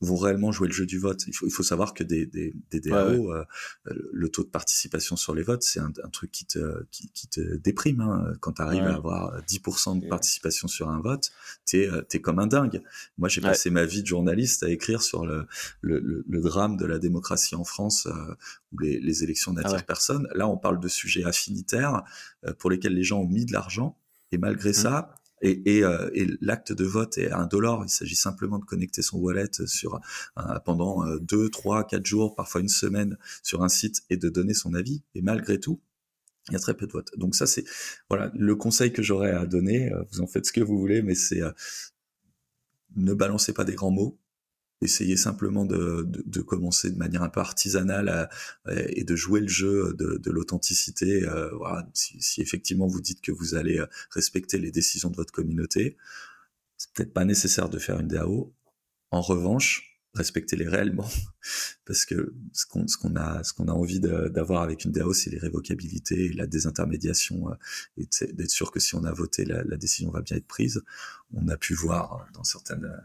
vont 0.00 0.16
réellement 0.16 0.50
jouer 0.50 0.68
le 0.68 0.72
jeu 0.72 0.86
du 0.86 0.98
vote. 0.98 1.24
Il 1.26 1.34
faut, 1.34 1.46
il 1.46 1.52
faut 1.52 1.62
savoir 1.62 1.92
que 1.92 2.02
des, 2.02 2.24
des, 2.24 2.54
des 2.70 2.80
DAO, 2.80 3.10
ouais, 3.10 3.18
ouais. 3.18 3.44
Euh, 3.88 3.94
le 4.12 4.28
taux 4.30 4.42
de 4.42 4.48
participation 4.48 5.14
sur 5.16 5.34
les 5.34 5.42
votes, 5.42 5.62
c'est 5.62 5.80
un, 5.80 5.92
un, 6.02 6.08
truc 6.08 6.32
qui 6.32 6.46
te, 6.46 6.84
qui, 6.90 7.10
qui 7.10 7.28
te 7.28 7.56
déprime. 7.56 8.00
Hein. 8.00 8.32
Quand 8.40 8.52
tu 8.52 8.62
arrives 8.62 8.84
ouais. 8.84 8.90
à 8.90 8.94
avoir 8.94 9.40
10% 9.42 10.00
de 10.00 10.08
participation 10.08 10.68
sur 10.68 10.88
un 10.88 11.00
vote, 11.00 11.30
t'es 11.66 11.88
es 12.12 12.20
comme 12.20 12.38
un 12.38 12.46
dingue. 12.46 12.82
Moi, 13.18 13.28
j'ai 13.28 13.42
passé 13.42 13.68
ma 13.68 13.84
vie 13.84 14.02
de 14.02 14.06
journaliste 14.06 14.62
à 14.62 14.70
écrire 14.70 15.02
sur 15.02 15.26
le, 15.26 15.46
le, 15.82 16.00
le, 16.00 16.24
le 16.26 16.40
drame 16.40 16.76
de 16.78 16.86
la 16.86 16.98
démocratie 16.98 17.54
en 17.54 17.64
France, 17.64 18.06
euh, 18.06 18.34
où 18.72 18.78
les, 18.78 19.00
les 19.00 19.22
élections 19.22 19.52
n'attirent 19.52 19.80
ah 19.80 19.82
personne. 19.82 20.28
Là, 20.34 20.48
on 20.48 20.56
parle 20.56 20.80
de 20.80 20.88
sujets 20.88 21.24
affinitaires 21.24 22.02
euh, 22.46 22.54
pour 22.54 22.70
lesquels 22.70 22.94
les 22.94 23.04
gens 23.04 23.20
ont 23.20 23.28
mis 23.28 23.44
de 23.44 23.52
l'argent. 23.52 23.98
Et 24.32 24.38
malgré 24.38 24.70
mmh. 24.70 24.74
ça, 24.74 25.14
et, 25.40 25.76
et, 25.76 25.84
euh, 25.84 26.10
et 26.14 26.26
l'acte 26.40 26.72
de 26.72 26.84
vote 26.84 27.18
est 27.18 27.30
un 27.30 27.46
dollar. 27.46 27.82
Il 27.84 27.90
s'agit 27.90 28.16
simplement 28.16 28.58
de 28.58 28.64
connecter 28.64 29.02
son 29.02 29.18
wallet 29.18 29.50
sur 29.66 30.00
euh, 30.38 30.58
pendant 30.64 31.06
euh, 31.06 31.18
deux, 31.18 31.48
trois, 31.48 31.86
quatre 31.86 32.06
jours, 32.06 32.34
parfois 32.34 32.60
une 32.60 32.68
semaine 32.68 33.16
sur 33.42 33.62
un 33.62 33.68
site 33.68 34.02
et 34.10 34.16
de 34.16 34.28
donner 34.28 34.54
son 34.54 34.74
avis. 34.74 35.02
Et 35.14 35.22
malgré 35.22 35.58
tout, 35.58 35.80
il 36.48 36.54
y 36.54 36.56
a 36.56 36.58
très 36.58 36.74
peu 36.74 36.86
de 36.86 36.92
votes. 36.92 37.16
Donc 37.16 37.34
ça, 37.34 37.46
c'est 37.46 37.64
voilà 38.08 38.30
le 38.34 38.54
conseil 38.56 38.92
que 38.92 39.02
j'aurais 39.02 39.32
à 39.32 39.46
donner. 39.46 39.92
Euh, 39.92 40.02
vous 40.10 40.20
en 40.20 40.26
faites 40.26 40.46
ce 40.46 40.52
que 40.52 40.60
vous 40.60 40.78
voulez, 40.78 41.02
mais 41.02 41.14
c'est 41.14 41.42
euh, 41.42 41.52
ne 42.96 43.14
balancez 43.14 43.52
pas 43.52 43.64
des 43.64 43.74
grands 43.74 43.90
mots 43.90 44.18
essayer 44.80 45.16
simplement 45.16 45.64
de, 45.64 46.04
de, 46.08 46.22
de, 46.24 46.40
commencer 46.40 46.90
de 46.90 46.96
manière 46.96 47.22
un 47.22 47.28
peu 47.28 47.40
artisanale 47.40 48.28
et 48.68 49.04
de 49.04 49.16
jouer 49.16 49.40
le 49.40 49.48
jeu 49.48 49.94
de, 49.98 50.16
de 50.16 50.30
l'authenticité. 50.30 51.24
Euh, 51.24 51.50
voilà, 51.56 51.88
si, 51.94 52.20
si, 52.20 52.40
effectivement 52.40 52.86
vous 52.86 53.00
dites 53.00 53.20
que 53.20 53.32
vous 53.32 53.54
allez 53.54 53.82
respecter 54.10 54.58
les 54.58 54.70
décisions 54.70 55.10
de 55.10 55.16
votre 55.16 55.32
communauté, 55.32 55.96
c'est 56.76 56.92
peut-être 56.92 57.12
pas 57.12 57.24
nécessaire 57.24 57.68
de 57.68 57.78
faire 57.78 58.00
une 58.00 58.08
DAO. 58.08 58.54
En 59.10 59.20
revanche, 59.20 60.00
respecter-les 60.14 60.68
réellement 60.68 61.08
parce 61.86 62.04
que 62.04 62.32
ce 62.52 62.66
qu'on 62.66 62.86
ce 62.88 62.96
qu'on 62.96 63.16
a 63.16 63.42
ce 63.44 63.52
qu'on 63.52 63.68
a 63.68 63.72
envie 63.72 64.00
d'avoir 64.00 64.62
avec 64.62 64.84
une 64.84 64.92
DAO 64.92 65.12
c'est 65.12 65.30
les 65.30 65.38
révocabilités 65.38 66.26
et 66.26 66.32
la 66.32 66.46
désintermédiation 66.46 67.50
euh, 67.50 67.54
et 67.98 68.08
d'être 68.32 68.50
sûr 68.50 68.70
que 68.72 68.80
si 68.80 68.94
on 68.94 69.04
a 69.04 69.12
voté 69.12 69.44
la, 69.44 69.62
la 69.64 69.76
décision 69.76 70.10
va 70.10 70.20
bien 70.22 70.36
être 70.36 70.46
prise 70.46 70.82
on 71.32 71.46
a 71.48 71.56
pu 71.56 71.74
voir 71.74 72.14
euh, 72.14 72.32
dans 72.34 72.44
certaines 72.44 72.84
euh, 72.84 72.96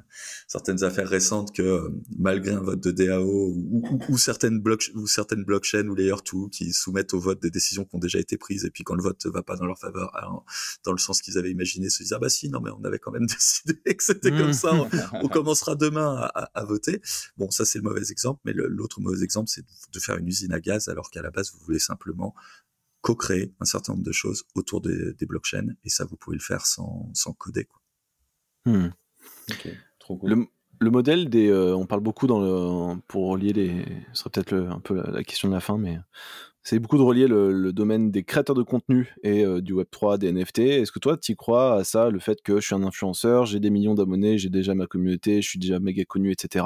certaines 0.47 0.83
affaires 0.83 1.07
récentes 1.09 1.53
que 1.55 1.61
euh, 1.61 1.89
malgré 2.17 2.51
un 2.53 2.61
vote 2.61 2.81
de 2.81 2.91
DAO 2.91 3.23
ou, 3.23 3.81
ou, 3.89 3.99
ou 4.09 4.17
certaines 4.17 4.59
blocs 4.59 4.91
ou 4.95 5.07
certaines 5.07 5.43
blockchains 5.43 5.88
ou 5.88 5.95
layer 5.95 6.15
2 6.31 6.49
qui 6.51 6.73
soumettent 6.73 7.13
au 7.13 7.19
vote 7.19 7.41
des 7.41 7.51
décisions 7.51 7.86
qui 7.86 7.95
ont 7.95 7.99
déjà 7.99 8.19
été 8.19 8.38
prises 8.38 8.65
et 8.65 8.71
puis 8.71 8.83
quand 8.83 8.95
le 8.95 9.03
vote 9.03 9.25
va 9.27 9.43
pas 9.43 9.55
dans 9.55 9.65
leur 9.67 9.77
faveur 9.79 10.15
alors, 10.15 10.45
dans 10.83 10.91
le 10.91 10.97
sens 10.97 11.21
qu'ils 11.21 11.38
avaient 11.38 11.51
imaginé 11.51 11.89
se 11.89 12.03
disent 12.03 12.13
ah 12.13 12.19
bah 12.19 12.29
si 12.29 12.49
non 12.49 12.61
mais 12.61 12.71
on 12.71 12.83
avait 12.83 12.99
quand 12.99 13.11
même 13.11 13.25
décidé 13.27 13.75
que 13.95 14.03
c'était 14.03 14.31
Mm. 14.31 14.38
comme 14.38 14.53
ça 14.53 14.73
on, 14.73 14.89
on 15.23 15.27
commencera 15.38 15.75
demain 15.75 16.15
à, 16.15 16.25
à- 16.25 16.59
à 16.61 16.65
voter 16.65 17.01
Bon, 17.38 17.51
ça 17.51 17.63
c'est 17.65 17.77
le 17.79 17.83
mauvais 17.83 18.01
exemple, 18.09 18.24
mais 18.43 18.53
l'autre 18.53 19.01
mauvais 19.01 19.23
exemple, 19.23 19.49
c'est 19.49 19.65
de 19.93 19.99
faire 19.99 20.17
une 20.17 20.28
usine 20.28 20.53
à 20.53 20.59
gaz 20.59 20.88
alors 20.88 21.09
qu'à 21.11 21.21
la 21.21 21.32
base, 21.32 21.51
vous 21.53 21.59
voulez 21.65 21.80
simplement 21.80 22.34
co-créer 23.01 23.53
un 23.59 23.65
certain 23.65 23.93
nombre 23.93 24.03
de 24.03 24.11
choses 24.11 24.45
autour 24.55 24.82
des, 24.82 25.13
des 25.13 25.26
blockchains, 25.28 25.67
et 25.84 25.89
ça, 25.89 26.05
vous 26.05 26.17
pouvez 26.17 26.38
le 26.38 26.41
faire 26.41 26.65
sans, 26.65 27.09
sans 27.13 27.34
coder. 27.34 27.65
Quoi. 27.65 27.82
Hmm. 28.65 28.89
Ok, 29.51 29.67
trop 29.99 30.17
cool. 30.17 30.30
Le, 30.32 30.47
le 30.80 30.89
modèle 30.89 31.30
des. 31.30 31.47
euh, 31.49 31.76
on 31.76 31.86
parle 31.86 32.01
beaucoup 32.01 32.26
dans 32.26 32.39
le, 32.39 32.99
pour 33.07 33.30
relier 33.30 33.53
les. 33.53 33.86
Ce 34.13 34.21
serait 34.21 34.32
peut-être 34.32 34.53
un 34.53 34.80
peu 34.80 34.95
la, 34.95 35.11
la 35.11 35.23
question 35.23 35.49
de 35.49 35.53
la 35.53 35.59
fin, 35.61 35.78
mais 35.78 35.99
c'est 36.68 36.80
beaucoup 36.80 36.97
de 36.97 37.03
relier 37.03 37.28
le, 37.28 37.72
domaine 37.72 38.09
des 38.09 38.24
créateurs 38.24 38.55
de 38.55 38.63
contenu 38.63 39.13
et 39.22 39.45
euh, 39.45 39.61
du 39.61 39.76
Web3, 39.76 40.18
des 40.18 40.32
NFT. 40.32 40.59
Est-ce 40.59 40.91
que 40.91 40.97
toi, 40.97 41.16
tu 41.16 41.36
crois 41.36 41.76
à 41.76 41.84
ça, 41.84 42.09
le 42.09 42.18
fait 42.18 42.41
que 42.41 42.59
je 42.59 42.66
suis 42.66 42.74
un 42.74 42.82
influenceur, 42.82 43.45
j'ai 43.45 43.59
des 43.59 43.70
millions 43.70 43.93
d'abonnés, 43.93 44.39
j'ai 44.39 44.49
déjà 44.49 44.74
ma 44.74 44.88
communauté, 44.88 45.43
je 45.43 45.47
suis 45.47 45.59
déjà 45.59 45.80
méga 45.80 46.03
connu, 46.05 46.32
etc. 46.32 46.66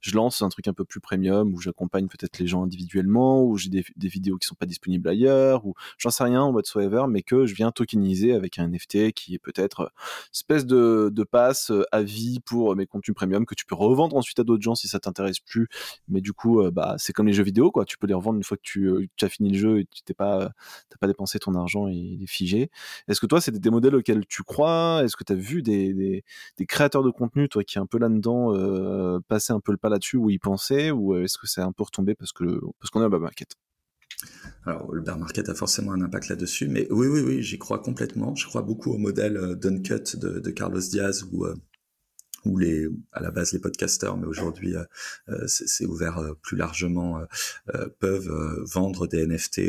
Je 0.00 0.14
lance 0.14 0.42
un 0.42 0.48
truc 0.48 0.68
un 0.68 0.72
peu 0.72 0.84
plus 0.84 1.00
premium 1.00 1.52
où 1.52 1.60
j'accompagne 1.60 2.06
peut-être 2.06 2.38
les 2.38 2.46
gens 2.46 2.62
individuellement, 2.62 3.42
où 3.42 3.56
j'ai 3.56 3.68
des, 3.68 3.84
vidéos 3.96 4.36
qui 4.36 4.46
sont 4.46 4.54
pas 4.54 4.66
disponibles 4.66 5.08
ailleurs, 5.08 5.66
ou 5.66 5.74
j'en 5.98 6.10
sais 6.10 6.22
rien, 6.22 6.46
whatsoever, 6.46 7.06
mais 7.08 7.22
que 7.22 7.44
je 7.44 7.56
viens 7.56 7.72
tokeniser 7.72 8.34
avec 8.34 8.60
un 8.60 8.68
NFT 8.68 9.10
qui 9.10 9.34
est 9.34 9.40
peut-être 9.40 9.80
euh, 9.80 9.88
espèce 10.32 10.66
de, 10.66 11.10
de 11.12 11.24
passe 11.24 11.72
euh, 11.72 11.82
à 11.90 12.02
vie 12.02 12.38
pour 12.38 12.76
mes 12.76 12.86
contenus 12.86 13.16
premium 13.16 13.44
que 13.44 13.56
tu 13.56 13.66
peux 13.66 13.74
revendre 13.74 14.14
ensuite 14.14 14.38
à 14.38 14.44
d'autres 14.44 14.62
gens 14.62 14.76
si 14.76 14.86
ça 14.86 15.00
t'intéresse 15.00 15.40
plus. 15.40 15.66
Mais 16.06 16.20
du 16.20 16.32
coup, 16.32 16.62
bah, 16.70 16.94
c'est 16.98 17.12
comme 17.12 17.26
les 17.26 17.32
jeux 17.32 17.42
vidéo, 17.42 17.72
quoi. 17.72 17.84
Tu 17.84 17.98
peux 17.98 18.06
les 18.06 18.14
revendre 18.14 18.36
une 18.36 18.44
fois 18.44 18.56
que 18.56 18.62
tu, 18.62 18.86
euh, 18.86 19.06
tu 19.16 19.24
as 19.24 19.31
fini 19.32 19.50
le 19.50 19.58
jeu 19.58 19.80
et 19.80 19.86
tu 19.86 20.02
t'es 20.02 20.14
pas, 20.14 20.50
t'as 20.88 20.96
pas 20.98 21.06
dépensé 21.06 21.38
ton 21.38 21.54
argent 21.54 21.88
et 21.88 21.94
il 21.94 22.22
est 22.22 22.26
figé. 22.26 22.70
Est-ce 23.08 23.20
que 23.20 23.26
toi, 23.26 23.40
c'est 23.40 23.52
des- 23.52 23.70
modèles 23.70 23.94
auxquels 23.96 24.26
tu 24.26 24.42
crois? 24.42 25.02
Est-ce 25.04 25.16
que 25.16 25.24
tu 25.24 25.32
as 25.32 25.36
vu 25.36 25.62
des, 25.62 25.94
des, 25.94 26.24
des 26.58 26.66
créateurs 26.66 27.02
de 27.02 27.10
contenu, 27.10 27.48
toi 27.48 27.64
qui 27.64 27.78
est 27.78 27.80
un 27.80 27.86
peu 27.86 27.98
là-dedans, 27.98 28.54
euh, 28.54 29.18
passer 29.28 29.52
un 29.52 29.60
peu 29.60 29.72
le 29.72 29.78
pas 29.78 29.88
là-dessus 29.88 30.16
où 30.18 30.30
ils 30.30 30.38
pensaient 30.40 30.90
Ou 30.90 31.14
euh, 31.14 31.24
est-ce 31.24 31.38
que 31.38 31.46
c'est 31.46 31.62
un 31.62 31.72
peu 31.72 31.84
retombé 31.84 32.14
parce 32.14 32.32
que 32.32 32.44
parce 32.80 32.90
qu'on 32.90 33.02
est 33.02 33.06
à 33.06 33.08
bas 33.08 33.18
market? 33.18 33.56
Alors, 34.66 34.92
le 34.92 35.00
bear 35.00 35.18
market 35.18 35.48
a 35.48 35.54
forcément 35.54 35.92
un 35.92 36.00
impact 36.02 36.28
là-dessus, 36.28 36.68
mais 36.68 36.86
oui, 36.90 37.06
oui, 37.08 37.20
oui, 37.20 37.42
j'y 37.42 37.58
crois 37.58 37.78
complètement. 37.80 38.34
Je 38.34 38.46
crois 38.46 38.62
beaucoup 38.62 38.92
au 38.92 38.98
modèle 38.98 39.36
euh, 39.36 39.54
d'Uncut 39.54 40.16
de, 40.16 40.38
de 40.38 40.50
Carlos 40.50 40.80
Diaz 40.80 41.26
où, 41.32 41.44
euh, 41.44 41.54
où 42.44 42.58
les, 42.58 42.88
à 43.12 43.20
la 43.20 43.30
base 43.30 43.52
les 43.52 43.58
podcasteurs, 43.58 44.16
mais 44.16 44.26
aujourd'hui 44.26 44.76
euh, 44.76 44.84
euh, 45.28 45.46
c'est 45.46 45.86
ouvert 45.86 46.18
euh, 46.18 46.34
plus 46.42 46.56
largement, 46.56 47.24
euh, 47.74 47.88
peuvent 47.98 48.30
vendre 48.64 49.06
des 49.06 49.26
NFT 49.26 49.60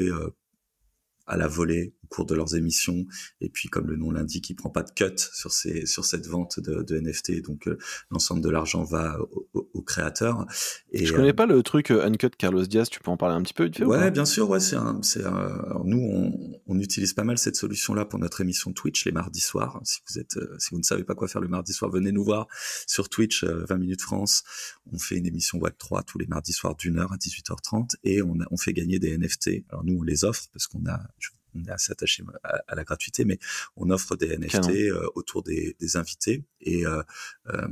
à 1.26 1.38
la 1.38 1.48
volée 1.48 1.94
cours 2.14 2.26
de 2.26 2.36
leurs 2.36 2.56
émissions. 2.56 3.06
Et 3.42 3.50
puis, 3.50 3.70
comme 3.70 3.88
le 3.88 3.96
nom 3.96 4.12
l'indique, 4.12 4.50
il 4.50 4.56
prend 4.56 4.70
pas 4.70 4.84
de 4.84 4.92
cut 4.92 5.18
sur 5.18 5.52
ces, 5.52 5.86
sur 5.86 6.06
cette 6.06 6.28
vente 6.28 6.60
de, 6.60 6.84
de 6.84 7.00
NFT. 7.00 7.42
Donc, 7.42 7.68
euh, 7.68 7.78
l'ensemble 8.12 8.42
de 8.42 8.50
l'argent 8.50 8.84
va 8.84 9.20
au, 9.20 9.50
au, 9.54 9.70
au 9.74 9.82
créateur. 9.82 10.46
Et, 10.92 11.06
Je 11.06 11.14
euh, 11.14 11.16
connais 11.18 11.34
pas 11.34 11.46
le 11.46 11.62
truc 11.64 11.90
euh, 11.92 12.06
Uncut 12.06 12.30
Carlos 12.38 12.66
Diaz, 12.66 12.90
tu 12.90 13.00
peux 13.00 13.10
en 13.12 13.18
parler 13.18 13.36
un 13.36 13.42
petit 13.42 13.54
peu 13.54 13.64
vite 13.66 13.78
fait 13.78 13.86
Ouais, 13.86 14.12
bien 14.12 14.26
sûr, 14.26 14.50
ouais, 14.50 14.60
c'est 14.60 14.76
un, 14.76 15.02
c'est 15.02 15.26
un- 15.26 15.82
nous, 15.86 15.98
on, 16.00 16.60
on 16.68 16.80
utilise 16.80 17.14
pas 17.14 17.24
mal 17.24 17.38
cette 17.38 17.56
solution-là 17.56 18.06
pour 18.06 18.20
notre 18.20 18.42
émission 18.42 18.72
Twitch 18.74 19.06
les 19.06 19.12
mardis 19.12 19.40
soirs. 19.42 19.80
Si 19.84 20.00
vous 20.08 20.20
êtes, 20.20 20.38
euh, 20.38 20.56
si 20.60 20.70
vous 20.72 20.78
ne 20.78 20.84
savez 20.84 21.04
pas 21.04 21.16
quoi 21.16 21.28
faire 21.28 21.42
le 21.42 21.48
mardi 21.48 21.74
soir, 21.74 21.90
venez 21.92 22.12
nous 22.12 22.24
voir 22.24 22.48
sur 22.88 23.10
Twitch, 23.10 23.44
euh, 23.44 23.66
20 23.68 23.78
minutes 23.78 24.02
France. 24.02 24.44
On 24.92 25.00
fait 25.00 25.16
une 25.16 25.26
émission 25.26 25.58
Web 25.60 25.74
3 25.78 26.04
tous 26.04 26.18
les 26.20 26.28
mardis 26.28 26.54
soirs 26.54 26.76
d'une 26.76 27.00
heure 27.00 27.12
à 27.12 27.18
18h30 27.18 27.96
et 28.04 28.22
on, 28.22 28.40
a- 28.40 28.46
on 28.52 28.58
fait 28.58 28.74
gagner 28.74 29.00
des 29.00 29.18
NFT. 29.18 29.66
Alors 29.70 29.84
nous, 29.84 29.98
on 30.00 30.04
les 30.04 30.26
offre 30.26 30.46
parce 30.54 30.68
qu'on 30.68 30.86
a, 30.86 31.00
je- 31.20 31.30
on 31.56 31.64
est 31.64 31.72
assez 31.72 31.92
attaché 31.92 32.24
à, 32.44 32.62
à 32.68 32.76
la 32.76 32.84
gratuité, 32.84 33.26
mais 33.26 33.40
on 33.76 33.90
offre 33.90 34.16
des 34.16 34.38
NFT 34.38 34.70
euh, 34.70 35.08
autour 35.16 35.44
des, 35.44 35.76
des 35.80 35.98
invités 35.98 36.44
et 36.62 36.86
euh, 36.86 37.02
euh, 37.50 37.68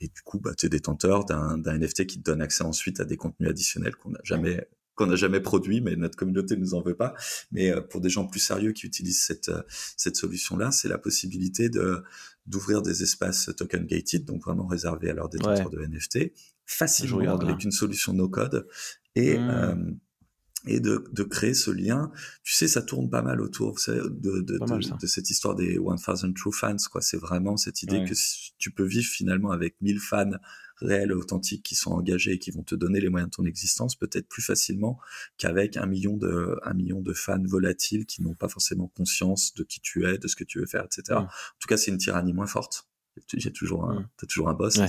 et 0.00 0.06
du 0.08 0.22
coup, 0.22 0.38
bah, 0.38 0.54
tu 0.56 0.66
es 0.66 0.68
détenteur 0.68 1.24
d'un 1.24 1.58
NFT 1.58 2.06
qui 2.06 2.18
te 2.18 2.22
donne 2.22 2.40
accès 2.40 2.62
ensuite 2.62 3.00
à 3.00 3.04
des 3.04 3.16
contenus 3.16 3.50
additionnels 3.50 3.96
qu'on 3.96 4.10
n'a 4.10 4.20
jamais 4.22 4.68
qu'on 4.94 5.06
n'a 5.06 5.16
jamais 5.16 5.40
produit, 5.40 5.80
mais 5.80 5.94
notre 5.94 6.16
communauté 6.16 6.56
ne 6.56 6.60
nous 6.60 6.74
en 6.74 6.82
veut 6.82 6.96
pas. 6.96 7.14
Mais 7.52 7.70
euh, 7.70 7.80
pour 7.80 8.00
des 8.00 8.08
gens 8.08 8.26
plus 8.26 8.40
sérieux 8.40 8.72
qui 8.72 8.86
utilisent 8.86 9.22
cette 9.22 9.48
euh, 9.48 9.62
cette 9.96 10.16
solution-là, 10.16 10.70
c'est 10.72 10.88
la 10.88 10.98
possibilité 10.98 11.68
de 11.68 12.02
d'ouvrir 12.46 12.82
des 12.82 13.02
espaces 13.02 13.50
token 13.56 13.86
gated, 13.86 14.24
donc 14.24 14.42
vraiment 14.44 14.66
réservés 14.66 15.10
à 15.10 15.14
leurs 15.14 15.28
détenteurs 15.28 15.70
de 15.70 15.84
NFT, 15.84 16.32
facilement 16.64 17.38
avec 17.38 17.62
une 17.64 17.70
solution 17.72 18.12
no 18.12 18.28
code 18.28 18.66
et 19.14 19.38
Mm. 19.38 19.50
euh, 19.50 19.74
et 20.66 20.80
de, 20.80 21.04
de 21.12 21.22
créer 21.22 21.54
ce 21.54 21.70
lien. 21.70 22.10
Tu 22.42 22.54
sais, 22.54 22.66
ça 22.68 22.82
tourne 22.82 23.08
pas 23.08 23.22
mal 23.22 23.40
autour 23.40 23.72
vous 23.72 23.78
savez, 23.78 24.00
de, 24.00 24.40
de, 24.40 24.58
de, 24.58 24.64
mal, 24.68 24.82
ça. 24.82 24.96
de 25.00 25.06
cette 25.06 25.30
histoire 25.30 25.54
des 25.54 25.78
1000 25.78 26.34
True 26.34 26.52
Fans. 26.52 26.76
quoi. 26.90 27.00
C'est 27.00 27.16
vraiment 27.16 27.56
cette 27.56 27.82
idée 27.82 27.98
Ouais. 27.98 28.04
que 28.08 28.14
tu 28.58 28.70
peux 28.70 28.84
vivre 28.84 29.06
finalement 29.08 29.50
avec 29.52 29.76
1000 29.80 30.00
fans 30.00 30.30
réels, 30.80 31.12
authentiques, 31.12 31.62
qui 31.64 31.74
sont 31.74 31.90
engagés 31.92 32.32
et 32.32 32.38
qui 32.38 32.50
vont 32.52 32.62
te 32.62 32.74
donner 32.74 33.00
les 33.00 33.08
moyens 33.08 33.30
de 33.30 33.34
ton 33.36 33.44
existence, 33.44 33.96
peut-être 33.96 34.28
plus 34.28 34.42
facilement 34.42 34.98
qu'avec 35.36 35.76
un 35.76 35.86
million 35.86 36.16
de, 36.16 36.56
un 36.64 36.74
million 36.74 37.00
de 37.00 37.12
fans 37.12 37.42
volatiles 37.44 38.06
qui 38.06 38.22
n'ont 38.22 38.34
pas 38.34 38.48
forcément 38.48 38.88
conscience 38.88 39.54
de 39.54 39.64
qui 39.64 39.80
tu 39.80 40.06
es, 40.06 40.18
de 40.18 40.28
ce 40.28 40.36
que 40.36 40.44
tu 40.44 40.58
veux 40.60 40.66
faire, 40.66 40.84
etc. 40.84 41.18
En 41.18 41.26
tout 41.60 41.68
cas, 41.68 41.76
c'est 41.76 41.90
une 41.90 41.98
tyrannie 41.98 42.32
moins 42.32 42.46
forte. 42.46 42.87
J'ai 43.34 43.52
toujours 43.52 43.88
un, 43.90 44.00
Mm. 44.00 44.08
t'as 44.16 44.26
toujours 44.26 44.48
un 44.48 44.54
boss. 44.54 44.76
Ouais. 44.76 44.86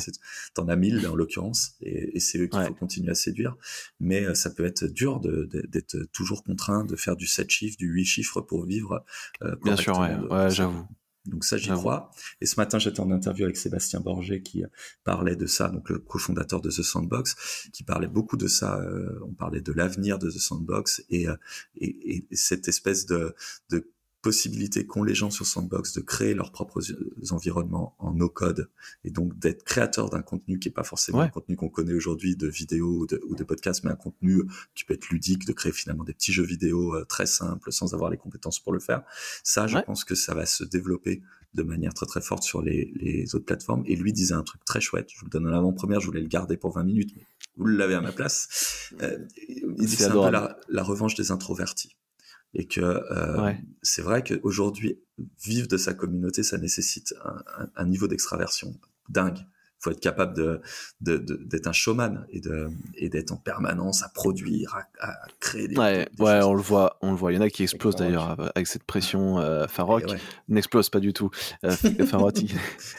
T'en 0.54 0.68
as 0.68 0.76
mille 0.76 1.06
en 1.08 1.16
l'occurrence, 1.16 1.76
et, 1.82 2.16
et 2.16 2.20
c'est 2.20 2.38
eux 2.40 2.48
qu'il 2.48 2.60
Ouais. 2.60 2.68
faut 2.68 2.74
continuer 2.76 3.12
à 3.12 3.16
séduire. 3.16 3.56
Mais 4.00 4.26
euh, 4.26 4.34
ça 4.34 4.50
peut 4.50 4.66
être 4.66 4.86
dur 4.86 5.20
d'être 5.20 5.98
toujours 6.12 6.44
contraint 6.44 6.84
de 6.86 6.96
faire 6.96 7.16
du 7.16 7.28
7 7.28 7.50
chiffres, 7.50 7.78
du 7.78 7.88
8 7.88 8.06
chiffres 8.06 8.42
pour 8.42 8.66
vivre. 8.66 9.04
euh, 9.44 9.56
Bien 9.64 9.76
sûr, 9.76 9.98
ouais, 10.00 10.16
ouais 10.16 10.50
j'avoue. 10.50 10.86
Donc 11.26 11.44
ça, 11.44 11.58
j'y 11.58 11.70
crois. 11.70 12.10
Et 12.42 12.46
ce 12.48 12.56
matin, 12.60 12.80
j'étais 12.80 13.02
en 13.02 13.12
interview 13.12 13.44
avec 13.44 13.58
Sébastien 13.58 14.00
Borget 14.00 14.42
qui 14.42 14.64
parlait 15.04 15.36
de 15.36 15.46
ça, 15.46 15.68
donc 15.70 15.90
le 15.90 16.00
cofondateur 16.00 16.60
de 16.62 16.70
The 16.72 16.82
Sandbox, 16.82 17.68
qui 17.74 17.84
parlait 17.84 18.08
beaucoup 18.08 18.38
de 18.38 18.48
ça. 18.48 18.80
euh, 18.80 19.20
on 19.28 19.34
parlait 19.34 19.62
de 19.62 19.72
l'avenir 19.74 20.18
de 20.18 20.30
The 20.32 20.40
Sandbox 20.40 21.04
et, 21.10 21.28
euh, 21.28 21.36
et, 21.76 22.16
et 22.16 22.28
cette 22.36 22.68
espèce 22.68 23.06
de, 23.06 23.36
de 23.70 23.92
possibilité 24.22 24.86
qu'ont 24.86 25.04
les 25.04 25.16
gens 25.16 25.30
sur 25.32 25.46
Sandbox 25.46 25.94
de 25.94 26.02
créer 26.02 26.34
leurs 26.34 26.52
propres 26.52 26.82
euh, 26.92 27.14
environnements 27.32 27.96
en 28.00 28.14
no-code 28.14 28.70
et 29.04 29.12
donc 29.12 29.38
d'être 29.40 29.64
créateur 29.64 30.10
d'un 30.10 30.22
contenu 30.22 30.60
qui 30.60 30.68
est 30.68 30.72
pas 30.72 30.84
forcément 30.84 31.20
Ouais. 31.20 31.26
un 31.26 31.30
contenu 31.30 31.56
qu'on 31.56 31.70
connaît 31.70 31.94
aujourd'hui 31.94 32.36
de 32.36 32.48
vidéos 32.48 33.00
ou 33.00 33.08
de, 33.08 33.22
ou 33.28 33.36
de 33.36 33.44
podcasts, 33.44 33.84
mais 33.84 33.92
un 33.92 33.96
contenu 33.96 34.44
qui 34.76 34.84
peut 34.84 34.94
être 34.94 35.10
ludique, 35.10 35.46
de 35.46 35.54
créer 35.54 35.72
finalement 35.72 36.04
des 36.04 36.14
petits 36.14 36.34
jeux 36.34 36.44
vidéo 36.46 36.96
euh, 36.96 37.06
très 37.06 37.26
simples 37.26 37.72
sans 37.72 37.94
avoir 37.94 38.10
les 38.10 38.18
compétences 38.18 38.60
pour 38.60 38.74
le 38.74 38.80
faire. 38.80 39.04
Ça, 39.44 39.68
je 39.68 39.76
Ouais. 39.78 39.84
pense 39.84 40.04
que 40.04 40.16
ça 40.16 40.34
va 40.34 40.46
se 40.46 40.64
développer 40.64 41.22
de 41.54 41.64
manière 41.64 41.94
très 41.94 42.06
très 42.06 42.22
forte 42.22 42.44
sur 42.44 42.62
les, 42.62 42.92
les 42.96 43.34
autres 43.36 43.46
plateformes. 43.46 43.84
Et 43.88 43.96
lui 43.96 44.14
disait 44.14 44.36
un 44.36 44.44
truc 44.44 44.64
très 44.66 44.82
chouette, 44.82 45.10
je 45.14 45.20
vous 45.20 45.26
le 45.26 45.32
donne 45.32 45.48
en 45.48 45.58
avant-première, 45.58 46.00
je 46.00 46.06
voulais 46.06 46.22
le 46.22 46.28
garder 46.28 46.58
pour 46.58 46.74
20 46.74 46.84
minutes, 46.84 47.12
mais 47.16 47.24
vous 47.58 47.66
l'avez 47.66 47.96
à 47.96 48.02
ma 48.02 48.12
place. 48.12 48.92
Euh, 49.02 49.18
il 49.48 49.76
dit 49.78 49.96
C'est 49.96 50.06
un 50.06 50.12
peu 50.12 50.32
la 50.70 50.84
revanche 50.84 51.16
des 51.16 51.32
introvertis. 51.32 51.96
Et 52.54 52.66
que 52.68 52.82
euh, 52.82 53.44
Ouais. 53.44 53.62
c'est 53.84 54.02
vrai 54.02 54.24
qu'aujourd'hui, 54.24 55.00
vivre 55.44 55.68
de 55.68 55.78
sa 55.78 55.94
communauté, 55.94 56.42
ça 56.44 56.58
nécessite 56.58 57.14
un, 57.24 57.44
un- 57.60 57.70
un 57.76 57.86
niveau 57.86 58.08
d'extraversion 58.08 58.74
dingue. 59.10 59.40
Il 59.80 59.84
faut 59.84 59.92
être 59.92 60.02
capable 60.02 60.36
de, 60.36 60.62
de, 61.00 61.18
de- 61.18 61.36
d'être 61.46 61.68
un 61.68 61.72
showman 61.72 62.26
et, 62.32 62.42
de, 62.42 62.68
et 62.96 63.08
d'être 63.08 63.32
en 63.32 63.38
permanence 63.38 64.04
à 64.04 64.10
produire, 64.10 64.76
à, 65.00 65.12
à 65.12 65.16
créer 65.40 65.70
des, 65.70 65.78
Ouais, 65.78 66.06
des 66.18 66.22
ouais, 66.24 66.42
on 66.44 66.54
le 66.54 66.62
voit, 66.62 66.98
on 67.02 67.12
le 67.12 67.18
voit. 67.18 67.32
Il 67.32 67.36
y 67.36 67.38
en 67.38 67.42
a 67.42 67.50
qui 67.50 67.64
explosent 67.64 67.96
d'ailleurs 67.96 68.36
avec 68.56 68.68
cette 68.68 68.84
pression. 68.84 69.40
Euh, 69.40 69.68
Farok 69.68 70.04
Et 70.04 70.12
ouais. 70.12 70.18
n'explose 70.50 70.90
pas 70.90 71.00
du 71.00 71.14
tout. 71.14 71.30
Euh, 71.64 71.74
il- 72.36 72.50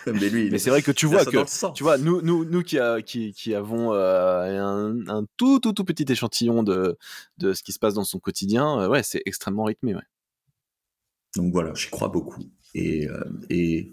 Mais 0.07 0.31
lui, 0.31 0.49
Mais 0.51 0.59
c'est 0.59 0.71
vrai 0.71 0.81
que 0.81 0.91
tu 0.93 1.05
vois 1.05 1.27
que 1.27 1.73
tu 1.75 1.83
vois, 1.83 1.99
nous, 1.99 2.23
nous, 2.23 2.47
nous 2.47 2.63
qui, 2.63 2.79
a- 2.79 3.03
qui, 3.03 3.33
qui 3.35 3.55
avons 3.55 3.93
euh, 3.93 4.59
un, 4.59 5.07
un 5.09 5.27
tout, 5.37 5.61
tout, 5.61 5.75
tout 5.75 5.85
petit 5.85 6.11
échantillon 6.11 6.63
de, 6.63 6.97
de 7.37 7.53
ce 7.53 7.63
qui 7.63 7.73
se 7.73 7.79
passe 7.79 7.93
dans 7.93 8.05
son 8.05 8.19
quotidien, 8.21 8.81
euh, 8.81 8.89
ouais, 8.89 9.03
c'est 9.03 9.21
extrêmement 9.27 9.65
rythmé. 9.65 9.95
Ouais. 9.95 10.01
Donc 11.37 11.53
voilà, 11.53 11.75
j'y 11.75 11.91
crois 11.91 12.09
beaucoup. 12.09 12.43
Et, 12.75 13.09
euh, 13.09 13.23
et 13.51 13.93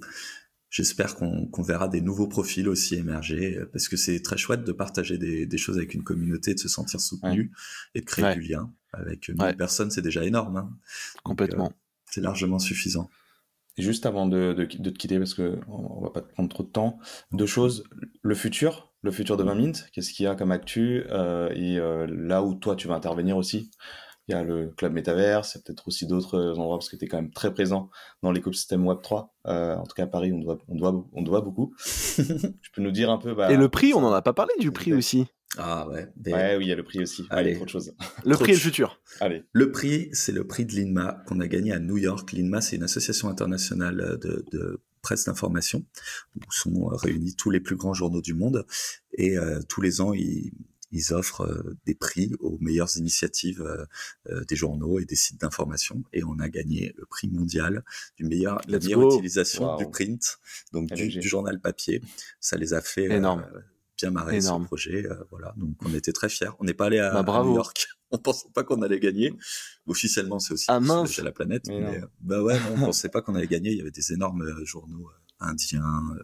j'espère 0.69 1.15
qu'on 1.15 1.47
qu'on 1.47 1.61
verra 1.63 1.87
des 1.87 2.01
nouveaux 2.01 2.27
profils 2.27 2.67
aussi 2.67 2.95
émerger, 2.95 3.57
euh, 3.57 3.69
parce 3.71 3.87
que 3.87 3.97
c'est 3.97 4.21
très 4.21 4.37
chouette 4.37 4.63
de 4.63 4.71
partager 4.71 5.17
des, 5.17 5.45
des 5.45 5.57
choses 5.57 5.77
avec 5.77 5.93
une 5.93 6.03
communauté, 6.03 6.53
de 6.53 6.59
se 6.59 6.69
sentir 6.69 6.99
soutenu 7.01 7.51
et 7.95 8.01
de 8.01 8.05
créer 8.05 8.25
Ouais. 8.25 8.35
du 8.35 8.41
lien. 8.41 8.71
Avec 8.93 9.29
1000 9.29 9.41
Ouais. 9.41 9.53
personnes, 9.53 9.91
c'est 9.91 10.01
déjà 10.01 10.23
énorme. 10.25 10.57
hein. 10.57 10.69
Complètement. 11.23 11.71
C'est 12.09 12.21
largement 12.21 12.57
suffisant. 12.59 13.09
Et 13.79 13.83
juste 13.83 14.05
avant 14.07 14.25
de, 14.25 14.53
de, 14.53 14.63
de 14.65 14.89
te 14.89 14.97
quitter, 14.97 15.19
parce 15.19 15.35
que 15.35 15.59
on 15.67 16.01
va 16.01 16.09
pas 16.09 16.21
te 16.21 16.31
prendre 16.33 16.49
trop 16.49 16.63
de 16.63 16.69
temps, 16.69 16.97
deux 17.31 17.45
choses. 17.45 17.83
Le 18.23 18.33
futur, 18.33 18.91
le 19.03 19.11
futur 19.11 19.37
de 19.37 19.43
20 19.43 19.53
Mint, 19.55 19.89
qu'est-ce 19.93 20.13
qu'il 20.13 20.23
y 20.23 20.27
a 20.27 20.35
comme 20.35 20.51
actu 20.51 21.03
euh, 21.11 21.49
et 21.53 21.77
euh, 21.77 22.07
là 22.09 22.41
où 22.43 22.55
toi 22.55 22.75
tu 22.75 22.87
vas 22.87 22.95
intervenir 22.95 23.37
aussi. 23.37 23.69
Il 24.27 24.33
y 24.33 24.35
a 24.35 24.43
le 24.43 24.67
club 24.75 24.91
Metaverse, 24.93 25.53
il 25.55 25.57
y 25.57 25.61
a 25.61 25.63
peut-être 25.65 25.87
aussi 25.87 26.05
d'autres 26.05 26.37
endroits 26.57 26.77
parce 26.77 26.89
que 26.89 26.97
tu 26.97 27.05
es 27.05 27.07
quand 27.07 27.15
même 27.21 27.31
très 27.31 27.53
présent 27.53 27.89
dans 28.23 28.31
l'écosystème 28.31 28.83
Web3. 28.85 29.29
Euh, 29.45 29.75
en 29.75 29.83
tout 29.85 29.93
cas 29.95 30.03
à 30.03 30.07
Paris, 30.07 30.33
on 30.33 30.39
doit, 30.39 30.57
on 30.67 30.75
doit, 30.75 31.05
on 31.13 31.21
doit 31.21 31.39
beaucoup. 31.41 31.73
tu 32.15 32.71
peux 32.73 32.81
nous 32.81 32.91
dire 32.91 33.09
un 33.09 33.17
peu. 33.17 33.33
Bah, 33.33 33.51
Et 33.51 33.55
le 33.57 33.69
prix, 33.69 33.93
on 33.93 34.03
en 34.03 34.11
a 34.11 34.21
pas 34.21 34.33
parlé 34.33 34.51
du 34.59 34.71
prix 34.71 34.93
aussi. 34.93 35.27
Ah 35.57 35.87
ouais. 35.87 36.09
des- 36.17 36.33
Ouais, 36.33 36.57
oui, 36.57 36.65
il 36.65 36.67
y 36.67 36.71
a 36.73 36.75
le 36.75 36.83
prix 36.83 36.99
aussi. 37.01 37.25
Allez. 37.29 37.51
Allez, 37.51 37.55
trop 37.55 37.63
de 37.65 37.69
choses. 37.69 37.93
Le 38.25 38.33
Trop 38.33 38.43
prix 38.43 38.51
et 38.51 38.55
le 38.55 38.59
futur. 38.59 38.99
Allez. 39.21 39.43
Le 39.53 39.71
prix, 39.71 40.09
c'est 40.11 40.33
le 40.33 40.45
prix 40.45 40.65
de 40.65 40.73
l'INMA 40.73 41.23
qu'on 41.25 41.39
a 41.39 41.47
gagné 41.47 41.71
à 41.71 41.79
New 41.79 41.97
York. 41.97 42.33
L'INMA, 42.33 42.59
c'est 42.59 42.75
une 42.75 42.83
association 42.83 43.29
internationale 43.29 44.17
de, 44.21 44.45
de 44.51 44.81
presse 45.01 45.23
d'information 45.23 45.85
où 46.35 46.51
sont 46.51 46.89
euh, 46.91 46.95
réunis 46.97 47.33
tous 47.37 47.49
les 47.49 47.61
plus 47.61 47.77
grands 47.77 47.93
journaux 47.93 48.21
du 48.21 48.33
monde. 48.33 48.65
Et 49.13 49.37
euh, 49.37 49.61
tous 49.69 49.79
les 49.81 50.01
ans, 50.01 50.11
ils, 50.13 50.51
ils 50.91 51.13
offrent 51.13 51.41
euh, 51.45 51.75
des 51.85 51.95
prix 51.95 52.31
aux 52.39 52.57
meilleures 52.59 52.95
initiatives 52.97 53.61
euh, 53.61 53.85
euh, 54.29 54.43
des 54.45 54.55
journaux 54.55 54.99
et 54.99 55.05
des 55.05 55.15
sites 55.15 55.41
d'information. 55.41 56.03
Et 56.13 56.23
on 56.23 56.39
a 56.39 56.47
gagné 56.49 56.93
le 56.97 57.05
prix 57.05 57.29
mondial 57.29 57.83
du 58.15 58.23
meilleur, 58.25 58.61
de 58.65 58.71
la 58.71 58.79
meilleure 58.79 59.01
go. 59.01 59.13
utilisation 59.15 59.65
Wow. 59.73 59.77
du 59.77 59.89
print, 59.89 60.39
donc 60.71 60.91
du, 60.93 61.09
du 61.09 61.27
journal 61.27 61.59
papier. 61.59 62.01
Ça 62.39 62.55
les 62.57 62.73
a 62.73 62.81
fait 62.81 63.09
euh, 63.11 63.17
Énorme. 63.17 63.45
bien 63.97 64.11
marrer 64.11 64.37
Énorme. 64.37 64.63
ce 64.63 64.67
projet. 64.67 65.05
euh, 65.05 65.15
voilà, 65.29 65.53
donc 65.57 65.75
on 65.83 65.93
était 65.93 66.13
très 66.13 66.29
fiers. 66.29 66.49
On 66.59 66.63
n'est 66.63 66.73
pas 66.73 66.85
allé 66.85 66.99
à, 66.99 67.21
Bah, 67.23 67.39
à. 67.39 67.43
New 67.43 67.55
York. 67.55 67.87
On 68.11 68.17
pensait 68.19 68.47
pas 68.53 68.63
qu'on 68.63 68.81
allait 68.83 69.01
gagner. 69.01 69.33
Officiellement, 69.85 70.39
c'est 70.39 70.53
aussi 70.53 70.65
Ah, 70.69 70.79
mince. 70.79 71.17
la 71.19 71.33
planète. 71.33 71.65
Mais 71.67 71.81
Mais, 71.81 71.97
euh, 72.01 72.05
bah 72.21 72.41
ouais, 72.41 72.57
non, 72.57 72.75
on 72.77 72.79
pensait 72.85 73.09
pas 73.09 73.21
qu'on 73.21 73.35
allait 73.35 73.47
gagner. 73.47 73.71
Il 73.71 73.77
y 73.77 73.81
avait 73.81 73.91
des 73.91 74.13
énormes 74.13 74.63
journaux 74.63 75.09
indiens. 75.39 76.01
euh, 76.15 76.23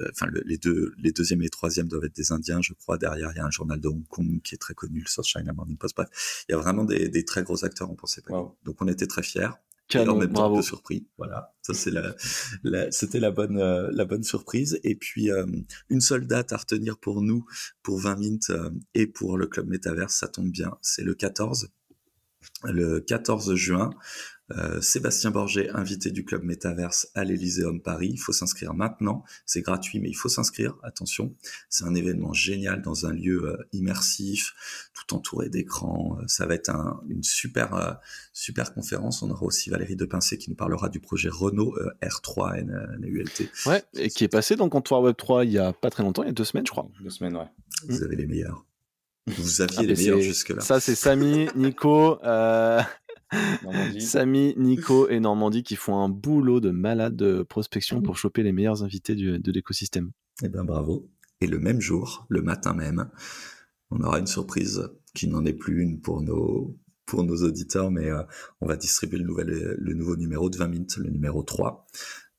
euh, 0.00 0.08
Enfin, 0.12 0.26
le- 0.26 0.42
les 0.46 0.58
deux, 0.58 0.92
les 0.98 1.12
deuxième 1.12 1.40
et 1.40 1.44
les 1.44 1.50
troisième 1.50 1.88
doivent 1.88 2.04
être 2.04 2.16
des 2.16 2.32
Indiens, 2.32 2.60
je 2.62 2.72
crois. 2.74 2.98
Derrière, 2.98 3.30
il 3.32 3.36
y 3.36 3.40
a 3.40 3.46
un 3.46 3.50
journal 3.50 3.80
de 3.80 3.88
Hong 3.88 4.06
Kong 4.08 4.40
qui 4.42 4.54
est 4.54 4.58
très 4.58 4.74
connu, 4.74 5.00
le 5.00 5.08
South 5.08 5.24
China 5.26 5.52
Morning 5.52 5.76
Post. 5.76 5.96
Bref, 5.96 6.44
il 6.48 6.52
y 6.52 6.54
a 6.54 6.58
vraiment 6.58 6.84
des, 6.84 7.08
des 7.08 7.24
très 7.24 7.42
gros 7.42 7.64
acteurs. 7.64 7.90
On 7.90 7.94
pensait 7.96 8.22
pas. 8.22 8.34
Wow. 8.34 8.56
Donc, 8.64 8.80
on 8.82 8.88
était 8.88 9.06
très 9.06 9.22
fiers. 9.22 9.48
et 9.94 9.98
en 9.98 10.16
même 10.16 10.28
temps 10.32 10.40
un 10.40 10.48
bravo. 10.48 10.56
peu 10.56 10.62
surpris. 10.62 11.06
Voilà, 11.18 11.54
ça 11.60 11.74
c'est 11.74 11.90
la, 11.90 12.14
la- 12.62 12.90
c'était 12.90 13.20
la 13.20 13.30
bonne, 13.30 13.58
euh, 13.58 13.90
la 13.92 14.04
bonne 14.06 14.22
surprise. 14.24 14.80
Et 14.84 14.94
puis 14.94 15.30
euh, 15.30 15.44
une 15.90 16.00
seule 16.00 16.26
date 16.26 16.52
à 16.52 16.56
retenir 16.56 16.96
pour 16.98 17.20
nous, 17.20 17.44
pour 17.82 17.98
20 17.98 18.16
Mint 18.16 18.50
euh, 18.50 18.70
et 18.94 19.06
pour 19.06 19.36
le 19.36 19.46
club 19.46 19.66
Metaverse, 19.68 20.14
ça 20.14 20.28
tombe 20.28 20.50
bien. 20.50 20.78
C'est 20.80 21.02
le 21.02 21.14
14, 21.14 21.68
le 22.64 23.00
14 23.00 23.54
juin. 23.54 23.90
Euh, 24.58 24.80
Sébastien 24.80 25.30
Borget, 25.30 25.70
invité 25.70 26.10
du 26.10 26.24
club 26.24 26.42
Metaverse 26.44 27.08
à 27.14 27.24
l'Elyséum 27.24 27.80
Paris. 27.80 28.10
Il 28.12 28.18
faut 28.18 28.32
s'inscrire 28.32 28.74
maintenant. 28.74 29.24
C'est 29.46 29.62
gratuit, 29.62 30.00
mais 30.00 30.08
il 30.08 30.14
faut 30.14 30.28
s'inscrire. 30.28 30.76
Attention, 30.82 31.34
c'est 31.68 31.84
un 31.84 31.94
événement 31.94 32.32
génial 32.32 32.82
dans 32.82 33.06
un 33.06 33.12
lieu 33.12 33.44
euh, 33.44 33.56
immersif, 33.72 34.54
tout 34.94 35.14
entouré 35.14 35.48
d'écrans. 35.48 36.16
Euh, 36.20 36.24
Ça 36.26 36.46
va 36.46 36.54
être 36.54 36.68
un- 36.70 37.00
une 37.08 37.22
super, 37.22 37.74
euh, 37.74 37.92
super 38.32 38.74
conférence. 38.74 39.22
On 39.22 39.30
aura 39.30 39.44
aussi 39.44 39.70
Valérie 39.70 39.96
Depincé 39.96 40.38
qui 40.38 40.50
nous 40.50 40.56
parlera 40.56 40.88
du 40.88 41.00
projet 41.00 41.28
Renault 41.30 41.76
euh, 41.78 41.90
R3 42.02 42.58
N- 42.58 42.96
NULT. 43.00 43.48
Ouais, 43.66 43.82
et 43.94 44.08
qui 44.10 44.24
est 44.24 44.28
passé 44.28 44.56
dans 44.56 44.64
le 44.64 44.70
comptoir 44.70 45.02
Web 45.02 45.16
3 45.16 45.44
il 45.44 45.52
y 45.52 45.58
a 45.58 45.72
pas 45.72 45.90
très 45.90 46.02
longtemps, 46.02 46.22
il 46.22 46.26
y 46.26 46.30
a 46.30 46.32
deux 46.32 46.44
semaines, 46.44 46.66
je 46.66 46.72
crois. 46.72 46.88
Deux 47.02 47.10
semaines, 47.10 47.36
ouais. 47.36 47.48
Vous 47.88 48.02
avez 48.02 48.16
les 48.16 48.26
meilleurs. 48.26 48.64
Vous 49.26 49.60
aviez 49.60 49.76
Ah, 49.78 49.82
les 49.82 49.94
meilleurs 49.94 50.18
c'est- 50.18 50.22
jusque-là. 50.24 50.60
Ça, 50.62 50.80
c'est 50.80 50.96
Samy, 50.96 51.46
Nico, 51.54 52.18
euh. 52.24 52.80
Samy, 54.00 54.54
Nico 54.56 55.08
et 55.08 55.20
Normandie 55.20 55.62
qui 55.62 55.76
font 55.76 55.98
un 56.02 56.08
boulot 56.08 56.60
de 56.60 56.70
malade 56.70 57.16
de 57.16 57.42
prospection 57.42 58.02
pour 58.02 58.16
choper 58.16 58.42
les 58.42 58.52
meilleurs 58.52 58.82
invités 58.84 59.14
du- 59.14 59.38
de 59.38 59.52
l'écosystème. 59.52 60.10
Eh 60.42 60.48
bien, 60.48 60.64
bravo. 60.64 61.08
Et 61.40 61.46
le 61.46 61.58
même 61.58 61.80
jour, 61.80 62.26
le 62.28 62.42
matin 62.42 62.72
même, 62.74 63.08
on 63.90 64.00
aura 64.00 64.18
une 64.18 64.26
surprise 64.26 64.88
qui 65.14 65.28
n'en 65.28 65.44
est 65.44 65.52
plus 65.52 65.82
une 65.82 66.00
pour 66.00 66.22
nos, 66.22 66.76
pour 67.06 67.24
nos 67.24 67.36
auditeurs, 67.42 67.90
mais 67.90 68.08
euh, 68.10 68.22
on 68.60 68.66
va 68.66 68.76
distribuer 68.76 69.18
le, 69.18 69.24
nouvel, 69.24 69.76
le 69.78 69.94
nouveau 69.94 70.16
numéro 70.16 70.48
de 70.50 70.56
20 70.56 70.68
Mint, 70.68 70.96
le 70.98 71.10
numéro 71.10 71.42
3, 71.42 71.86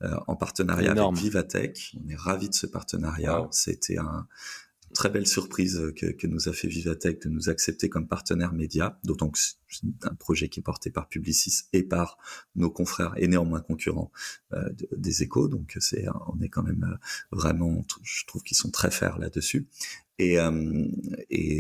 euh, 0.04 0.16
en 0.28 0.36
partenariat 0.36 0.91
Énorme. 0.94 1.16
avec 1.16 1.24
Vivatech. 1.26 1.96
On 2.04 2.10
est 2.10 2.16
ravis 2.16 2.50
de 2.50 2.54
ce 2.56 2.66
partenariat. 2.66 3.41
Wow. 3.41 3.48
C'était 3.52 3.98
un 3.98 4.28
très 4.94 5.10
belle 5.10 5.28
surprise 5.28 5.91
que, 5.96 6.08
que 6.08 6.28
nous 6.28 6.48
a 6.48 6.54
fait 6.54 6.68
Vivatech 6.68 7.22
de 7.24 7.30
nous 7.30 7.50
accepter 7.50 7.89
comme 7.89 8.08
partenaire 8.08 8.54
média, 8.54 9.00
d'autant 9.04 9.30
que 9.30 9.39
c'est 9.39 9.56
un 10.04 10.16
projet 10.16 10.50
qui 10.50 10.60
est 10.60 10.64
porté 10.64 10.89
par 10.91 11.10
Publicis 11.10 11.64
et 11.74 11.84
par 11.84 12.18
nos 12.56 12.70
confrères 12.70 13.14
et 13.18 13.28
néanmoins 13.28 13.62
concurrents 13.62 14.12
euh, 14.54 14.70
de- 14.70 14.88
des 14.96 15.24
échos. 15.24 15.48
Donc 15.48 15.76
c'est, 15.80 16.06
on 16.28 16.39
est 16.41 16.50
quand 16.50 16.64
même 16.64 16.88
euh, 16.89 16.98
vraiment, 17.32 17.84
je 18.04 18.26
trouve 18.26 18.44
qu'ils 18.44 18.58
sont 18.58 18.72
très 18.72 18.91
fiers 18.91 19.18
là-dessus. 19.20 19.68
Et, 20.20 20.39
euh, 20.39 20.88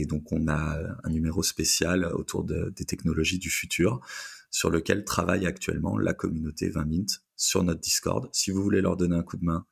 donc 0.07 0.31
on 0.31 0.47
a 0.47 0.79
un 1.03 1.09
numéro 1.09 1.43
spécial 1.43 2.05
autour 2.13 2.43
de- 2.43 2.71
des 2.75 2.85
technologies 2.85 3.39
du 3.39 3.49
futur 3.49 3.99
sur 4.51 4.69
lequel 4.69 5.03
travaille 5.03 5.47
actuellement 5.47 5.97
la 5.97 6.13
communauté 6.13 6.69
20 6.69 6.85
Mint 6.85 7.23
sur 7.35 7.63
notre 7.63 7.81
Discord. 7.81 8.29
Si 8.31 8.51
vous 8.51 8.61
voulez 8.61 8.81
leur 8.81 8.95
donner 8.95 9.15
un 9.15 9.23
coup 9.23 9.37
de 9.37 9.43
main, 9.45 9.65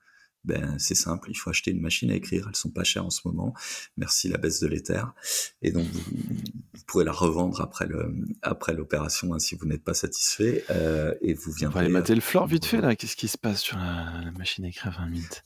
ben 0.43 0.75
c'est 0.79 0.95
simple, 0.95 1.29
il 1.29 1.35
faut 1.35 1.49
acheter 1.49 1.71
une 1.71 1.81
machine 1.81 2.09
à 2.11 2.15
écrire, 2.15 2.47
elles 2.49 2.55
sont 2.55 2.71
pas 2.71 2.83
chères 2.83 3.05
en 3.05 3.09
ce 3.11 3.21
moment. 3.25 3.53
Merci 3.97 4.27
la 4.27 4.37
baisse 4.37 4.59
de 4.59 4.67
l'éther. 4.67 5.13
Et 5.61 5.71
donc 5.71 5.85
vous, 5.85 6.01
vous 6.01 6.83
pourrez 6.87 7.05
la 7.05 7.11
revendre 7.11 7.61
après 7.61 7.85
le 7.85 8.13
après 8.41 8.73
l'opération 8.73 9.33
hein, 9.33 9.39
si 9.39 9.55
vous 9.55 9.65
n'êtes 9.67 9.83
pas 9.83 9.93
satisfait 9.93 10.65
euh, 10.71 11.13
et 11.21 11.33
vous 11.33 11.49
On 11.49 11.51
va 11.51 11.57
viendrez. 11.57 11.79
aller 11.81 11.89
mater 11.89 12.15
le 12.15 12.21
floor 12.21 12.47
vite 12.47 12.65
fait 12.65 12.81
là. 12.81 12.95
Qu'est-ce 12.95 13.15
qui 13.15 13.27
se 13.27 13.37
passe 13.37 13.61
sur 13.61 13.77
la, 13.77 14.21
la 14.25 14.31
machine 14.31 14.65
à 14.65 14.69
écrire 14.69 14.95
20 14.97 15.05
minutes? 15.07 15.43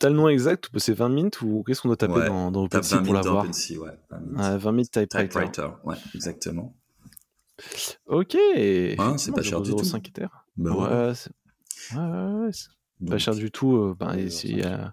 T'as 0.00 0.08
le 0.10 0.16
nom 0.16 0.28
exact? 0.28 0.68
C'est 0.78 0.92
20 0.94 1.08
minutes 1.08 1.40
ou 1.42 1.62
qu'est-ce 1.64 1.80
qu'on 1.80 1.88
doit 1.88 1.96
taper 1.96 2.12
Ouais, 2.14 2.26
dans, 2.26 2.50
dans 2.50 2.66
Tape 2.68 2.80
OpenSea 2.84 2.96
20 2.98 3.02
pour 3.04 3.14
l'avoir? 3.14 3.44
Ouais. 3.44 3.50
20 4.10 4.18
Mint. 4.20 4.36
Ouais, 4.36 4.58
20 4.58 4.72
minutes 4.72 4.90
typewriter. 5.08 5.68
Ouais, 5.84 5.96
exactement. 6.14 6.74
Ok. 8.06 8.36
c'est 8.36 9.32
pas 9.34 9.42
cher 9.42 9.60
du 9.60 9.70
tout. 9.70 9.76
0,5 9.82 10.08
Ether. 10.08 10.26
Bah 10.56 10.70
ouais. 10.72 11.12
ouais, 11.96 12.50
pas 13.06 13.18
cher 13.18 13.34
du 13.34 13.50
tout. 13.50 13.76
euh, 13.76 13.96
ben, 13.98 14.12
Ouais, 14.14 14.24
et 14.24 14.26
0,5. 14.26 14.30
c'est, 14.30 14.66
euh, 14.66 14.86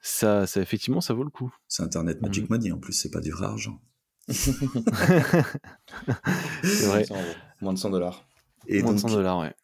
ça, 0.00 0.46
ça, 0.46 0.60
effectivement, 0.60 1.00
ça 1.00 1.14
vaut 1.14 1.24
le 1.24 1.30
coup. 1.30 1.54
C'est 1.68 1.82
Internet 1.82 2.20
Magic 2.22 2.48
Money 2.50 2.70
en 2.72 2.78
plus, 2.78 2.92
c'est 2.92 3.10
pas 3.10 3.20
du 3.20 3.30
vrai 3.30 3.46
argent. 3.46 3.80
C'est 4.28 4.52
vrai. 6.86 7.04
100 7.04 7.14
euros. 7.14 7.24
Moins 7.60 7.72
de 7.74 7.78
100 7.78 7.90
dollars. 7.90 8.26
Et 8.66 8.82
Moins 8.82 8.92
de 8.94 9.00
donc, 9.00 9.10
100 9.10 9.16
dollars, 9.16 9.38
ouais. 9.40 9.54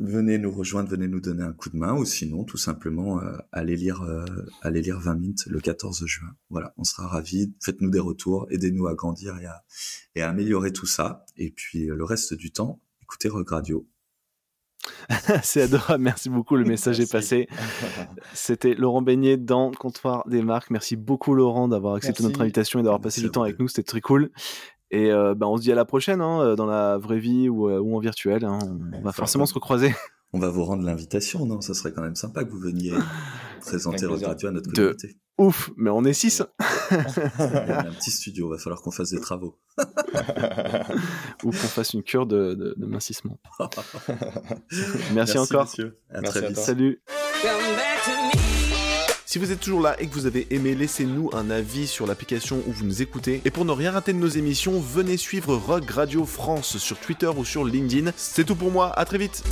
venez 0.00 0.38
nous 0.38 0.50
rejoindre, 0.50 0.90
venez 0.90 1.06
nous 1.08 1.20
donner 1.20 1.42
un 1.44 1.52
coup 1.52 1.70
de 1.70 1.76
main, 1.76 1.94
ou 1.94 2.04
sinon, 2.04 2.42
tout 2.44 2.56
simplement, 2.56 3.20
euh, 3.20 3.36
allez 3.52 3.76
lire, 3.76 4.02
euh, 4.02 4.24
allez 4.62 4.82
lire 4.82 4.98
20 4.98 5.14
Mint 5.16 5.46
le 5.46 5.60
14 5.60 6.04
juin. 6.06 6.28
Voilà, 6.50 6.74
on 6.76 6.84
sera 6.84 7.06
ravis. 7.06 7.54
Faites-nous 7.60 7.90
des 7.90 8.00
retours, 8.00 8.46
aidez-nous 8.50 8.86
à 8.88 8.94
grandir 8.94 9.38
et 9.38 9.46
à, 9.46 9.64
et 10.16 10.22
à 10.22 10.28
améliorer 10.30 10.72
tout 10.72 10.86
ça. 10.86 11.24
Et 11.36 11.50
puis, 11.50 11.86
le 11.86 12.04
reste 12.04 12.34
du 12.34 12.50
temps, 12.50 12.80
écoutez 13.02 13.28
Rock 13.28 13.50
Radio. 13.50 13.86
c'est 15.42 15.62
adorable. 15.62 16.02
Merci 16.02 16.28
beaucoup. 16.30 16.56
Le 16.56 16.64
message 16.64 17.00
est 17.00 17.10
passé. 17.10 17.48
C'était 18.34 18.74
Laurent 18.74 19.02
Beignet 19.02 19.36
dans 19.36 19.70
Comptoir 19.70 20.26
des 20.28 20.42
marques. 20.42 20.70
Merci 20.70 20.96
beaucoup, 20.96 21.34
Laurent, 21.34 21.68
d'avoir 21.68 21.94
accepté 21.94 22.22
Merci. 22.22 22.32
notre 22.32 22.40
invitation 22.42 22.80
et 22.80 22.82
d'avoir 22.82 23.00
passé 23.00 23.20
du 23.20 23.30
temps 23.30 23.42
avec 23.42 23.58
nous. 23.58 23.68
C'était 23.68 23.82
très 23.82 24.00
cool. 24.00 24.30
Et 24.90 25.10
euh, 25.12 25.34
ben, 25.34 25.46
on 25.46 25.56
se 25.56 25.62
dit 25.62 25.72
à 25.72 25.74
la 25.74 25.84
prochaine, 25.84 26.20
hein, 26.20 26.54
dans 26.54 26.66
la 26.66 26.96
vraie 26.98 27.18
vie 27.18 27.48
ou, 27.48 27.68
euh, 27.68 27.78
ou 27.78 27.96
en 27.96 28.00
virtuel. 28.00 28.44
hein. 28.44 28.58
On 28.94 29.02
va 29.02 29.12
forcément 29.12 29.46
se 29.46 29.54
recroiser. 29.54 29.94
On 30.32 30.38
va 30.38 30.48
vous 30.50 30.64
rendre 30.64 30.84
l'invitation, 30.84 31.46
non? 31.46 31.60
Ça 31.60 31.72
serait 31.74 31.92
quand 31.92 32.02
même 32.02 32.16
sympa 32.16 32.44
que 32.44 32.50
vous 32.50 32.58
veniez 32.60 32.92
présenter 33.60 34.04
Avec 34.04 34.08
Rock 34.08 34.18
plaisir. 34.18 34.28
Radio 34.28 34.48
à 34.48 34.52
notre 34.52 34.68
De- 34.70 34.74
communauté. 34.74 35.16
Ouf, 35.38 35.70
mais 35.76 35.88
on 35.90 36.04
est 36.04 36.12
6 36.12 36.42
Il 36.90 36.96
y 36.96 37.70
a 37.70 37.80
un 37.86 37.92
petit 37.92 38.10
studio, 38.10 38.48
va 38.50 38.58
falloir 38.58 38.82
qu'on 38.82 38.90
fasse 38.90 39.10
des 39.10 39.20
travaux. 39.20 39.56
ou 41.44 41.50
qu'on 41.50 41.52
fasse 41.52 41.94
une 41.94 42.02
cure 42.02 42.26
de, 42.26 42.54
de- 42.54 42.74
de 42.76 42.86
mincissement. 42.86 43.38
Merci, 45.14 45.38
encore. 45.38 45.72
À 46.10 46.20
Merci 46.20 46.38
très 46.38 46.44
à 46.44 46.48
vite. 46.48 46.56
Salut. 46.58 47.02
Si 49.30 49.38
vous 49.38 49.52
êtes 49.52 49.60
toujours 49.60 49.82
là 49.82 49.94
et 50.00 50.06
que 50.06 50.14
vous 50.14 50.24
avez 50.24 50.46
aimé, 50.48 50.74
laissez-nous 50.74 51.28
un 51.34 51.50
avis 51.50 51.86
sur 51.86 52.06
l'application 52.06 52.62
où 52.66 52.72
vous 52.72 52.86
nous 52.86 53.02
écoutez. 53.02 53.42
Et 53.44 53.50
pour 53.50 53.66
ne 53.66 53.72
rien 53.72 53.90
rater 53.90 54.14
de 54.14 54.18
nos 54.18 54.26
émissions, 54.26 54.80
venez 54.80 55.18
suivre 55.18 55.54
Rock 55.54 55.90
Radio 55.90 56.24
France 56.24 56.78
sur 56.78 56.98
Twitter 56.98 57.26
ou 57.36 57.44
sur 57.44 57.62
LinkedIn. 57.62 58.12
C'est 58.16 58.44
tout 58.44 58.56
pour 58.56 58.70
moi, 58.70 58.90
à 58.98 59.04
très 59.04 59.18
vite. 59.18 59.44